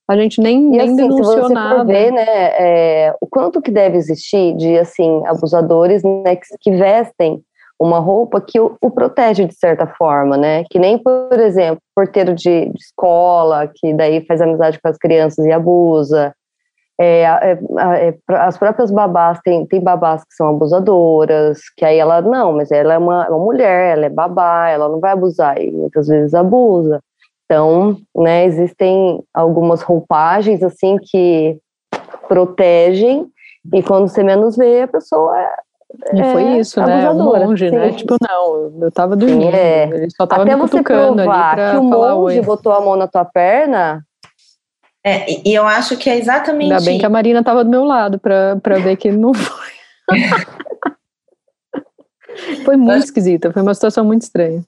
A 0.07 0.17
gente 0.17 0.41
nem, 0.41 0.57
e, 0.57 0.78
nem 0.78 0.82
assim, 0.82 0.95
denunciou 0.95 1.47
se 1.47 1.53
nada. 1.53 1.84
ver, 1.86 2.11
né, 2.11 2.26
é, 2.26 3.15
o 3.21 3.28
quanto 3.28 3.61
que 3.61 3.71
deve 3.71 3.97
existir 3.97 4.55
de, 4.55 4.78
assim, 4.78 5.21
abusadores, 5.26 6.03
né, 6.03 6.36
que, 6.36 6.45
que 6.59 6.71
vestem 6.71 7.41
uma 7.84 7.99
roupa 7.99 8.39
que 8.39 8.59
o, 8.59 8.77
o, 8.81 8.89
protege 8.89 9.45
de 9.45 9.53
certa 9.53 9.86
forma, 9.86 10.38
né? 10.38 10.63
Que 10.69 10.79
nem, 10.79 10.97
por 10.97 11.38
exemplo, 11.38 11.81
porteiro 11.93 12.34
de, 12.34 12.69
de, 12.69 12.77
escola, 12.77 13.67
que 13.67 13.93
daí 13.93 14.25
faz 14.25 14.39
amizade 14.41 14.79
com 14.81 14.88
as 14.88 14.97
crianças 14.97 15.45
e 15.45 15.51
abusa. 15.51 16.34
É, 16.99 17.23
é, 17.23 17.59
é, 17.97 18.15
as 18.36 18.57
próprias 18.57 18.89
babás, 18.89 19.39
tem, 19.43 19.65
tem 19.65 19.81
babás 19.81 20.23
que 20.23 20.34
são 20.34 20.47
abusadoras, 20.47 21.59
que 21.75 21.84
aí 21.84 21.97
ela, 21.97 22.21
não, 22.21 22.53
mas 22.53 22.71
ela 22.71 22.93
é 22.93 22.97
uma, 22.97 23.27
uma 23.27 23.39
mulher, 23.39 23.97
ela 23.97 24.05
é 24.05 24.09
babá, 24.09 24.69
ela 24.69 24.88
não 24.88 24.99
vai 24.99 25.11
abusar, 25.11 25.59
e 25.59 25.71
muitas 25.71 26.07
vezes 26.07 26.34
abusa. 26.34 27.01
Então, 27.45 27.97
né, 28.15 28.45
existem 28.45 29.21
algumas 29.34 29.81
roupagens, 29.81 30.63
assim, 30.63 30.97
que 31.01 31.57
protegem, 32.27 33.27
e 33.73 33.84
quando 33.84 34.07
você 34.07 34.23
menos 34.23 34.55
vê, 34.55 34.84
a 34.84 34.88
pessoa 34.88 35.38
é, 35.38 35.55
e 36.13 36.23
foi 36.31 36.43
isso, 36.57 36.79
né? 36.81 37.09
O 37.09 37.15
monge, 37.15 37.71
né? 37.71 37.87
sim. 37.87 37.91
né? 37.91 37.97
Tipo, 37.97 38.17
não, 38.21 38.73
eu 38.81 38.91
tava 38.91 39.15
dormindo. 39.15 39.55
É. 39.55 39.89
Ele 39.89 40.09
só 40.09 40.25
tava 40.25 40.43
Até 40.43 40.55
me 40.55 40.61
você 40.61 40.81
provar 40.81 41.71
que 41.71 41.77
o 41.77 41.83
monge 41.83 42.41
botou 42.41 42.73
a 42.73 42.81
mão 42.81 42.95
na 42.95 43.07
tua 43.07 43.25
perna, 43.25 44.03
é, 45.05 45.47
e 45.47 45.53
eu 45.53 45.67
acho 45.67 45.97
que 45.97 46.09
é 46.09 46.17
exatamente. 46.17 46.71
Ainda 46.71 46.85
bem 46.85 46.97
que 46.97 47.05
a 47.05 47.09
Marina 47.09 47.41
estava 47.41 47.63
do 47.63 47.69
meu 47.69 47.83
lado 47.83 48.17
para 48.17 48.79
ver 48.81 48.95
que 48.95 49.11
não 49.11 49.33
foi. 49.33 49.73
foi 52.63 52.77
muito 52.77 52.93
acho... 52.93 53.05
esquisita, 53.05 53.51
foi 53.51 53.61
uma 53.61 53.73
situação 53.73 54.05
muito 54.05 54.21
estranha. 54.21 54.63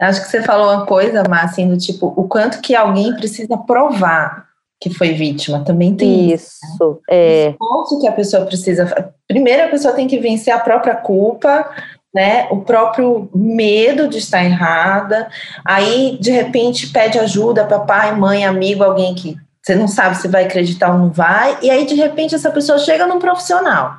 Acho 0.00 0.22
que 0.22 0.28
você 0.28 0.42
falou 0.42 0.72
uma 0.72 0.86
coisa, 0.86 1.24
Márcia, 1.28 1.64
assim, 1.64 1.68
do 1.68 1.76
tipo, 1.76 2.14
o 2.16 2.28
quanto 2.28 2.60
que 2.60 2.76
alguém 2.76 3.16
precisa 3.16 3.56
provar 3.56 4.46
que 4.80 4.90
foi 4.90 5.12
vítima, 5.12 5.64
também 5.64 5.94
tem 5.94 6.32
isso. 6.32 6.58
isso 6.64 7.00
né? 7.08 7.16
é. 7.16 7.54
O 7.60 8.00
que 8.00 8.06
a 8.06 8.12
pessoa 8.12 8.44
precisa. 8.44 9.12
Primeiro, 9.26 9.64
a 9.64 9.68
pessoa 9.68 9.94
tem 9.94 10.06
que 10.06 10.18
vencer 10.18 10.52
a 10.52 10.58
própria 10.58 10.94
culpa, 10.94 11.68
né? 12.14 12.46
O 12.50 12.60
próprio 12.60 13.28
medo 13.34 14.08
de 14.08 14.18
estar 14.18 14.44
errada. 14.44 15.28
Aí, 15.64 16.18
de 16.20 16.30
repente, 16.30 16.88
pede 16.88 17.18
ajuda 17.18 17.64
para 17.64 17.80
pai, 17.80 18.14
mãe, 18.14 18.44
amigo, 18.44 18.84
alguém 18.84 19.14
que 19.14 19.36
você 19.66 19.74
não 19.74 19.88
sabe 19.88 20.16
se 20.16 20.28
vai 20.28 20.44
acreditar 20.44 20.92
ou 20.92 20.98
não 20.98 21.10
vai, 21.10 21.58
e 21.60 21.68
aí 21.68 21.84
de 21.84 21.96
repente 21.96 22.36
essa 22.36 22.52
pessoa 22.52 22.78
chega 22.78 23.04
num 23.04 23.18
profissional, 23.18 23.96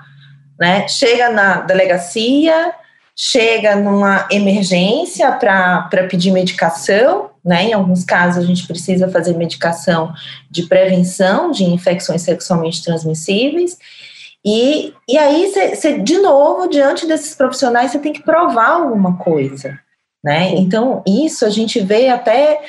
né? 0.58 0.88
Chega 0.88 1.30
na 1.30 1.60
delegacia, 1.60 2.74
chega 3.14 3.76
numa 3.76 4.26
emergência 4.32 5.30
para 5.30 6.08
pedir 6.10 6.32
medicação, 6.32 7.32
né? 7.48 7.70
Em 7.70 7.74
alguns 7.74 8.04
casos 8.04 8.44
a 8.44 8.46
gente 8.46 8.68
precisa 8.68 9.08
fazer 9.08 9.38
medicação 9.38 10.14
de 10.52 10.64
prevenção 10.64 11.50
de 11.50 11.64
infecções 11.64 12.22
sexualmente 12.22 12.84
transmissíveis. 12.84 13.78
E, 14.46 14.94
e 15.08 15.18
aí, 15.18 15.50
você, 15.50 15.98
de 16.00 16.20
novo, 16.20 16.68
diante 16.68 17.08
desses 17.08 17.34
profissionais, 17.34 17.92
você 17.92 18.00
tem 18.00 18.12
que 18.12 18.22
provar 18.22 18.72
alguma 18.72 19.18
coisa, 19.18 19.80
né? 20.22 20.50
Então, 20.56 21.02
isso 21.08 21.46
a 21.46 21.50
gente 21.50 21.80
vê 21.80 22.10
até 22.10 22.62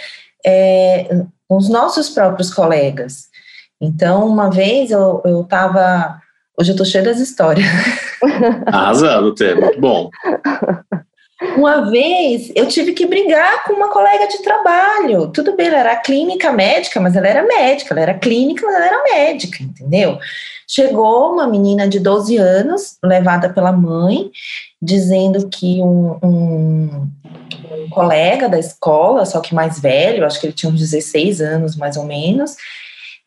é, 0.46 1.24
com 1.48 1.56
os 1.56 1.68
nossos 1.68 2.08
próprios 2.08 2.54
colegas. 2.54 3.28
Então, 3.80 4.28
uma 4.28 4.48
vez 4.48 4.92
eu 4.92 5.22
estava. 5.42 6.20
Hoje 6.58 6.70
eu 6.70 6.74
estou 6.74 6.86
cheia 6.86 7.04
das 7.04 7.18
histórias. 7.18 7.66
Arrasando, 8.66 9.34
Tê, 9.34 9.56
muito 9.56 9.80
bom. 9.80 10.08
Uma 11.56 11.88
vez 11.88 12.50
eu 12.54 12.66
tive 12.66 12.92
que 12.92 13.06
brigar 13.06 13.62
com 13.64 13.74
uma 13.74 13.88
colega 13.90 14.26
de 14.26 14.42
trabalho. 14.42 15.28
Tudo 15.28 15.54
bem, 15.54 15.68
ela 15.68 15.78
era 15.78 15.96
clínica 15.96 16.52
médica, 16.52 17.00
mas 17.00 17.14
ela 17.14 17.28
era 17.28 17.46
médica. 17.46 17.94
Ela 17.94 18.00
era 18.00 18.14
clínica, 18.14 18.66
mas 18.66 18.74
ela 18.74 18.86
era 18.86 19.02
médica, 19.04 19.62
entendeu? 19.62 20.18
Chegou 20.66 21.32
uma 21.32 21.46
menina 21.46 21.86
de 21.88 22.00
12 22.00 22.36
anos, 22.36 22.98
levada 23.02 23.48
pela 23.48 23.70
mãe, 23.70 24.30
dizendo 24.82 25.48
que 25.48 25.80
um, 25.80 26.18
um, 26.22 27.08
um, 27.72 27.88
colega 27.88 28.48
da 28.48 28.58
escola, 28.58 29.24
só 29.24 29.40
que 29.40 29.54
mais 29.54 29.78
velho, 29.78 30.26
acho 30.26 30.40
que 30.40 30.46
ele 30.46 30.52
tinha 30.52 30.70
uns 30.70 30.80
16 30.80 31.40
anos 31.40 31.76
mais 31.76 31.96
ou 31.96 32.04
menos, 32.04 32.56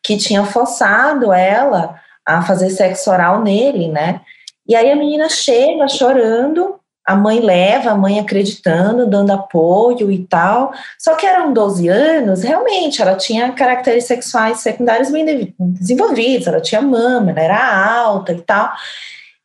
que 0.02 0.18
tinha 0.18 0.44
forçado 0.44 1.32
ela 1.32 1.98
a 2.26 2.42
fazer 2.42 2.68
sexo 2.68 3.10
oral 3.10 3.42
nele, 3.42 3.88
né? 3.88 4.20
E 4.68 4.76
aí 4.76 4.90
a 4.90 4.96
menina 4.96 5.28
chega 5.28 5.88
chorando, 5.88 6.78
a 7.04 7.16
mãe 7.16 7.40
leva, 7.40 7.90
a 7.90 7.96
mãe 7.96 8.20
acreditando, 8.20 9.08
dando 9.08 9.32
apoio 9.32 10.10
e 10.10 10.24
tal. 10.26 10.72
Só 10.98 11.14
que 11.14 11.26
eram 11.26 11.52
12 11.52 11.88
anos, 11.88 12.42
realmente, 12.42 13.02
ela 13.02 13.16
tinha 13.16 13.52
caracteres 13.52 14.04
sexuais 14.04 14.60
secundários 14.60 15.10
bem 15.10 15.54
desenvolvidos, 15.58 16.46
ela 16.46 16.60
tinha 16.60 16.80
mama, 16.80 17.30
ela 17.30 17.40
era 17.40 17.96
alta 17.96 18.32
e 18.32 18.40
tal. 18.40 18.72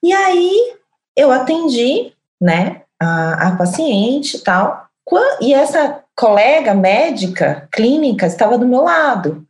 E 0.04 0.14
aí 0.14 0.74
eu 1.16 1.32
atendi, 1.32 2.14
né, 2.40 2.82
a, 3.00 3.48
a 3.48 3.56
paciente 3.56 4.38
e 4.38 4.40
tal, 4.40 4.88
e 5.42 5.54
essa 5.54 6.00
colega 6.16 6.74
médica 6.74 7.68
clínica 7.72 8.26
estava 8.26 8.58
do 8.58 8.68
meu 8.68 8.84
lado. 8.84 9.46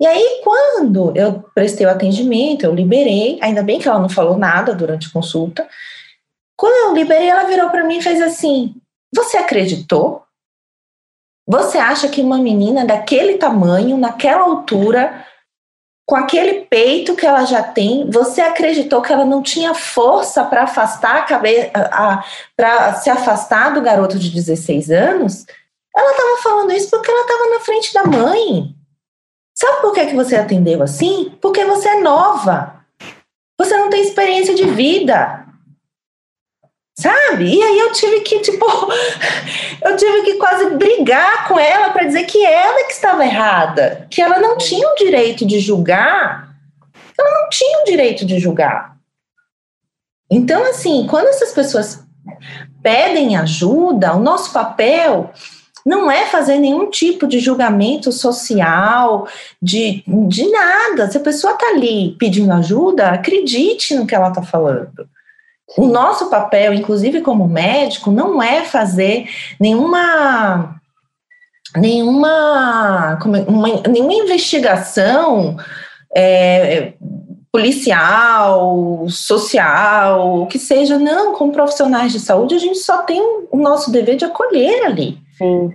E 0.00 0.06
aí, 0.06 0.40
quando 0.42 1.16
eu 1.16 1.44
prestei 1.54 1.86
o 1.86 1.90
atendimento, 1.90 2.64
eu 2.64 2.74
liberei, 2.74 3.38
ainda 3.40 3.62
bem 3.62 3.78
que 3.78 3.88
ela 3.88 4.00
não 4.00 4.08
falou 4.08 4.36
nada 4.36 4.74
durante 4.74 5.06
a 5.06 5.12
consulta. 5.12 5.66
Quando 6.62 6.90
eu 6.90 6.94
liberei, 6.94 7.28
ela 7.28 7.42
virou 7.42 7.70
para 7.70 7.82
mim 7.82 7.98
e 7.98 8.02
fez 8.02 8.22
assim: 8.22 8.76
Você 9.12 9.36
acreditou? 9.36 10.22
Você 11.44 11.76
acha 11.76 12.08
que 12.08 12.20
uma 12.20 12.38
menina 12.38 12.84
daquele 12.84 13.36
tamanho, 13.36 13.98
naquela 13.98 14.44
altura, 14.44 15.26
com 16.08 16.14
aquele 16.14 16.66
peito 16.66 17.16
que 17.16 17.26
ela 17.26 17.44
já 17.44 17.64
tem, 17.64 18.08
você 18.08 18.40
acreditou 18.40 19.02
que 19.02 19.12
ela 19.12 19.24
não 19.24 19.42
tinha 19.42 19.74
força 19.74 20.44
para 20.44 20.62
afastar 20.62 21.16
a 21.16 21.22
cabeça, 21.22 21.72
para 22.56 22.94
se 22.94 23.10
afastar 23.10 23.74
do 23.74 23.82
garoto 23.82 24.16
de 24.16 24.30
16 24.30 24.88
anos? 24.92 25.44
Ela 25.92 26.12
estava 26.12 26.42
falando 26.44 26.72
isso 26.72 26.88
porque 26.90 27.10
ela 27.10 27.22
estava 27.22 27.50
na 27.50 27.58
frente 27.58 27.92
da 27.92 28.04
mãe. 28.04 28.72
Sabe 29.52 29.80
por 29.80 29.92
que, 29.92 30.06
que 30.06 30.14
você 30.14 30.36
atendeu 30.36 30.80
assim? 30.80 31.36
Porque 31.40 31.64
você 31.64 31.88
é 31.88 32.00
nova. 32.00 32.84
Você 33.58 33.76
não 33.76 33.90
tem 33.90 34.02
experiência 34.02 34.54
de 34.54 34.64
vida. 34.70 35.41
Sabe? 36.98 37.54
E 37.54 37.62
aí 37.62 37.78
eu 37.78 37.92
tive 37.92 38.20
que, 38.20 38.40
tipo, 38.40 38.66
eu 39.82 39.96
tive 39.96 40.22
que 40.22 40.34
quase 40.34 40.70
brigar 40.76 41.48
com 41.48 41.58
ela 41.58 41.90
para 41.90 42.04
dizer 42.04 42.24
que 42.24 42.44
ela 42.44 42.84
que 42.84 42.92
estava 42.92 43.24
errada, 43.24 44.06
que 44.10 44.20
ela 44.20 44.38
não 44.38 44.58
tinha 44.58 44.86
o 44.88 44.94
direito 44.94 45.46
de 45.46 45.58
julgar. 45.58 46.54
Ela 47.18 47.42
não 47.42 47.48
tinha 47.48 47.80
o 47.80 47.84
direito 47.84 48.26
de 48.26 48.38
julgar. 48.38 48.96
Então, 50.30 50.64
assim, 50.64 51.06
quando 51.08 51.28
essas 51.28 51.52
pessoas 51.52 52.02
pedem 52.82 53.36
ajuda, 53.36 54.14
o 54.14 54.20
nosso 54.20 54.52
papel 54.52 55.30
não 55.84 56.10
é 56.10 56.26
fazer 56.26 56.58
nenhum 56.58 56.90
tipo 56.90 57.26
de 57.26 57.40
julgamento 57.40 58.12
social, 58.12 59.26
de, 59.60 60.02
de 60.06 60.50
nada. 60.50 61.10
Se 61.10 61.16
a 61.16 61.20
pessoa 61.20 61.54
está 61.54 61.66
ali 61.68 62.16
pedindo 62.18 62.52
ajuda, 62.52 63.10
acredite 63.10 63.94
no 63.94 64.06
que 64.06 64.14
ela 64.14 64.28
está 64.28 64.42
falando. 64.42 65.08
O 65.76 65.86
nosso 65.86 66.28
papel, 66.28 66.74
inclusive 66.74 67.20
como 67.20 67.48
médico, 67.48 68.10
não 68.10 68.42
é 68.42 68.64
fazer 68.64 69.28
nenhuma 69.58 70.80
nenhuma, 71.76 73.18
como, 73.22 73.36
é, 73.36 73.40
uma, 73.42 73.68
nenhuma 73.88 74.12
investigação 74.12 75.56
é, 76.14 76.92
policial, 77.50 79.06
social, 79.08 80.42
o 80.42 80.46
que 80.46 80.58
seja, 80.58 80.98
não, 80.98 81.34
como 81.34 81.52
profissionais 81.52 82.12
de 82.12 82.20
saúde, 82.20 82.54
a 82.54 82.58
gente 82.58 82.78
só 82.78 83.02
tem 83.02 83.20
o 83.50 83.56
nosso 83.56 83.90
dever 83.90 84.16
de 84.16 84.24
acolher 84.24 84.86
ali. 84.86 85.18
Sim. 85.36 85.72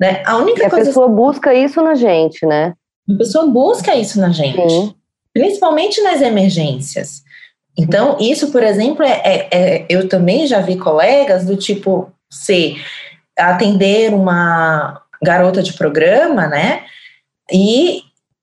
Né? 0.00 0.22
A 0.24 0.36
única 0.36 0.66
e 0.66 0.70
coisa. 0.70 0.84
A 0.84 0.86
pessoa 0.86 1.08
busca 1.08 1.54
isso 1.54 1.82
na 1.82 1.94
gente, 1.94 2.46
né? 2.46 2.74
A 3.10 3.16
pessoa 3.16 3.46
busca 3.46 3.96
isso 3.96 4.20
na 4.20 4.30
gente, 4.30 4.70
Sim. 4.70 4.94
principalmente 5.32 6.00
nas 6.02 6.20
emergências. 6.20 7.22
Então, 7.78 8.16
isso, 8.20 8.50
por 8.50 8.62
exemplo, 8.62 9.04
é, 9.04 9.22
é, 9.24 9.48
é, 9.52 9.86
eu 9.88 10.08
também 10.08 10.48
já 10.48 10.60
vi 10.60 10.76
colegas 10.76 11.46
do 11.46 11.56
tipo 11.56 12.12
se 12.28 12.76
atender 13.38 14.12
uma 14.12 15.00
garota 15.22 15.62
de 15.62 15.72
programa, 15.74 16.48
né? 16.48 16.82
E 17.52 18.02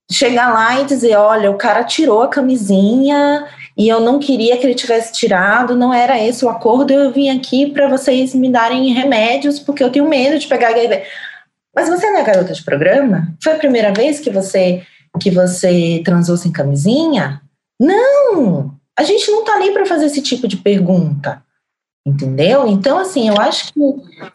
chegar 0.09 0.53
lá 0.53 0.79
e 0.79 0.85
dizer, 0.85 1.17
olha, 1.17 1.51
o 1.51 1.57
cara 1.57 1.83
tirou 1.83 2.21
a 2.23 2.29
camisinha 2.29 3.45
e 3.77 3.89
eu 3.89 3.99
não 3.99 4.19
queria 4.19 4.57
que 4.57 4.65
ele 4.65 4.73
tivesse 4.73 5.11
tirado, 5.11 5.75
não 5.75 5.93
era 5.93 6.17
esse 6.17 6.45
o 6.45 6.49
acordo, 6.49 6.93
eu 6.93 7.11
vim 7.11 7.29
aqui 7.29 7.69
para 7.69 7.89
vocês 7.89 8.33
me 8.33 8.49
darem 8.49 8.93
remédios 8.93 9.59
porque 9.59 9.83
eu 9.83 9.91
tenho 9.91 10.07
medo 10.07 10.39
de 10.39 10.47
pegar 10.47 10.69
HIV. 10.69 11.03
Mas 11.75 11.89
você 11.89 12.09
não 12.09 12.19
é 12.19 12.23
garota 12.23 12.53
de 12.53 12.63
programa? 12.63 13.35
Foi 13.43 13.53
a 13.53 13.57
primeira 13.57 13.93
vez 13.93 14.19
que 14.19 14.29
você 14.29 14.81
que 15.19 15.31
você 15.31 16.01
transou 16.03 16.35
sem 16.35 16.51
camisinha? 16.51 17.41
Não! 17.79 18.74
A 18.97 19.03
gente 19.03 19.29
não 19.29 19.43
tá 19.43 19.55
ali 19.55 19.71
para 19.71 19.85
fazer 19.85 20.05
esse 20.05 20.21
tipo 20.21 20.47
de 20.47 20.57
pergunta. 20.57 21.43
Entendeu? 22.07 22.67
Então, 22.67 22.99
assim, 22.99 23.27
eu 23.27 23.35
acho 23.35 23.73
que, 23.73 23.79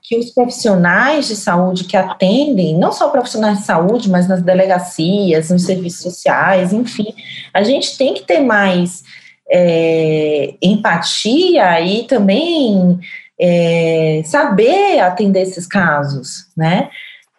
que 0.03 0.19
os 0.19 0.31
profissionais 0.31 1.29
de 1.29 1.37
saúde 1.37 1.85
que 1.85 1.97
atendem, 1.97 2.77
não 2.77 2.91
só 2.91 3.11
profissionais 3.11 3.61
de 3.61 3.65
saúde, 3.65 4.11
mas 4.11 4.27
nas 4.27 4.43
delegacias, 4.43 5.51
nos 5.51 5.63
serviços 5.63 6.03
sociais, 6.03 6.73
enfim, 6.73 7.15
a 7.55 7.63
gente 7.63 7.97
tem 7.97 8.13
que 8.13 8.25
ter 8.25 8.41
mais 8.41 9.05
é, 9.49 10.55
empatia 10.61 11.81
e 11.81 12.09
também 12.09 12.99
é, 13.41 14.23
saber 14.25 14.99
atender 14.99 15.43
esses 15.43 15.65
casos, 15.65 16.47
né? 16.57 16.91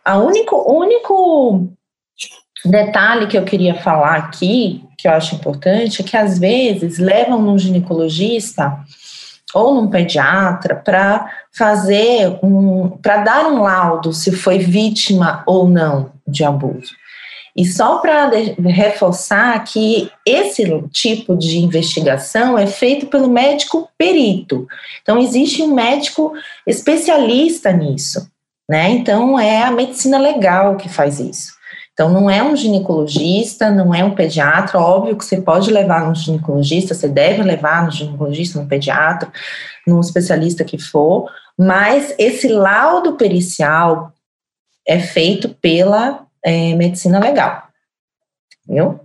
A 0.03 0.17
único, 0.17 0.55
único 0.71 1.67
detalhe 2.69 3.27
que 3.27 3.37
eu 3.37 3.43
queria 3.43 3.75
falar 3.75 4.15
aqui, 4.15 4.83
que 4.97 5.07
eu 5.07 5.11
acho 5.11 5.35
importante, 5.35 6.01
é 6.01 6.05
que 6.05 6.15
às 6.15 6.37
vezes 6.37 6.99
levam 6.99 7.41
num 7.41 7.57
ginecologista 7.57 8.77
ou 9.53 9.75
num 9.75 9.89
pediatra 9.89 10.75
para 10.75 11.29
fazer 11.51 12.39
um, 12.43 12.89
para 13.01 13.17
dar 13.17 13.47
um 13.47 13.61
laudo 13.61 14.13
se 14.13 14.31
foi 14.31 14.59
vítima 14.59 15.43
ou 15.45 15.67
não 15.67 16.11
de 16.27 16.43
abuso. 16.43 16.93
E 17.55 17.65
só 17.65 17.97
para 17.97 18.31
reforçar 18.65 19.61
que 19.65 20.09
esse 20.25 20.63
tipo 20.93 21.35
de 21.35 21.57
investigação 21.57 22.57
é 22.57 22.65
feito 22.65 23.07
pelo 23.07 23.29
médico 23.29 23.89
perito. 23.97 24.67
Então, 25.01 25.19
existe 25.19 25.61
um 25.61 25.73
médico 25.73 26.31
especialista 26.65 27.73
nisso, 27.73 28.31
né? 28.69 28.89
Então, 28.91 29.37
é 29.37 29.63
a 29.63 29.71
medicina 29.71 30.17
legal 30.17 30.77
que 30.77 30.87
faz 30.87 31.19
isso. 31.19 31.51
Então, 32.01 32.11
não 32.11 32.27
é 32.27 32.41
um 32.41 32.55
ginecologista, 32.55 33.69
não 33.69 33.93
é 33.93 34.03
um 34.03 34.15
pediatra. 34.15 34.79
Óbvio 34.79 35.15
que 35.15 35.23
você 35.23 35.39
pode 35.39 35.69
levar 35.69 36.09
no 36.09 36.15
ginecologista, 36.15 36.95
você 36.95 37.07
deve 37.07 37.43
levar 37.43 37.85
no 37.85 37.91
ginecologista, 37.91 38.59
no 38.59 38.67
pediatra, 38.67 39.31
num 39.85 39.99
especialista 39.99 40.63
que 40.63 40.79
for, 40.79 41.29
mas 41.55 42.15
esse 42.17 42.47
laudo 42.47 43.17
pericial 43.17 44.11
é 44.83 44.97
feito 44.97 45.49
pela 45.61 46.25
é, 46.43 46.73
medicina 46.73 47.19
legal. 47.19 47.67
Viu? 48.67 48.99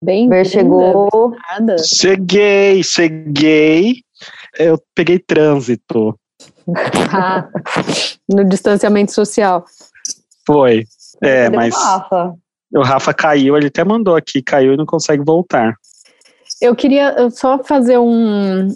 Bem, 0.00 0.28
Ber 0.28 0.46
chegou. 0.46 1.34
Cheguei, 1.84 2.84
cheguei. 2.84 3.96
Eu 4.56 4.80
peguei 4.94 5.18
trânsito. 5.18 6.16
Ah, 7.12 7.48
no 8.28 8.44
distanciamento 8.44 9.12
social. 9.12 9.64
Foi. 10.46 10.84
É, 11.22 11.48
mas 11.50 11.74
o 11.74 11.78
Rafa? 11.78 12.34
o 12.74 12.82
Rafa 12.82 13.14
caiu, 13.14 13.56
ele 13.56 13.68
até 13.68 13.84
mandou 13.84 14.16
aqui, 14.16 14.42
caiu 14.42 14.74
e 14.74 14.76
não 14.76 14.86
consegue 14.86 15.24
voltar. 15.24 15.74
Eu 16.60 16.74
queria 16.74 17.30
só 17.30 17.62
fazer 17.62 17.98
um, 17.98 18.68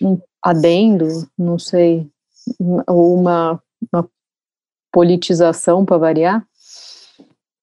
um 0.00 0.20
adendo, 0.42 1.08
não 1.38 1.58
sei, 1.58 2.08
ou 2.88 3.14
uma, 3.14 3.60
uma 3.92 4.08
politização 4.92 5.84
para 5.84 5.98
variar. 5.98 6.46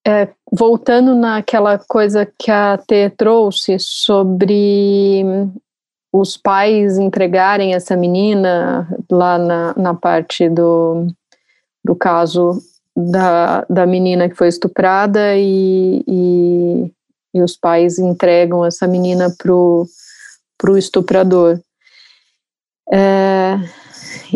É, 0.06 0.28
voltando 0.50 1.14
naquela 1.14 1.78
coisa 1.78 2.26
que 2.38 2.50
a 2.50 2.78
T 2.78 3.10
trouxe 3.10 3.78
sobre 3.78 5.22
os 6.12 6.36
pais 6.36 6.98
entregarem 6.98 7.74
essa 7.74 7.96
menina 7.96 8.88
lá 9.10 9.38
na, 9.38 9.74
na 9.76 9.94
parte 9.94 10.48
do, 10.48 11.06
do 11.84 11.94
caso 11.94 12.58
da, 13.10 13.64
da 13.68 13.86
menina 13.86 14.28
que 14.28 14.34
foi 14.34 14.48
estuprada 14.48 15.36
e, 15.36 16.02
e, 16.06 16.92
e 17.34 17.42
os 17.42 17.56
pais 17.56 17.98
entregam 17.98 18.64
essa 18.64 18.86
menina 18.86 19.34
pro, 19.38 19.86
pro 20.58 20.76
estuprador. 20.76 21.60
É, 22.92 23.56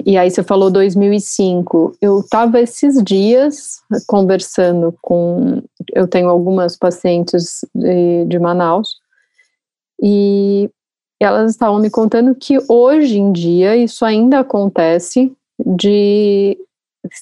e 0.06 0.16
aí 0.16 0.30
você 0.30 0.42
falou 0.42 0.70
2005. 0.70 1.96
Eu 2.00 2.20
estava 2.20 2.60
esses 2.60 3.02
dias 3.02 3.80
conversando 4.06 4.94
com. 5.02 5.62
Eu 5.92 6.06
tenho 6.06 6.28
algumas 6.28 6.76
pacientes 6.76 7.64
de, 7.74 8.24
de 8.26 8.38
Manaus 8.38 8.96
e 10.02 10.70
elas 11.20 11.50
estavam 11.50 11.80
me 11.80 11.90
contando 11.90 12.34
que 12.34 12.58
hoje 12.68 13.18
em 13.18 13.32
dia 13.32 13.76
isso 13.76 14.04
ainda 14.04 14.40
acontece 14.40 15.32
de 15.58 16.58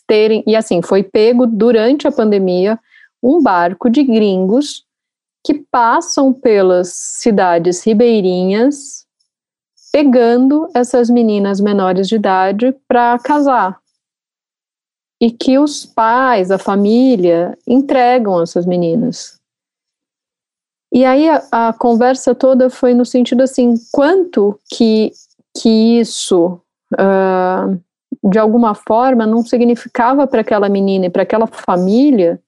terem. 0.06 0.42
E 0.46 0.56
assim, 0.56 0.82
foi 0.82 1.02
pego 1.02 1.46
durante 1.46 2.06
a 2.06 2.12
pandemia 2.12 2.78
um 3.22 3.42
barco 3.42 3.88
de 3.88 4.02
gringos 4.02 4.84
que 5.44 5.54
passam 5.54 6.32
pelas 6.32 6.88
cidades 6.92 7.84
ribeirinhas, 7.84 9.06
pegando 9.92 10.68
essas 10.74 11.10
meninas 11.10 11.60
menores 11.60 12.08
de 12.08 12.16
idade 12.16 12.74
para 12.88 13.18
casar. 13.18 13.78
E 15.20 15.30
que 15.30 15.58
os 15.58 15.84
pais, 15.84 16.50
a 16.50 16.58
família, 16.58 17.56
entregam 17.66 18.40
essas 18.40 18.66
meninas. 18.66 19.40
E 20.92 21.04
aí 21.04 21.28
a, 21.28 21.68
a 21.68 21.72
conversa 21.72 22.34
toda 22.34 22.68
foi 22.68 22.92
no 22.92 23.04
sentido 23.04 23.42
assim, 23.42 23.74
quanto 23.90 24.58
que, 24.70 25.12
que 25.56 25.98
isso, 25.98 26.60
uh, 26.94 27.80
de 28.22 28.38
alguma 28.38 28.74
forma, 28.74 29.26
não 29.26 29.44
significava 29.44 30.26
para 30.26 30.42
aquela 30.42 30.68
menina 30.68 31.06
e 31.06 31.10
para 31.10 31.22
aquela 31.22 31.46
família 31.46 32.40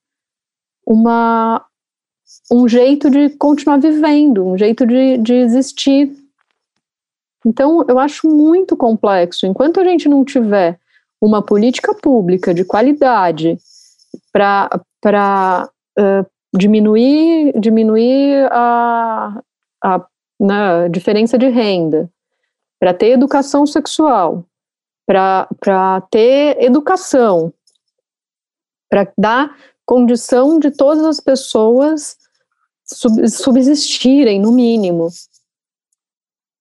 uma, 0.87 1.65
um 2.51 2.69
jeito 2.69 3.11
de 3.11 3.31
continuar 3.31 3.79
vivendo, 3.79 4.47
um 4.47 4.57
jeito 4.57 4.87
de, 4.87 5.19
de 5.19 5.35
existir. 5.35 6.13
Então, 7.45 7.85
eu 7.89 7.99
acho 7.99 8.29
muito 8.29 8.77
complexo. 8.77 9.47
Enquanto 9.47 9.81
a 9.81 9.85
gente 9.85 10.09
não 10.09 10.25
tiver 10.25 10.79
uma 11.21 11.43
política 11.43 11.95
pública 11.95 12.55
de 12.55 12.65
qualidade 12.65 13.59
para 14.33 15.69
uh, 15.99 16.27
diminuir, 16.57 17.59
diminuir 17.59 18.49
a, 18.53 19.41
a 19.83 20.07
né, 20.39 20.89
diferença 20.89 21.37
de 21.37 21.49
renda, 21.49 22.09
para 22.79 22.95
ter 22.95 23.11
educação 23.11 23.67
sexual, 23.67 24.45
para 25.07 26.01
ter 26.11 26.63
educação, 26.63 27.53
para 28.89 29.13
dar 29.19 29.57
condição 29.85 30.59
de 30.59 30.71
todas 30.71 31.05
as 31.05 31.21
pessoas 31.21 32.17
subsistirem, 32.87 34.41
no 34.41 34.53
mínimo. 34.53 35.09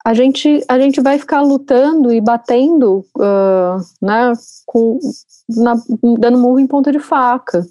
A 0.06 0.14
gente, 0.14 0.64
a 0.68 0.78
gente 0.78 1.00
vai 1.00 1.18
ficar 1.18 1.42
lutando 1.42 2.12
e 2.12 2.20
batendo, 2.20 3.06
uh, 3.18 3.80
né, 4.02 4.34
com, 4.66 5.00
na, 5.50 5.76
dando 6.20 6.38
murro 6.38 6.60
em 6.60 6.68
ponta 6.68 6.92
de 6.92 7.00
faca. 7.00 7.66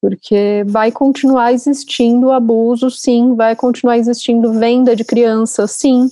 Porque 0.00 0.64
vai 0.66 0.90
continuar 0.92 1.52
existindo 1.52 2.30
abuso, 2.30 2.90
sim, 2.90 3.34
vai 3.34 3.54
continuar 3.54 3.98
existindo 3.98 4.52
venda 4.52 4.94
de 4.94 5.04
crianças, 5.04 5.72
sim, 5.72 6.08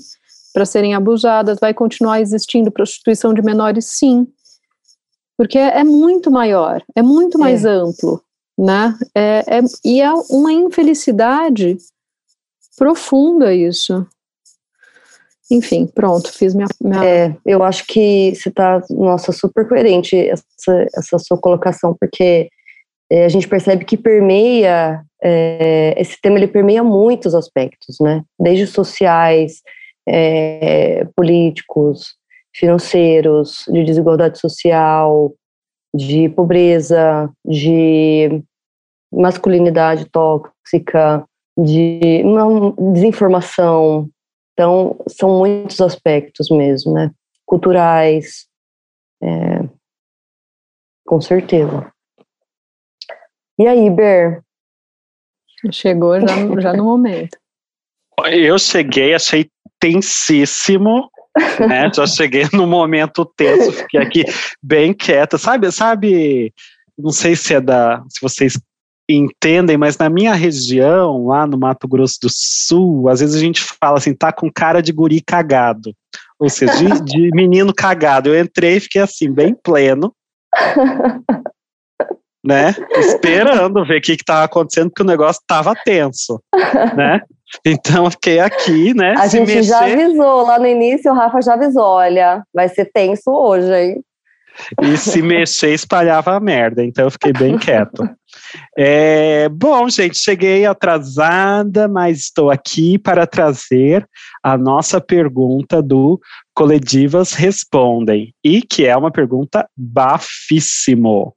para 0.57 0.65
serem 0.65 0.95
abusadas, 0.95 1.59
vai 1.61 1.75
continuar 1.75 2.23
existindo 2.23 2.73
prostituição 2.73 3.35
de 3.35 3.43
menores, 3.43 3.85
sim. 3.85 4.27
Porque 5.37 5.59
é, 5.59 5.81
é 5.81 5.85
muito 5.85 6.31
maior, 6.31 6.83
é 6.97 7.03
muito 7.03 7.39
mais 7.39 7.67
é. 7.67 7.69
amplo 7.69 8.25
né? 8.59 8.97
É, 9.15 9.45
é, 9.47 9.61
e 9.85 10.01
é 10.01 10.11
uma 10.31 10.53
infelicidade 10.53 11.77
profunda 12.77 13.53
isso. 13.53 14.07
Enfim, 15.51 15.87
pronto, 15.87 16.33
fiz 16.33 16.55
minha. 16.55 16.67
minha... 16.81 17.05
É, 17.05 17.37
eu 17.45 17.63
acho 17.63 17.87
que 17.87 18.35
você 18.35 18.49
está, 18.49 18.83
nossa, 18.91 19.31
super 19.31 19.69
coerente 19.69 20.17
essa, 20.17 20.87
essa 20.95 21.19
sua 21.19 21.39
colocação, 21.39 21.95
porque 22.01 22.49
é, 23.11 23.25
a 23.25 23.29
gente 23.29 23.47
percebe 23.47 23.85
que 23.85 23.97
permeia, 23.97 25.03
é, 25.23 25.95
esse 25.97 26.21
tema 26.21 26.37
ele 26.39 26.49
permeia 26.49 26.83
muitos 26.83 27.35
aspectos, 27.35 27.99
né? 28.01 28.25
Desde 28.41 28.67
sociais, 28.67 29.63
é, 30.09 31.05
políticos, 31.17 32.17
financeiros, 32.55 33.65
de 33.69 33.85
desigualdade 33.85 34.39
social, 34.39 35.35
de 35.95 36.29
pobreza, 36.29 37.31
de 37.45 38.43
masculinidade 39.13 40.07
tóxica, 40.07 41.25
de 41.59 42.23
desinformação. 42.93 44.09
Então, 44.53 44.99
são 45.09 45.39
muitos 45.39 45.81
aspectos 45.81 46.49
mesmo, 46.51 46.93
né? 46.93 47.11
Culturais, 47.45 48.47
é, 49.23 49.69
com 51.07 51.21
certeza. 51.21 51.93
E 53.59 53.67
aí, 53.67 53.89
Ber? 53.91 54.43
Chegou 55.71 56.21
já, 56.21 56.61
já 56.61 56.73
no 56.75 56.85
momento. 56.85 57.39
Eu 58.31 58.59
cheguei, 58.59 59.15
achei 59.15 59.51
tensíssimo, 59.81 61.11
né? 61.69 61.91
Já 61.95 62.07
cheguei 62.07 62.47
no 62.53 62.67
momento 62.67 63.25
tenso, 63.37 63.73
fiquei 63.73 64.01
aqui 64.01 64.25
bem 64.63 64.93
quieta. 64.93 65.39
Sabe, 65.39 65.71
sabe, 65.71 66.53
não 66.99 67.11
sei 67.11 67.37
se 67.37 67.55
é 67.55 67.61
da, 67.61 68.03
se 68.09 68.21
vocês 68.21 68.59
entendem, 69.09 69.77
mas 69.77 69.97
na 69.97 70.11
minha 70.11 70.35
região, 70.35 71.27
lá 71.27 71.47
no 71.47 71.59
Mato 71.59 71.87
Grosso 71.87 72.19
do 72.23 72.29
Sul, 72.31 73.09
às 73.09 73.21
vezes 73.21 73.37
a 73.37 73.39
gente 73.39 73.63
fala 73.81 73.99
assim, 73.99 74.15
tá 74.15 74.33
com 74.33 74.51
cara 74.51 74.81
de 74.81 74.93
guri 74.93 75.21
cagado. 75.21 75.95
Ou 76.39 76.49
seja, 76.51 76.73
de, 76.75 77.01
de 77.03 77.31
menino 77.35 77.73
cagado. 77.73 78.29
Eu 78.29 78.41
entrei 78.41 78.77
e 78.77 78.81
fiquei 78.81 79.01
assim, 79.01 79.31
bem 79.31 79.55
pleno. 79.55 80.13
né? 82.45 82.75
Esperando 82.99 83.85
ver 83.85 83.99
o 83.99 84.01
que 84.01 84.13
estava 84.13 84.45
acontecendo, 84.45 84.91
porque 84.91 85.03
o 85.03 85.07
negócio 85.07 85.41
estava 85.41 85.75
tenso, 85.85 86.41
né? 86.97 87.21
Então 87.65 88.11
fiquei 88.11 88.41
aqui, 88.41 88.95
né? 88.95 89.15
A 89.17 89.27
gente 89.27 89.47
mexer... 89.47 89.63
já 89.65 89.85
avisou 89.85 90.43
lá 90.47 90.59
no 90.59 90.67
início, 90.67 91.11
o 91.11 91.15
Rafa 91.15 91.41
já 91.41 91.55
avisou, 91.55 91.85
olha, 91.85 92.43
vai 92.53 92.69
ser 92.69 92.87
tenso 92.87 93.31
hoje, 93.31 93.73
hein? 93.73 94.03
E 94.83 94.97
se 94.97 95.21
mexer, 95.21 95.75
espalhava 95.75 96.35
a 96.35 96.41
merda, 96.41 96.83
então 96.83 97.05
eu 97.05 97.11
fiquei 97.11 97.33
bem 97.33 97.59
quieto. 97.59 98.09
É, 98.77 99.49
bom, 99.51 99.89
gente, 99.89 100.19
cheguei 100.19 100.65
atrasada, 100.65 101.87
mas 101.89 102.19
estou 102.21 102.51
aqui 102.51 102.99
para 102.99 103.27
trazer 103.27 104.07
a 104.43 104.57
nossa 104.57 105.01
pergunta 105.01 105.83
do 105.83 106.19
Coletivas 106.55 107.33
Respondem, 107.35 108.35
e 108.43 108.63
que 108.63 108.87
é 108.87 108.97
uma 108.97 109.11
pergunta 109.11 109.69
bafíssimo. 109.77 111.35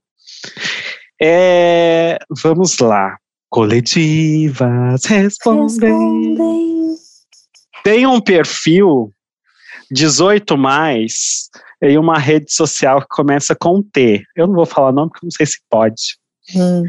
É, 1.22 2.18
vamos 2.42 2.80
lá. 2.80 3.18
Coletivas 3.50 5.06
respondem. 5.06 5.90
respondem. 5.90 6.96
Tem 7.84 8.06
um 8.06 8.22
perfil 8.22 9.12
18 9.92 10.58
mais 10.58 11.50
em 11.82 11.98
uma 11.98 12.18
rede 12.18 12.54
social 12.54 13.02
que 13.02 13.08
começa 13.10 13.56
com 13.56 13.82
T. 13.82 14.24
Eu 14.36 14.48
não 14.48 14.54
vou 14.54 14.66
falar 14.66 14.92
nome 14.92 15.10
porque 15.10 15.26
não 15.26 15.32
sei 15.32 15.46
se 15.46 15.60
pode. 15.70 16.18
Hum. 16.56 16.84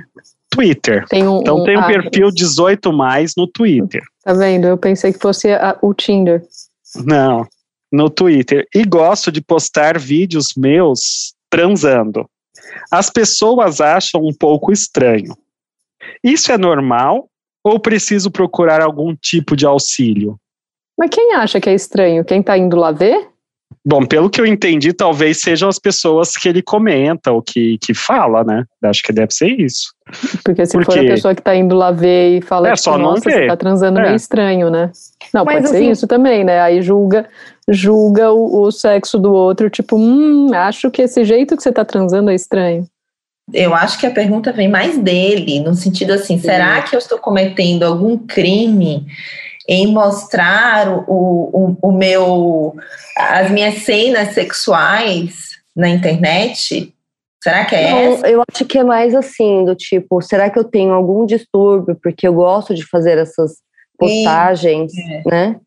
Twitter. 0.50 1.06
Tem 1.08 1.26
um, 1.26 1.40
então 1.40 1.58
um, 1.58 1.64
tem 1.64 1.76
um 1.76 1.80
ah, 1.80 1.86
perfil 1.86 2.30
18 2.30 2.92
mais 2.92 3.34
no 3.36 3.46
Twitter. 3.46 4.02
Tá 4.24 4.32
vendo? 4.32 4.66
Eu 4.66 4.76
pensei 4.76 5.12
que 5.12 5.18
fosse 5.20 5.52
a, 5.52 5.78
o 5.80 5.94
Tinder. 5.94 6.42
Não, 7.04 7.46
no 7.90 8.10
Twitter. 8.10 8.66
E 8.74 8.84
gosto 8.84 9.30
de 9.30 9.40
postar 9.40 9.98
vídeos 9.98 10.54
meus 10.56 11.34
transando. 11.48 12.28
As 12.90 13.10
pessoas 13.10 13.80
acham 13.80 14.22
um 14.22 14.34
pouco 14.34 14.72
estranho. 14.72 15.36
Isso 16.22 16.52
é 16.52 16.58
normal 16.58 17.28
ou 17.64 17.78
preciso 17.78 18.30
procurar 18.30 18.82
algum 18.82 19.14
tipo 19.14 19.54
de 19.54 19.66
auxílio? 19.66 20.36
Mas 20.98 21.10
quem 21.10 21.34
acha 21.34 21.60
que 21.60 21.68
é 21.68 21.74
estranho? 21.74 22.24
Quem 22.24 22.42
tá 22.42 22.56
indo 22.56 22.76
lá 22.76 22.92
ver? 22.92 23.28
Bom, 23.84 24.04
pelo 24.04 24.28
que 24.28 24.38
eu 24.40 24.44
entendi, 24.44 24.92
talvez 24.92 25.40
sejam 25.40 25.68
as 25.68 25.78
pessoas 25.78 26.36
que 26.36 26.48
ele 26.48 26.60
comenta 26.60 27.32
ou 27.32 27.40
que, 27.40 27.78
que 27.78 27.94
fala, 27.94 28.44
né? 28.44 28.64
Acho 28.84 29.02
que 29.02 29.12
deve 29.12 29.32
ser 29.32 29.48
isso. 29.48 29.94
Porque 30.44 30.66
se 30.66 30.72
Porque... 30.72 30.92
for 30.92 30.98
a 30.98 31.08
pessoa 31.08 31.34
que 31.34 31.40
tá 31.40 31.54
indo 31.54 31.74
lá 31.74 31.90
ver 31.90 32.38
e 32.38 32.42
fala 32.42 32.68
é, 32.68 32.76
só 32.76 32.96
que, 32.96 33.02
nossa, 33.02 33.30
você 33.30 33.46
tá 33.46 33.56
transando 33.56 33.98
é. 34.00 34.02
meio 34.02 34.16
estranho, 34.16 34.68
né? 34.70 34.90
Não, 35.32 35.44
Mas, 35.44 35.54
pode 35.54 35.66
assim, 35.66 35.86
ser 35.86 35.90
isso 35.92 36.06
também, 36.06 36.44
né? 36.44 36.60
Aí 36.60 36.82
julga, 36.82 37.26
julga 37.68 38.30
o, 38.30 38.64
o 38.64 38.70
sexo 38.70 39.18
do 39.18 39.32
outro, 39.32 39.70
tipo, 39.70 39.96
hum, 39.96 40.50
acho 40.52 40.90
que 40.90 41.02
esse 41.02 41.24
jeito 41.24 41.56
que 41.56 41.62
você 41.62 41.72
tá 41.72 41.84
transando 41.84 42.30
é 42.30 42.34
estranho. 42.34 42.86
Eu 43.52 43.74
acho 43.74 43.98
que 43.98 44.06
a 44.06 44.10
pergunta 44.10 44.52
vem 44.52 44.68
mais 44.68 44.98
dele, 44.98 45.60
no 45.60 45.74
sentido 45.74 46.12
assim, 46.12 46.38
Sim. 46.38 46.44
será 46.44 46.82
que 46.82 46.94
eu 46.94 46.98
estou 46.98 47.18
cometendo 47.18 47.84
algum 47.84 48.16
crime 48.18 49.06
em 49.68 49.86
mostrar 49.86 50.88
o, 51.08 51.10
o, 51.12 51.76
o 51.80 51.92
meu, 51.92 52.74
as 53.16 53.50
minhas 53.50 53.82
cenas 53.82 54.34
sexuais 54.34 55.50
na 55.74 55.88
internet? 55.88 56.92
Será 57.42 57.64
que 57.64 57.74
é 57.74 57.90
Não, 57.90 58.14
essa? 58.14 58.28
Eu 58.28 58.42
acho 58.50 58.64
que 58.64 58.78
é 58.78 58.84
mais 58.84 59.14
assim, 59.14 59.64
do 59.64 59.74
tipo, 59.74 60.20
será 60.20 60.50
que 60.50 60.58
eu 60.58 60.64
tenho 60.64 60.92
algum 60.92 61.24
distúrbio 61.24 61.96
porque 62.02 62.28
eu 62.28 62.34
gosto 62.34 62.74
de 62.74 62.86
fazer 62.86 63.16
essas 63.18 63.54
postagens, 63.98 64.92
Sim, 64.92 65.12
é. 65.12 65.22
né? 65.30 65.60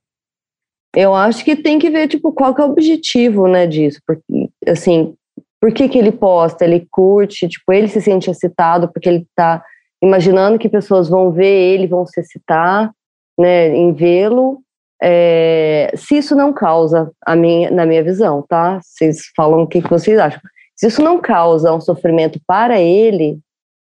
Eu 0.95 1.15
acho 1.15 1.43
que 1.43 1.55
tem 1.55 1.79
que 1.79 1.89
ver, 1.89 2.07
tipo, 2.07 2.31
qual 2.31 2.53
que 2.53 2.61
é 2.61 2.65
o 2.65 2.69
objetivo, 2.69 3.47
né, 3.47 3.65
disso. 3.65 3.99
Porque, 4.05 4.21
assim, 4.67 5.15
por 5.63 5.71
que 5.71 5.87
que 5.87 5.97
ele 5.97 6.11
posta? 6.11 6.65
Ele 6.65 6.85
curte, 6.91 7.47
tipo, 7.47 7.71
ele 7.71 7.87
se 7.87 8.01
sente 8.01 8.29
excitado 8.29 8.91
porque 8.91 9.07
ele 9.07 9.25
tá 9.33 9.63
imaginando 10.03 10.59
que 10.59 10.67
pessoas 10.67 11.07
vão 11.07 11.31
ver 11.31 11.45
ele, 11.45 11.87
vão 11.87 12.05
se 12.05 12.19
excitar, 12.19 12.91
né, 13.39 13.69
em 13.69 13.93
vê-lo, 13.93 14.59
é, 15.01 15.89
se 15.95 16.17
isso 16.17 16.35
não 16.35 16.51
causa, 16.51 17.09
a 17.25 17.33
minha, 17.33 17.71
na 17.71 17.85
minha 17.85 18.03
visão, 18.03 18.41
tá? 18.45 18.81
Vocês 18.83 19.31
falam 19.37 19.61
o 19.61 19.67
que, 19.67 19.81
que 19.81 19.89
vocês 19.89 20.19
acham. 20.19 20.41
Se 20.75 20.87
isso 20.87 21.01
não 21.01 21.21
causa 21.21 21.73
um 21.73 21.79
sofrimento 21.79 22.41
para 22.45 22.81
ele, 22.81 23.39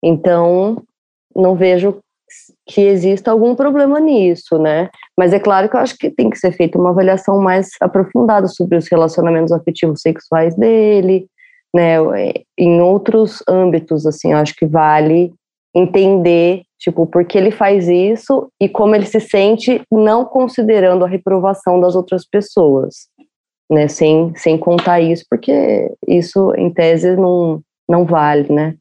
então 0.03 0.83
não 1.33 1.55
vejo 1.55 1.97
que 2.67 2.81
exista 2.81 3.31
algum 3.31 3.55
problema 3.55 4.01
nisso, 4.01 4.57
né? 4.57 4.89
Mas 5.17 5.31
é 5.31 5.39
claro 5.39 5.69
que 5.69 5.77
eu 5.77 5.79
acho 5.79 5.97
que 5.97 6.09
tem 6.09 6.29
que 6.29 6.37
ser 6.37 6.51
feita 6.51 6.77
uma 6.77 6.89
avaliação 6.89 7.39
mais 7.39 7.69
aprofundada 7.79 8.49
sobre 8.49 8.77
os 8.77 8.89
relacionamentos 8.89 9.53
afetivos 9.53 10.01
sexuais 10.01 10.53
dele, 10.57 11.29
né? 11.73 11.97
Em 12.57 12.81
outros 12.81 13.41
âmbitos, 13.47 14.05
assim, 14.05 14.31
eu 14.31 14.37
acho 14.37 14.55
que 14.55 14.65
vale 14.65 15.33
entender, 15.75 16.61
tipo, 16.79 17.07
por 17.07 17.25
que 17.25 17.37
ele 17.37 17.49
faz 17.49 17.87
isso 17.87 18.47
e 18.61 18.69
como 18.69 18.95
ele 18.95 19.07
se 19.07 19.19
sente, 19.19 19.81
não 19.91 20.23
considerando 20.23 21.03
a 21.03 21.07
reprovação 21.07 21.79
das 21.79 21.95
outras 21.95 22.27
pessoas, 22.27 23.07
né? 23.69 23.87
Sem, 23.87 24.33
sem 24.35 24.57
contar 24.57 25.01
isso, 25.01 25.25
porque 25.29 25.91
isso, 26.07 26.53
em 26.55 26.71
tese, 26.71 27.15
não, 27.15 27.61
não 27.89 28.05
vale, 28.05 28.51
né? 28.53 28.75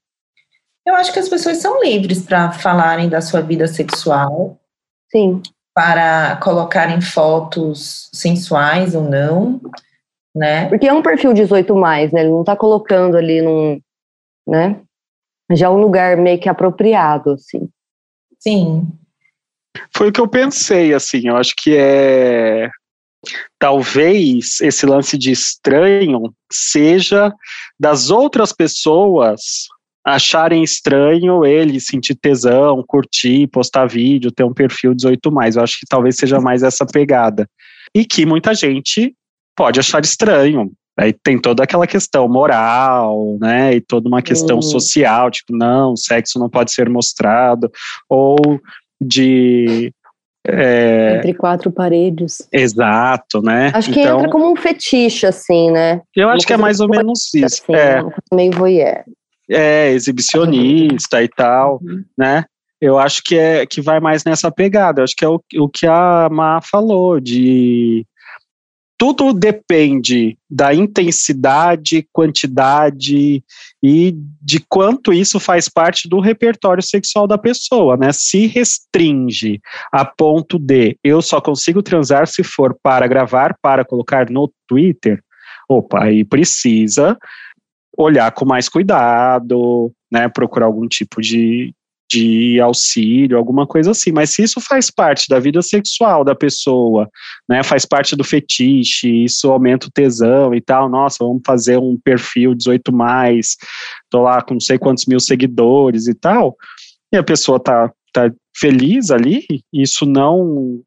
Eu 0.85 0.95
acho 0.97 1.13
que 1.13 1.19
as 1.19 1.29
pessoas 1.29 1.59
são 1.59 1.83
livres 1.83 2.23
para 2.23 2.51
falarem 2.51 3.09
da 3.09 3.21
sua 3.21 3.41
vida 3.41 3.67
sexual. 3.69 4.59
Sim. 5.11 5.41
Para 5.75 6.37
colocarem 6.43 7.01
fotos 7.01 8.11
sensuais 8.13 8.95
ou 8.95 9.03
não, 9.03 9.61
né? 10.35 10.69
Porque 10.69 10.87
é 10.87 10.93
um 10.93 11.03
perfil 11.03 11.33
18 11.33 11.75
mais, 11.75 12.13
né? 12.13 12.21
Ele 12.21 12.31
não 12.31 12.41
está 12.41 12.57
colocando 12.57 13.17
ali 13.17 13.43
num, 13.43 13.81
né? 14.47 14.81
Já 15.53 15.71
um 15.71 15.81
lugar 15.81 16.17
meio 16.17 16.41
que 16.41 16.49
apropriado, 16.49 17.33
assim. 17.33 17.69
Sim. 18.39 18.89
Foi 19.95 20.09
o 20.09 20.13
que 20.13 20.21
eu 20.21 20.29
pensei, 20.29 20.95
assim. 20.95 21.29
Eu 21.29 21.37
acho 21.37 21.55
que 21.57 21.77
é 21.77 22.71
talvez 23.59 24.61
esse 24.61 24.85
lance 24.85 25.17
de 25.17 25.31
estranho 25.31 26.35
seja 26.51 27.33
das 27.79 28.11
outras 28.11 28.53
pessoas 28.53 29.69
acharem 30.05 30.65
estranho 30.65 31.45
ele 31.45 31.81
sentir 31.81 32.17
tesão, 32.17 32.83
curtir, 32.85 33.47
postar 33.47 33.87
vídeo, 33.87 34.33
ter 34.33 34.43
um 34.43 34.53
perfil 34.53 34.95
18 34.95 35.31
mais. 35.31 35.55
Eu 35.55 35.63
acho 35.63 35.79
que 35.79 35.87
talvez 35.89 36.17
seja 36.17 36.41
mais 36.41 36.63
essa 36.63 36.85
pegada. 36.85 37.49
E 37.95 38.05
que 38.05 38.27
muita 38.27 38.55
gente 38.55 39.15
pode 39.57 39.81
achar 39.81 40.03
estranho. 40.03 40.71
Aí 40.99 41.13
tem 41.13 41.39
toda 41.39 41.65
aquela 41.65 41.87
questão 41.87 42.29
moral, 42.29 43.39
né? 43.41 43.75
E 43.75 43.81
toda 43.81 44.09
uma 44.09 44.21
questão 44.21 44.57
uhum. 44.57 44.63
social, 44.63 45.31
tipo, 45.31 45.57
não, 45.57 45.97
sexo 45.97 46.39
não 46.39 46.51
pode 46.51 46.73
ser 46.73 46.89
mostrado, 46.89 47.71
ou 48.09 48.37
de 49.01 49.93
é... 50.47 51.17
Entre 51.19 51.35
quatro 51.35 51.71
paredes. 51.71 52.47
Exato, 52.53 53.41
né? 53.41 53.71
Acho 53.73 53.93
que 53.93 54.01
então, 54.01 54.19
entra 54.19 54.31
como 54.31 54.51
um 54.51 54.57
fetiche, 54.57 55.27
assim, 55.27 55.71
né? 55.71 56.03
Eu 56.15 56.29
acho 56.29 56.47
que 56.47 56.53
é 56.53 56.57
mais 56.57 56.81
ou 56.81 56.89
menos 56.89 57.33
isso. 57.33 57.63
Assim, 57.63 57.75
é. 57.75 58.03
Meio 58.35 58.53
voyeur 58.53 59.05
é, 59.53 59.91
exibicionista 59.91 61.23
e 61.23 61.29
tal, 61.29 61.81
uhum. 61.83 62.05
né? 62.17 62.45
Eu 62.81 62.99
acho 62.99 63.23
que 63.25 63.37
é 63.37 63.65
que 63.65 63.81
vai 63.81 64.01
mais 64.01 64.25
nessa 64.25 64.51
pegada. 64.51 65.01
Eu 65.01 65.05
acho 65.05 65.15
que 65.15 65.25
é 65.25 65.29
o, 65.29 65.41
o 65.57 65.69
que 65.69 65.87
a 65.87 66.29
Má 66.31 66.61
falou 66.61 67.21
de 67.21 68.05
tudo 69.03 69.33
depende 69.33 70.39
da 70.49 70.73
intensidade, 70.73 72.07
quantidade 72.13 73.43
e 73.83 74.15
de 74.41 74.61
quanto 74.61 75.13
isso 75.13 75.41
faz 75.41 75.69
parte 75.69 76.09
do 76.09 76.21
repertório 76.21 76.81
sexual 76.81 77.27
da 77.27 77.37
pessoa, 77.37 77.97
né? 77.97 78.13
Se 78.13 78.47
restringe 78.47 79.61
a 79.91 80.05
ponto 80.05 80.57
de 80.57 80.97
eu 81.03 81.21
só 81.21 81.41
consigo 81.41 81.83
transar 81.83 82.29
se 82.29 82.45
for 82.45 82.79
para 82.81 83.09
gravar, 83.09 83.57
para 83.61 83.85
colocar 83.85 84.31
no 84.31 84.49
Twitter, 84.69 85.21
opa, 85.69 86.05
aí 86.05 86.25
precisa 86.25 87.19
olhar 87.99 88.31
com 88.31 88.45
mais 88.45 88.69
cuidado, 88.69 89.91
né, 90.13 90.29
procurar 90.29 90.67
algum 90.67 90.87
tipo 90.87 91.21
de, 91.21 91.75
de 92.13 92.61
auxílio, 92.61 93.39
alguma 93.39 93.67
coisa 93.67 93.93
assim. 93.93 94.13
Mas 94.13 94.31
se 94.31 94.43
isso 94.43 94.61
faz 94.61 94.91
parte 94.91 95.29
da 95.29 95.39
vida 95.39 95.63
sexual 95.63 96.25
da 96.25 96.35
pessoa, 96.35 97.09
né, 97.49 97.63
faz 97.63 97.87
parte 97.87 98.15
do 98.15 98.23
fetiche, 98.23 99.25
isso 99.25 99.51
aumenta 99.51 99.87
o 99.87 99.91
tesão 99.91 100.55
e 100.55 100.61
tal, 100.61 100.89
nossa, 100.89 101.25
vamos 101.25 101.43
fazer 101.47 101.79
um 101.79 101.99
perfil 102.03 102.55
18 102.55 102.93
mais, 102.93 103.57
tô 104.11 104.23
lá 104.23 104.43
com 104.43 104.55
não 104.55 104.61
sei 104.61 104.79
quantos 104.79 105.07
mil 105.07 105.21
seguidores 105.21 106.07
e 106.07 106.15
tal, 106.15 106.57
e 107.13 107.17
a 107.17 107.23
pessoa 107.23 107.59
tá, 107.59 107.91
tá 108.13 108.31
feliz 108.57 109.11
ali, 109.11 109.47
isso 109.73 110.05
não 110.07 110.81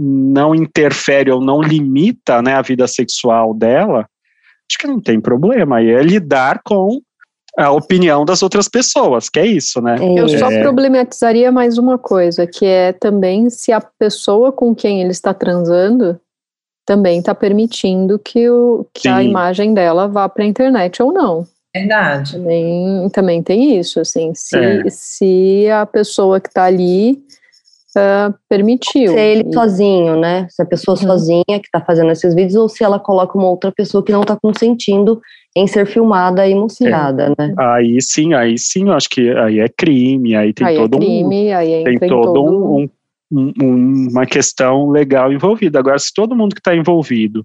não 0.00 0.54
interfere 0.54 1.28
ou 1.28 1.40
não 1.40 1.60
limita 1.60 2.40
né, 2.40 2.54
a 2.54 2.62
vida 2.62 2.86
sexual 2.86 3.52
dela, 3.52 4.08
acho 4.70 4.78
que 4.78 4.86
não 4.86 5.00
tem 5.00 5.20
problema. 5.20 5.82
E 5.82 5.90
é 5.90 6.00
lidar 6.00 6.60
com 6.62 7.00
a 7.58 7.72
opinião 7.72 8.24
das 8.24 8.40
outras 8.40 8.68
pessoas, 8.68 9.28
que 9.28 9.40
é 9.40 9.46
isso, 9.46 9.80
né? 9.80 9.96
Eu 10.16 10.28
só 10.28 10.48
é... 10.50 10.62
problematizaria 10.62 11.50
mais 11.50 11.76
uma 11.76 11.98
coisa, 11.98 12.46
que 12.46 12.64
é 12.64 12.92
também 12.92 13.50
se 13.50 13.72
a 13.72 13.80
pessoa 13.80 14.52
com 14.52 14.74
quem 14.74 15.00
ele 15.00 15.10
está 15.10 15.34
transando 15.34 16.20
também 16.86 17.18
está 17.18 17.34
permitindo 17.34 18.18
que, 18.18 18.48
o, 18.48 18.86
que 18.94 19.08
a 19.08 19.22
imagem 19.22 19.74
dela 19.74 20.08
vá 20.08 20.26
para 20.26 20.44
a 20.44 20.46
internet 20.46 21.02
ou 21.02 21.12
não. 21.12 21.44
Verdade. 21.74 22.32
Também, 22.32 23.08
também 23.10 23.42
tem 23.42 23.78
isso, 23.78 24.00
assim, 24.00 24.32
se, 24.34 24.56
é. 24.56 24.88
se 24.88 25.68
a 25.68 25.84
pessoa 25.84 26.40
que 26.40 26.48
está 26.48 26.64
ali 26.64 27.22
uh, 27.98 28.34
permitiu. 28.48 29.12
Se 29.12 29.18
é 29.18 29.32
ele 29.32 29.48
e... 29.48 29.52
sozinho, 29.52 30.18
né? 30.18 30.46
Se 30.48 30.62
a 30.62 30.66
pessoa 30.66 30.96
uhum. 30.96 31.06
sozinha 31.06 31.44
que 31.46 31.66
está 31.66 31.80
fazendo 31.80 32.10
esses 32.10 32.34
vídeos 32.34 32.56
ou 32.56 32.68
se 32.68 32.84
ela 32.84 32.98
coloca 32.98 33.36
uma 33.36 33.48
outra 33.48 33.72
pessoa 33.72 34.04
que 34.04 34.12
não 34.12 34.22
está 34.22 34.36
consentindo 34.36 35.20
em 35.56 35.66
ser 35.66 35.86
filmada 35.86 36.46
e 36.46 36.54
mostrada, 36.54 37.34
é. 37.38 37.42
né? 37.42 37.54
Aí 37.58 38.00
sim, 38.00 38.34
aí 38.34 38.56
sim, 38.58 38.88
eu 38.88 38.92
acho 38.92 39.08
que 39.08 39.30
aí 39.30 39.60
é 39.60 39.68
crime, 39.68 40.36
aí 40.36 40.52
tem 40.52 40.66
aí 40.66 40.76
é 40.76 40.78
todo 40.78 40.96
é 40.96 40.98
crime, 40.98 41.52
um, 41.52 41.56
aí 41.56 41.84
tem 41.98 42.08
todo, 42.08 42.34
todo 42.34 42.44
um, 42.44 42.88
um, 43.30 43.52
um, 43.60 44.08
uma 44.10 44.26
questão 44.26 44.88
legal 44.90 45.32
envolvida. 45.32 45.78
Agora, 45.78 45.98
se 45.98 46.12
todo 46.14 46.36
mundo 46.36 46.54
que 46.54 46.60
está 46.60 46.74
envolvido 46.74 47.44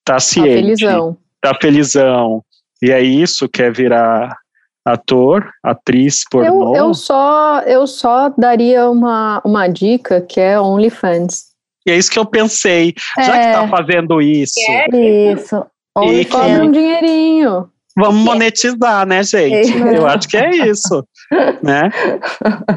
está 0.00 0.20
ciente, 0.20 0.48
tá 0.48 0.54
felizão. 0.54 1.16
tá 1.40 1.58
felizão, 1.60 2.44
e 2.82 2.90
é 2.90 3.00
isso, 3.00 3.48
quer 3.48 3.72
virar 3.72 4.36
ator, 4.84 5.50
atriz 5.62 6.24
pornô? 6.30 6.74
Eu, 6.74 6.86
eu, 6.86 6.94
só, 6.94 7.60
eu 7.60 7.86
só 7.86 8.28
daria 8.30 8.88
uma, 8.90 9.40
uma 9.44 9.68
dica 9.68 10.20
que 10.20 10.40
é 10.40 10.60
OnlyFans. 10.60 11.52
E 11.86 11.90
é 11.90 11.96
isso 11.96 12.10
que 12.10 12.18
eu 12.18 12.26
pensei. 12.26 12.94
É. 13.18 13.22
Já 13.22 13.32
que 13.32 13.52
tá 13.52 13.64
é. 13.64 13.68
fazendo 13.68 14.20
isso. 14.20 14.60
É 14.60 14.86
isso. 15.32 15.64
E 16.04 16.24
cobra 16.24 16.64
um 16.64 16.70
dinheirinho. 16.70 17.68
Vamos 17.96 18.22
monetizar, 18.22 19.06
né, 19.06 19.22
gente? 19.22 19.72
É. 19.72 19.98
Eu 19.98 20.06
acho 20.06 20.26
que 20.28 20.36
é 20.36 20.50
isso. 20.68 21.06
né? 21.62 21.90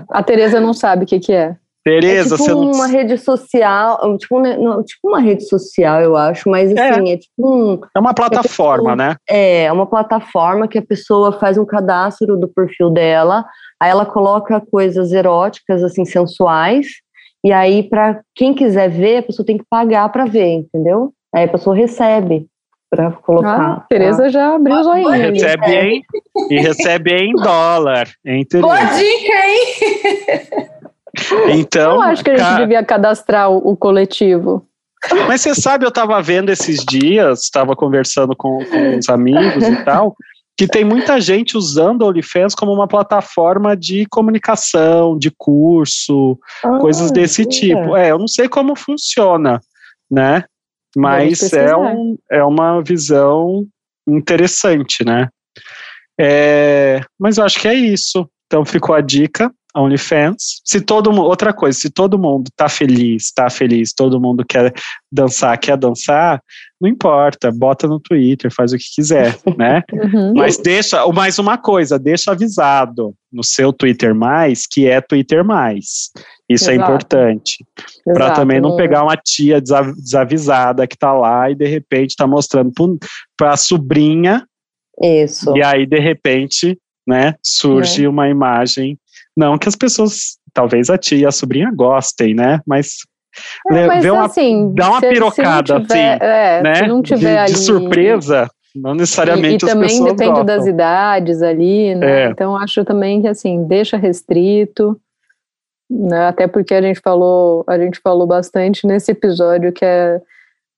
A 0.10 0.22
Tereza 0.22 0.60
não 0.60 0.74
sabe 0.74 1.06
o 1.06 1.08
que, 1.08 1.20
que 1.20 1.32
é. 1.32 1.56
Tereza, 1.86 2.34
é 2.34 2.38
tipo 2.38 2.44
você 2.44 2.52
não... 2.52 2.72
uma 2.72 2.88
rede 2.88 3.16
social, 3.16 4.18
tipo, 4.18 4.40
não, 4.40 4.84
tipo 4.84 5.08
uma 5.08 5.20
rede 5.20 5.48
social, 5.48 6.02
eu 6.02 6.18
acho, 6.18 6.50
mas 6.50 6.72
é. 6.72 6.90
assim, 6.90 7.10
é, 7.10 7.14
é 7.14 7.18
tipo 7.18 7.34
um... 7.38 7.80
É 7.96 8.00
uma 8.00 8.12
plataforma, 8.12 8.96
pessoa, 8.96 8.96
né? 8.96 9.16
É, 9.30 9.66
é 9.66 9.72
uma 9.72 9.86
plataforma 9.86 10.68
que 10.68 10.80
a 10.80 10.82
pessoa 10.82 11.34
faz 11.34 11.60
um 11.60 11.66
cadastro 11.66 12.38
do 12.38 12.48
perfil 12.48 12.90
dela, 12.90 13.46
aí 13.80 13.92
ela 13.92 14.04
coloca 14.04 14.60
coisas 14.60 15.14
eróticas, 15.14 15.84
assim, 15.84 16.06
sensuais, 16.06 16.88
e 17.46 17.52
aí 17.52 17.84
para 17.84 18.20
quem 18.34 18.56
quiser 18.56 18.90
ver, 18.90 19.18
a 19.18 19.24
pessoa 19.24 19.46
tem 19.46 19.60
que 19.60 19.66
pagar 19.70 20.10
para 20.10 20.26
ver, 20.26 20.54
entendeu? 20.54 21.14
Aí 21.36 21.44
a 21.44 21.50
pessoa 21.50 21.76
recebe 21.76 22.48
para 22.90 23.12
colocar. 23.12 23.62
Ah, 23.62 23.86
Tereza 23.88 24.24
pra... 24.24 24.30
já 24.30 24.56
abriu 24.56 24.76
os 24.80 24.88
olhinhos. 24.88 25.44
Recebe 25.44 25.76
em, 25.76 26.02
e 26.50 26.56
recebe 26.56 27.12
em 27.12 27.34
dólar, 27.34 28.08
hein, 28.26 28.44
Tereza? 28.44 28.68
Boa 28.68 28.84
dica, 28.86 29.34
hein? 29.48 30.70
Então, 31.50 31.96
eu 31.96 32.02
acho 32.02 32.24
que 32.24 32.32
a 32.32 32.38
gente 32.38 32.48
ca... 32.48 32.58
devia 32.58 32.84
cadastrar 32.84 33.50
o, 33.50 33.58
o, 33.58 33.78
coletivo. 33.78 34.68
Mas 35.28 35.42
você 35.42 35.54
sabe, 35.54 35.86
eu 35.86 35.90
estava 35.90 36.22
vendo 36.22 36.50
esses 36.50 36.84
dias, 36.84 37.44
estava 37.44 37.76
conversando 37.76 38.36
com, 38.36 38.64
com 38.66 38.98
uns 38.98 39.08
amigos 39.10 39.64
e 39.64 39.84
tal, 39.84 40.16
que 40.58 40.68
tem 40.68 40.84
muita 40.84 41.20
gente 41.20 41.58
usando 41.58 42.02
o 42.02 42.08
OnlyFans 42.08 42.56
como 42.56 42.74
uma 42.74 42.88
plataforma 42.88 43.76
de 43.76 44.06
comunicação, 44.10 45.18
de 45.18 45.32
curso, 45.38 46.40
ah, 46.64 46.80
coisas 46.80 47.12
desse 47.12 47.44
é. 47.44 47.46
tipo. 47.46 47.96
É, 47.96 48.12
eu 48.12 48.18
não 48.18 48.28
sei 48.28 48.48
como 48.48 48.76
funciona, 48.76 49.60
né? 50.10 50.44
Mas 50.96 51.52
é, 51.52 51.76
um, 51.76 52.18
é 52.32 52.44
uma 52.44 52.82
visão 52.82 53.66
interessante, 54.08 55.04
né? 55.04 55.28
É, 56.20 57.02
mas 57.20 57.38
eu 57.38 57.44
acho 57.44 57.60
que 57.60 57.68
é 57.68 57.74
isso. 57.74 58.28
Então 58.48 58.64
ficou 58.64 58.96
a 58.96 59.02
dica 59.02 59.52
OnlyFans. 59.76 60.62
Se 60.64 60.80
todo 60.82 61.12
mundo, 61.12 61.26
outra 61.26 61.54
coisa, 61.54 61.78
se 61.78 61.90
todo 61.90 62.18
mundo 62.18 62.50
tá 62.56 62.70
feliz, 62.70 63.32
tá 63.32 63.50
feliz, 63.50 63.94
todo 63.94 64.20
mundo 64.20 64.46
quer 64.46 64.74
dançar, 65.12 65.58
quer 65.58 65.78
dançar, 65.78 66.42
não 66.80 66.90
importa, 66.90 67.52
bota 67.52 67.88
no 67.88 68.00
Twitter, 68.00 68.54
faz 68.54 68.74
o 68.74 68.78
que 68.78 68.86
quiser, 68.96 69.38
né? 69.58 69.82
Uhum. 69.92 70.34
Mas 70.36 70.58
deixa, 70.58 71.06
mais 71.08 71.40
uma 71.40 71.58
coisa, 71.58 72.00
deixa 72.00 72.32
avisado 72.32 73.14
no 73.32 73.44
seu 73.44 73.74
Twitter 73.74 74.16
mais 74.16 74.66
que 74.66 74.88
é 74.88 75.02
Twitter 75.02 75.44
mais. 75.44 76.12
Isso 76.48 76.70
é 76.70 76.76
Exato. 76.76 76.92
é 76.92 76.96
importante. 76.96 77.66
Para 78.06 78.32
também 78.32 78.62
não 78.62 78.76
pegar 78.76 79.04
uma 79.04 79.18
tia 79.18 79.60
desavisada 79.60 80.88
que 80.88 80.98
tá 80.98 81.12
lá 81.12 81.50
e 81.50 81.56
de 81.56 81.66
repente 81.66 82.16
tá 82.16 82.28
mostrando 82.28 82.72
para 83.36 83.54
a 83.54 83.58
sobrinha. 83.58 84.46
Isso. 85.02 85.56
E 85.58 85.64
aí, 85.64 85.86
de 85.86 86.00
repente, 86.00 86.78
né, 87.06 87.34
surge 87.44 88.06
é. 88.06 88.10
uma 88.10 88.30
imagem 88.30 88.98
não 89.36 89.58
que 89.58 89.68
as 89.68 89.76
pessoas 89.76 90.38
talvez 90.54 90.90
a 90.90 90.98
tia 90.98 91.18
e 91.20 91.26
a 91.26 91.32
sobrinha 91.32 91.72
gostem, 91.74 92.34
né? 92.34 92.62
Mas, 92.66 93.00
É, 93.70 93.88
mas 93.88 94.06
uma, 94.06 94.26
assim, 94.26 94.74
dá 94.74 94.90
uma 94.90 95.00
se- 95.02 95.08
se 95.14 95.20
não 95.20 95.32
pirocada, 95.32 95.80
tiver- 95.82 96.14
assim, 96.14 96.24
é, 96.26 96.62
né? 96.64 96.76
Se 96.76 96.88
não 96.88 97.02
tiver 97.02 97.20
de, 97.34 97.38
ali, 97.38 97.54
de 97.54 97.60
surpresa, 97.60 98.50
não 98.74 98.94
E, 98.94 98.98
necessariamente 99.00 99.66
e 99.66 99.68
as 99.68 99.72
também 99.74 99.90
pessoas 99.90 100.12
depende 100.12 100.30
gostam. 100.40 100.46
das 100.46 100.66
idades 100.66 101.42
ali, 101.42 101.96
né? 101.96 102.24
É. 102.24 102.30
Então 102.30 102.56
acho 102.56 102.84
também 102.86 103.22
que 103.22 103.28
assim, 103.28 103.66
deixa 103.68 103.98
restrito, 103.98 105.00
né? 105.90 106.28
Até 106.28 106.48
porque 106.48 106.74
a 106.74 106.82
gente 106.82 107.00
falou, 107.02 107.64
a 107.68 107.78
gente 107.78 108.00
falou 108.00 108.26
bastante 108.26 108.88
nesse 108.88 109.12
episódio 109.12 109.72
que 109.74 109.84
é 109.84 110.22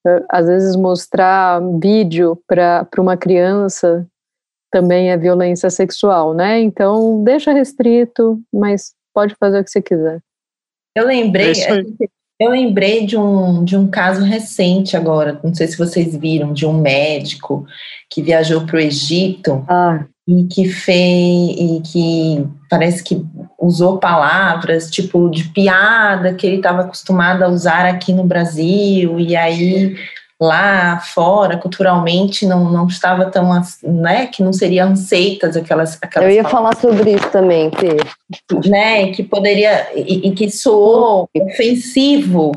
é, 0.06 0.24
às 0.30 0.48
vezes 0.48 0.76
mostrar 0.76 1.60
vídeo 1.82 2.40
para 2.48 2.88
uma 3.00 3.18
criança 3.18 4.06
também 4.78 5.10
é 5.10 5.18
violência 5.18 5.72
sexual, 5.72 6.36
né? 6.36 6.60
Então 6.60 7.24
deixa 7.24 7.52
restrito, 7.52 8.40
mas 8.54 8.94
pode 9.12 9.36
fazer 9.40 9.60
o 9.60 9.64
que 9.64 9.72
você 9.72 9.82
quiser. 9.82 10.20
Eu 10.96 11.08
lembrei, 11.08 11.54
eu 12.40 12.52
lembrei 12.52 13.06
de 13.06 13.18
um, 13.18 13.64
de 13.64 13.76
um 13.76 13.88
caso 13.88 14.24
recente 14.24 14.96
agora, 14.96 15.40
não 15.44 15.54
sei 15.54 15.68
se 15.68 15.78
vocês 15.78 16.16
viram, 16.16 16.54
de 16.54 16.66
um 16.68 16.74
médico 16.74 17.66
que 18.08 18.22
viajou 18.22 18.68
para 18.68 18.76
o 18.76 18.80
Egito 18.80 19.66
Ah, 19.68 20.06
e 20.28 20.44
que 20.46 20.70
fez 20.70 21.56
e 21.58 21.82
que 21.84 22.48
parece 22.70 23.04
que 23.04 23.26
usou 23.60 23.98
palavras 23.98 24.92
tipo 24.92 25.28
de 25.30 25.46
piada 25.46 26.36
que 26.36 26.46
ele 26.46 26.58
estava 26.58 26.82
acostumado 26.82 27.42
a 27.44 27.48
usar 27.48 27.88
aqui 27.88 28.14
no 28.14 28.24
Brasil 28.24 29.20
e 29.20 29.36
aí 29.36 29.96
lá 30.40 31.00
fora 31.00 31.58
culturalmente 31.58 32.46
não, 32.46 32.72
não 32.72 32.86
estava 32.86 33.26
tão 33.26 33.50
né 33.84 34.28
que 34.28 34.44
não 34.44 34.54
seriam 34.54 34.92
aceitas 34.92 35.58
aquelas 35.58 35.98
aquelas 36.00 36.30
eu 36.30 36.36
ia 36.36 36.44
palavras, 36.44 36.80
falar 36.80 36.96
sobre 36.96 37.16
isso 37.16 37.30
também, 37.32 37.72
Fê. 37.72 37.98
né 38.70 39.12
que 39.12 39.24
poderia 39.24 39.88
e, 39.96 40.28
e 40.28 40.32
que 40.34 40.50
soou. 40.52 41.28
ofensivo 41.36 42.52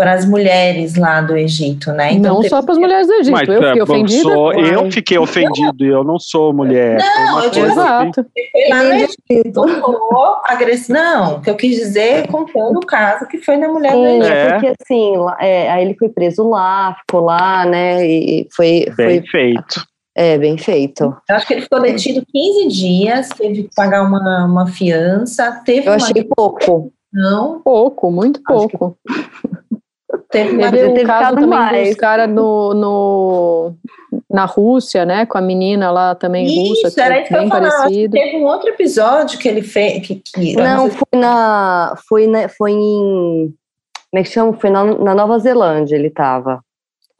para 0.00 0.14
as 0.14 0.24
mulheres 0.24 0.96
lá 0.96 1.20
do 1.20 1.36
Egito 1.36 1.92
né 1.92 2.14
não 2.14 2.36
teve- 2.36 2.48
só 2.48 2.62
para 2.62 2.72
as 2.72 2.78
mulheres 2.78 3.06
do 3.06 3.12
Egito, 3.12 3.32
Mas, 3.32 3.48
eu 3.48 3.54
é, 3.62 3.66
fiquei 3.66 3.84
bom, 3.84 3.92
ofendida. 3.92 4.22
sou- 4.22 4.52
eu 4.54 4.90
fiquei 4.90 5.18
ofendido 5.18 5.84
eu 5.84 6.02
não 6.02 6.18
sou 6.18 6.54
mulher. 6.54 6.98
Não, 6.98 7.42
eu 7.44 7.50
digo 7.50 7.66
coisa 7.66 7.82
assim. 7.98 8.08
Exato. 8.08 8.26
foi 8.52 8.68
lá 8.70 8.82
no 8.82 8.92
Egito 8.94 9.52
tomou 9.52 10.40
agressão. 10.44 10.94
Não, 10.96 11.34
o 11.36 11.40
que 11.42 11.50
eu 11.50 11.54
quis 11.54 11.76
dizer 11.76 12.26
contando 12.28 12.78
o 12.78 12.86
caso 12.86 13.26
que 13.26 13.36
foi 13.36 13.58
na 13.58 13.68
mulher 13.68 13.92
do 13.92 13.98
Sim, 13.98 14.18
Egito. 14.20 14.32
É. 14.32 14.46
é 14.46 14.52
porque 14.52 14.72
assim, 14.80 15.16
lá- 15.18 15.36
é, 15.38 15.70
aí 15.70 15.84
ele 15.84 15.94
foi 15.98 16.08
preso 16.08 16.48
lá, 16.48 16.96
ficou 17.06 17.20
lá, 17.20 17.66
né? 17.66 18.06
E 18.06 18.48
foi, 18.56 18.86
Bem 18.96 19.20
foi 19.20 19.22
feito. 19.30 19.84
é, 20.16 20.38
bem 20.38 20.56
feito. 20.56 21.14
Eu 21.28 21.36
acho 21.36 21.46
que 21.46 21.52
ele 21.52 21.62
ficou 21.62 21.82
detido 21.82 22.24
15 22.32 22.68
dias, 22.68 23.28
teve 23.28 23.64
que 23.64 23.70
pagar 23.76 24.02
uma, 24.02 24.46
uma 24.46 24.66
fiança, 24.66 25.60
teve 25.64 25.86
Eu 25.88 25.92
uma 25.92 25.96
achei 25.96 26.24
pouco. 26.34 26.90
decisão, 27.12 27.60
Pouco, 27.64 28.08
muito 28.10 28.40
Acho 28.48 28.68
que- 28.68 28.78
pouco. 28.78 28.96
Teve 30.30 30.56
uma 30.56 30.70
Teve 30.70 31.04
caso 31.04 31.34
também 31.34 31.48
mais. 31.48 31.88
dos 31.88 31.96
caras 31.96 32.28
no, 32.30 32.74
no, 32.74 33.74
na 34.30 34.44
Rússia, 34.44 35.04
né? 35.04 35.26
Com 35.26 35.38
a 35.38 35.40
menina 35.40 35.90
lá 35.90 36.14
também 36.14 36.46
russa, 36.46 36.88
Isso, 36.88 37.00
era 37.00 37.20
isso 37.20 37.28
que 37.28 37.34
eu 37.36 37.48
parecido. 37.48 38.12
Teve 38.12 38.36
um 38.36 38.44
outro 38.44 38.68
episódio 38.70 39.38
que 39.38 39.48
ele 39.48 39.62
fez. 39.62 40.06
Que, 40.06 40.22
que, 40.34 40.56
Não, 40.56 40.88
sei- 40.88 40.98
foi 40.98 41.20
na. 41.20 41.94
Foi, 42.08 42.26
na, 42.26 42.48
foi 42.48 42.72
em. 42.72 43.52
Como 44.10 44.20
é 44.20 44.22
que 44.22 44.28
chama? 44.30 44.52
Foi 44.54 44.70
na, 44.70 44.84
na 44.84 45.14
Nova 45.14 45.38
Zelândia 45.38 45.94
ele 45.96 46.10
tava. 46.10 46.60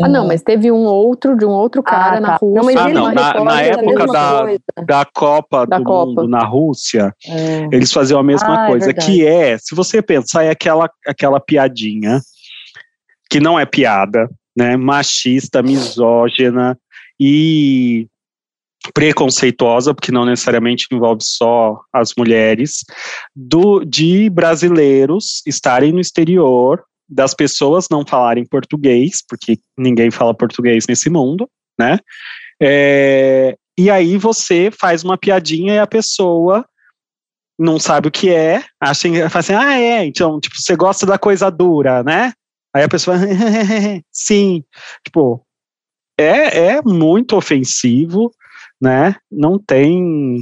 Ah, 0.03 0.09
não, 0.09 0.27
mas 0.27 0.41
teve 0.41 0.73
um 0.73 0.87
outro 0.87 1.37
de 1.37 1.45
um 1.45 1.51
outro 1.51 1.83
cara 1.83 2.17
Ah, 2.17 2.21
na 2.21 2.29
tá. 2.31 2.37
Rússia. 2.41 2.55
Não, 2.57 2.65
mas 2.65 2.77
Ah, 2.77 2.89
não, 2.89 3.13
na- 3.13 3.45
na 3.45 3.61
época 3.63 4.07
da-. 4.07 4.45
Da 4.87 5.05
Copa 5.05 5.67
Da 5.67 5.77
do 5.77 5.85
Copa. 5.85 6.07
Mundo 6.23 6.27
na 6.27 6.43
Rússia, 6.43 7.15
É. 7.29 7.69
eles 7.71 7.93
faziam 7.93 8.19
a 8.19 8.23
mesma 8.23 8.63
Ah, 8.63 8.65
é 8.65 8.71
coisa, 8.71 8.87
verdade. 8.87 9.07
que 9.07 9.27
é, 9.27 9.59
se 9.59 9.75
você 9.77 10.01
pensar, 10.01 10.43
é 10.45 10.49
aquela, 10.51 10.89
aquela 11.07 11.39
piadinha, 11.39 12.19
que 13.31 13.39
não 13.41 13.59
é 13.59 13.65
piada, 13.65 14.29
né? 14.57 14.77
Machista, 14.77 15.63
misógina 15.63 16.77
e 17.19 18.09
preconceituosa, 18.93 19.95
porque 19.95 20.11
não 20.11 20.25
necessariamente 20.25 20.87
envolve 20.91 21.23
só 21.23 21.81
as 21.93 22.13
mulheres, 22.17 22.85
do, 23.37 23.85
de 23.85 24.29
brasileiros 24.31 25.43
estarem 25.47 25.93
no 25.93 26.01
exterior, 26.01 26.83
das 27.09 27.35
pessoas 27.35 27.87
não 27.91 28.07
falarem 28.07 28.47
português, 28.47 29.23
porque 29.29 29.59
ninguém 29.79 30.11
fala 30.11 30.35
português 30.35 30.87
nesse 30.89 31.11
mundo, 31.11 31.49
né? 31.79 31.99
É, 32.63 33.57
e 33.79 33.91
aí 33.91 34.17
você 34.17 34.71
faz 34.71 35.05
uma 35.05 35.19
piadinha 35.19 35.75
e 35.75 35.79
a 35.79 35.87
pessoa 35.87 36.65
não 37.59 37.79
sabe 37.79 38.09
o 38.09 38.11
que 38.11 38.31
é, 38.31 38.65
acha 38.81 39.09
fala 39.29 39.41
assim, 39.41 39.53
ah, 39.53 39.79
é, 39.79 40.07
então, 40.07 40.41
tipo, 40.41 40.57
você 40.59 40.75
gosta 40.75 41.05
da 41.05 41.19
coisa 41.19 41.51
dura, 41.51 42.03
né? 42.03 42.33
Aí 42.75 42.85
a 42.85 42.89
pessoa, 42.89 43.17
sim, 44.13 44.65
tipo, 45.05 45.45
é, 46.19 46.75
é 46.77 46.83
muito 46.83 47.37
ofensivo, 47.37 48.31
né? 48.81 49.17
Não 49.31 49.59
tem, 49.59 50.41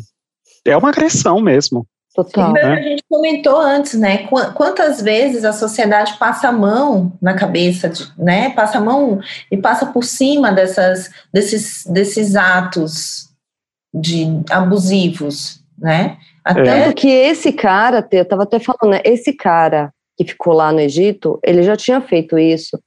é 0.66 0.76
uma 0.76 0.90
agressão 0.90 1.40
mesmo. 1.40 1.86
Total. 2.14 2.52
Né? 2.52 2.62
a 2.62 2.82
gente 2.82 3.04
comentou 3.08 3.60
antes, 3.60 3.94
né? 3.94 4.26
Qu- 4.26 4.52
Quantas 4.54 5.00
vezes 5.00 5.44
a 5.44 5.52
sociedade 5.52 6.18
passa 6.18 6.48
a 6.48 6.52
mão 6.52 7.12
na 7.22 7.34
cabeça, 7.34 7.88
de- 7.88 8.12
né? 8.18 8.50
Passa 8.50 8.78
a 8.78 8.80
mão 8.80 9.20
e 9.52 9.56
passa 9.56 9.86
por 9.86 10.02
cima 10.02 10.50
dessas, 10.50 11.10
desses, 11.32 11.86
desses 11.86 12.34
atos 12.34 13.28
de 13.94 14.26
abusivos, 14.50 15.62
né? 15.78 16.18
Até 16.44 16.64
Tanto 16.64 16.96
que 16.96 17.08
esse 17.08 17.52
cara, 17.52 18.06
eu 18.10 18.24
tava 18.24 18.42
até 18.42 18.58
falando, 18.58 18.94
né? 18.94 19.00
Esse 19.04 19.32
cara 19.32 19.92
que 20.24 20.32
ficou 20.32 20.52
lá 20.52 20.72
no 20.72 20.80
Egito, 20.80 21.38
ele 21.44 21.62
já 21.62 21.76
tinha 21.76 22.00
feito 22.00 22.38
isso 22.38 22.78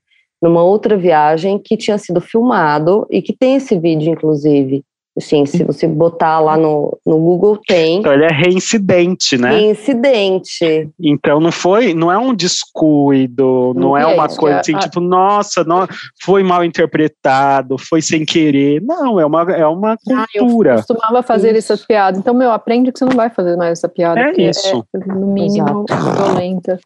numa 0.41 0.63
outra 0.63 0.97
viagem 0.97 1.59
que 1.63 1.77
tinha 1.77 1.97
sido 1.97 2.19
filmado 2.19 3.05
e 3.09 3.21
que 3.21 3.31
tem 3.35 3.55
esse 3.55 3.77
vídeo, 3.79 4.11
inclusive. 4.11 4.83
Assim, 5.15 5.45
se 5.45 5.61
você 5.65 5.85
botar 5.89 6.39
lá 6.39 6.55
no, 6.55 6.97
no 7.05 7.17
Google, 7.17 7.59
tem. 7.67 7.99
Então 7.99 8.13
ele 8.13 8.23
é 8.23 8.31
reincidente, 8.31 9.37
né? 9.37 9.59
Incidente. 9.61 10.89
Então 10.97 11.39
não 11.41 11.51
foi, 11.51 11.93
não 11.93 12.09
é 12.09 12.17
um 12.17 12.33
descuido, 12.33 13.73
não 13.75 13.95
é 13.97 14.03
É 14.03 14.05
uma 14.07 14.27
coisa 14.29 14.57
é 14.57 14.59
assim, 14.61 14.73
a- 14.73 14.79
tipo, 14.79 14.99
nossa, 15.01 15.63
não, 15.65 15.85
foi 16.23 16.43
mal 16.43 16.63
interpretado, 16.63 17.77
foi 17.77 18.01
sem 18.01 18.25
querer. 18.25 18.81
Não, 18.81 19.19
é 19.19 19.25
uma, 19.25 19.41
é 19.51 19.67
uma 19.67 19.97
Ah, 20.13 20.25
eu 20.33 20.45
cultura. 20.45 20.75
costumava 20.77 21.21
fazer 21.21 21.49
Isso. 21.49 21.73
essas 21.73 21.85
piadas. 21.85 22.19
Então, 22.19 22.33
meu, 22.33 22.51
aprende 22.51 22.91
que 22.91 22.99
você 22.99 23.05
não 23.05 23.15
vai 23.15 23.29
fazer 23.29 23.55
mais 23.57 23.79
essa 23.79 23.89
piada. 23.89 24.19
É 24.21 24.31
isso. 24.49 24.85
É, 24.95 25.07
no 25.13 25.27
mínimo, 25.27 25.85
violenta, 25.89 26.79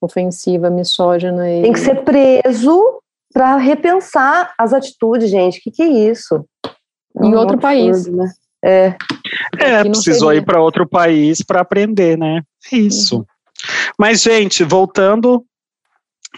ofensiva, 0.00 0.70
misógina. 0.70 1.50
E... 1.50 1.62
Tem 1.62 1.72
que 1.72 1.80
ser 1.80 2.02
preso 2.04 3.00
para 3.32 3.56
repensar 3.56 4.52
as 4.58 4.72
atitudes, 4.72 5.30
gente. 5.30 5.58
O 5.58 5.62
que, 5.62 5.70
que 5.70 5.82
é 5.82 5.88
isso? 5.88 6.44
É 7.16 7.26
Em 7.26 7.34
um 7.34 7.38
outro 7.38 7.54
absurdo, 7.54 7.60
país. 7.60 8.06
Né? 8.06 8.32
É. 8.64 8.96
É, 9.58 9.84
precisou 9.84 10.28
seria. 10.28 10.42
ir 10.42 10.44
para 10.44 10.60
outro 10.60 10.88
país 10.88 11.42
para 11.42 11.60
aprender, 11.60 12.16
né? 12.18 12.42
É 12.72 12.76
Isso. 12.76 13.24
Mas, 13.98 14.22
gente, 14.22 14.62
voltando, 14.64 15.44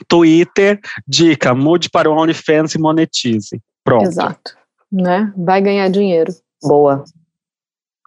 Twitter, 0.08 0.80
dica, 1.06 1.54
mude 1.54 1.90
para 1.90 2.10
o 2.10 2.14
OnlyFans 2.16 2.74
e 2.74 2.78
monetize. 2.78 3.60
Pronto. 3.84 4.04
Exato. 4.04 4.56
Né? 4.90 5.32
Vai 5.36 5.60
ganhar 5.60 5.88
dinheiro. 5.88 6.32
Boa. 6.62 7.04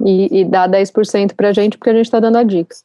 E, 0.03 0.41
e 0.41 0.45
dá 0.45 0.67
10% 0.67 1.33
pra 1.35 1.53
gente, 1.53 1.77
porque 1.77 1.89
a 1.89 1.93
gente 1.93 2.09
tá 2.09 2.19
dando 2.19 2.37
a 2.37 2.43
dica. 2.43 2.75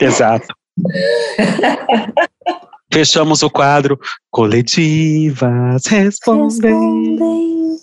Exato. 0.00 0.46
Fechamos 2.92 3.42
o 3.42 3.50
quadro 3.50 3.98
Coletivas 4.30 5.86
Respondem. 5.86 7.76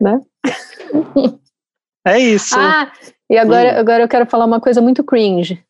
Né? 0.00 0.20
É 2.04 2.18
isso. 2.18 2.56
Ah, 2.58 2.90
Ah, 2.90 2.92
e 3.30 3.36
agora, 3.36 3.78
agora 3.78 4.02
eu 4.02 4.08
quero 4.08 4.26
falar 4.26 4.44
uma 4.44 4.60
coisa 4.60 4.80
muito 4.80 5.04
cringe. 5.04 5.62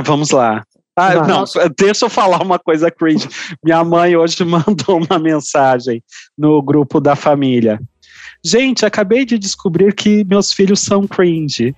vamos 0.00 0.30
lá. 0.30 0.64
Ah, 0.96 1.14
não, 1.26 1.44
deixa 1.78 2.06
eu 2.06 2.10
falar 2.10 2.42
uma 2.42 2.58
coisa 2.58 2.90
cringe. 2.90 3.28
Minha 3.62 3.84
mãe 3.84 4.16
hoje 4.16 4.42
mandou 4.44 5.00
uma 5.00 5.18
mensagem 5.18 6.02
no 6.36 6.60
grupo 6.60 7.00
da 7.00 7.14
família. 7.14 7.80
Gente, 8.44 8.84
acabei 8.84 9.24
de 9.24 9.38
descobrir 9.38 9.94
que 9.94 10.24
meus 10.24 10.52
filhos 10.52 10.80
são 10.80 11.06
cringe. 11.06 11.74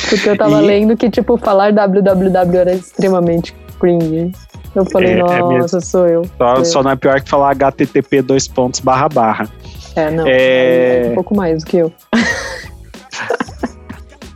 Porque 0.09 0.29
eu 0.29 0.37
tava 0.37 0.63
E- 0.63 0.67
lendo 0.67 0.97
que, 0.97 1.11
tipo, 1.11 1.37
falar 1.37 1.73
www 1.73 2.57
era 2.59 2.73
extremamente 2.75 3.55
cringe. 3.81 4.33
Eu 4.75 4.85
falei, 4.87 5.15
É, 5.15 5.19
é 5.19 5.39
nossa, 5.41 5.81
sou 5.81 6.07
eu. 6.07 6.25
Só, 6.37 6.57
Sou 6.57 6.65
só 6.65 6.83
não 6.83 6.91
é 6.93 6.97
pior 6.97 7.21
que 7.21 7.29
falar 7.29 7.55
http 7.55 8.23
dois 8.23 8.47
pontos 8.47 8.81
barra 8.81 9.09
barra. 9.09 9.49
É, 9.97 10.11
não, 10.11 10.27
É. 10.27 11.07
é 11.07 11.11
um 11.11 11.15
pouco 11.15 11.35
mais 11.35 11.65
do 11.65 11.71
que 11.71 11.79
eu. 11.79 11.93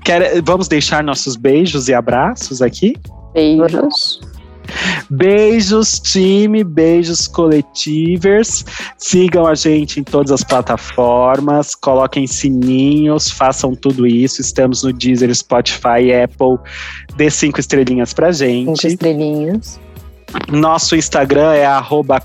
Quer, 0.04 0.42
vamos 0.42 0.66
deixar 0.66 1.04
nossos 1.04 1.36
beijos 1.36 1.88
e 1.88 1.94
abraços 1.94 2.60
aqui? 2.60 2.96
Beijos. 3.32 4.20
Beijos, 5.10 6.00
time, 6.00 6.64
beijos 6.64 7.28
coletivers. 7.28 8.64
Sigam 8.96 9.46
a 9.46 9.54
gente 9.54 10.00
em 10.00 10.04
todas 10.04 10.32
as 10.32 10.44
plataformas, 10.44 11.74
coloquem 11.74 12.26
sininhos, 12.26 13.30
façam 13.30 13.74
tudo 13.74 14.06
isso. 14.06 14.40
Estamos 14.40 14.82
no 14.82 14.92
Deezer, 14.92 15.34
Spotify, 15.34 16.12
Apple. 16.24 16.58
Dê 17.16 17.30
cinco 17.30 17.60
estrelinhas 17.60 18.12
pra 18.12 18.32
gente. 18.32 18.80
Cinco 18.80 18.86
estrelinhas. 18.92 19.80
Nosso 20.50 20.96
Instagram 20.96 21.52
é 21.52 21.66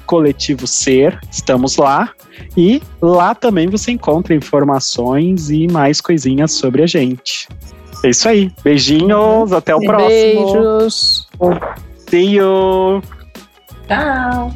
coletivo 0.05 0.65
ser, 0.65 1.19
estamos 1.29 1.77
lá. 1.77 2.09
E 2.55 2.81
lá 3.01 3.35
também 3.35 3.67
você 3.67 3.91
encontra 3.91 4.33
informações 4.33 5.49
e 5.49 5.67
mais 5.67 5.99
coisinhas 5.99 6.53
sobre 6.53 6.83
a 6.83 6.87
gente. 6.87 7.47
É 8.03 8.09
isso 8.09 8.29
aí. 8.29 8.51
Beijinhos, 8.63 9.51
até 9.51 9.75
o 9.75 9.79
próximo. 9.79 10.53
Beijos. 10.53 11.27
See 12.07 12.25
you. 12.25 13.01
Tchau. 13.89 14.53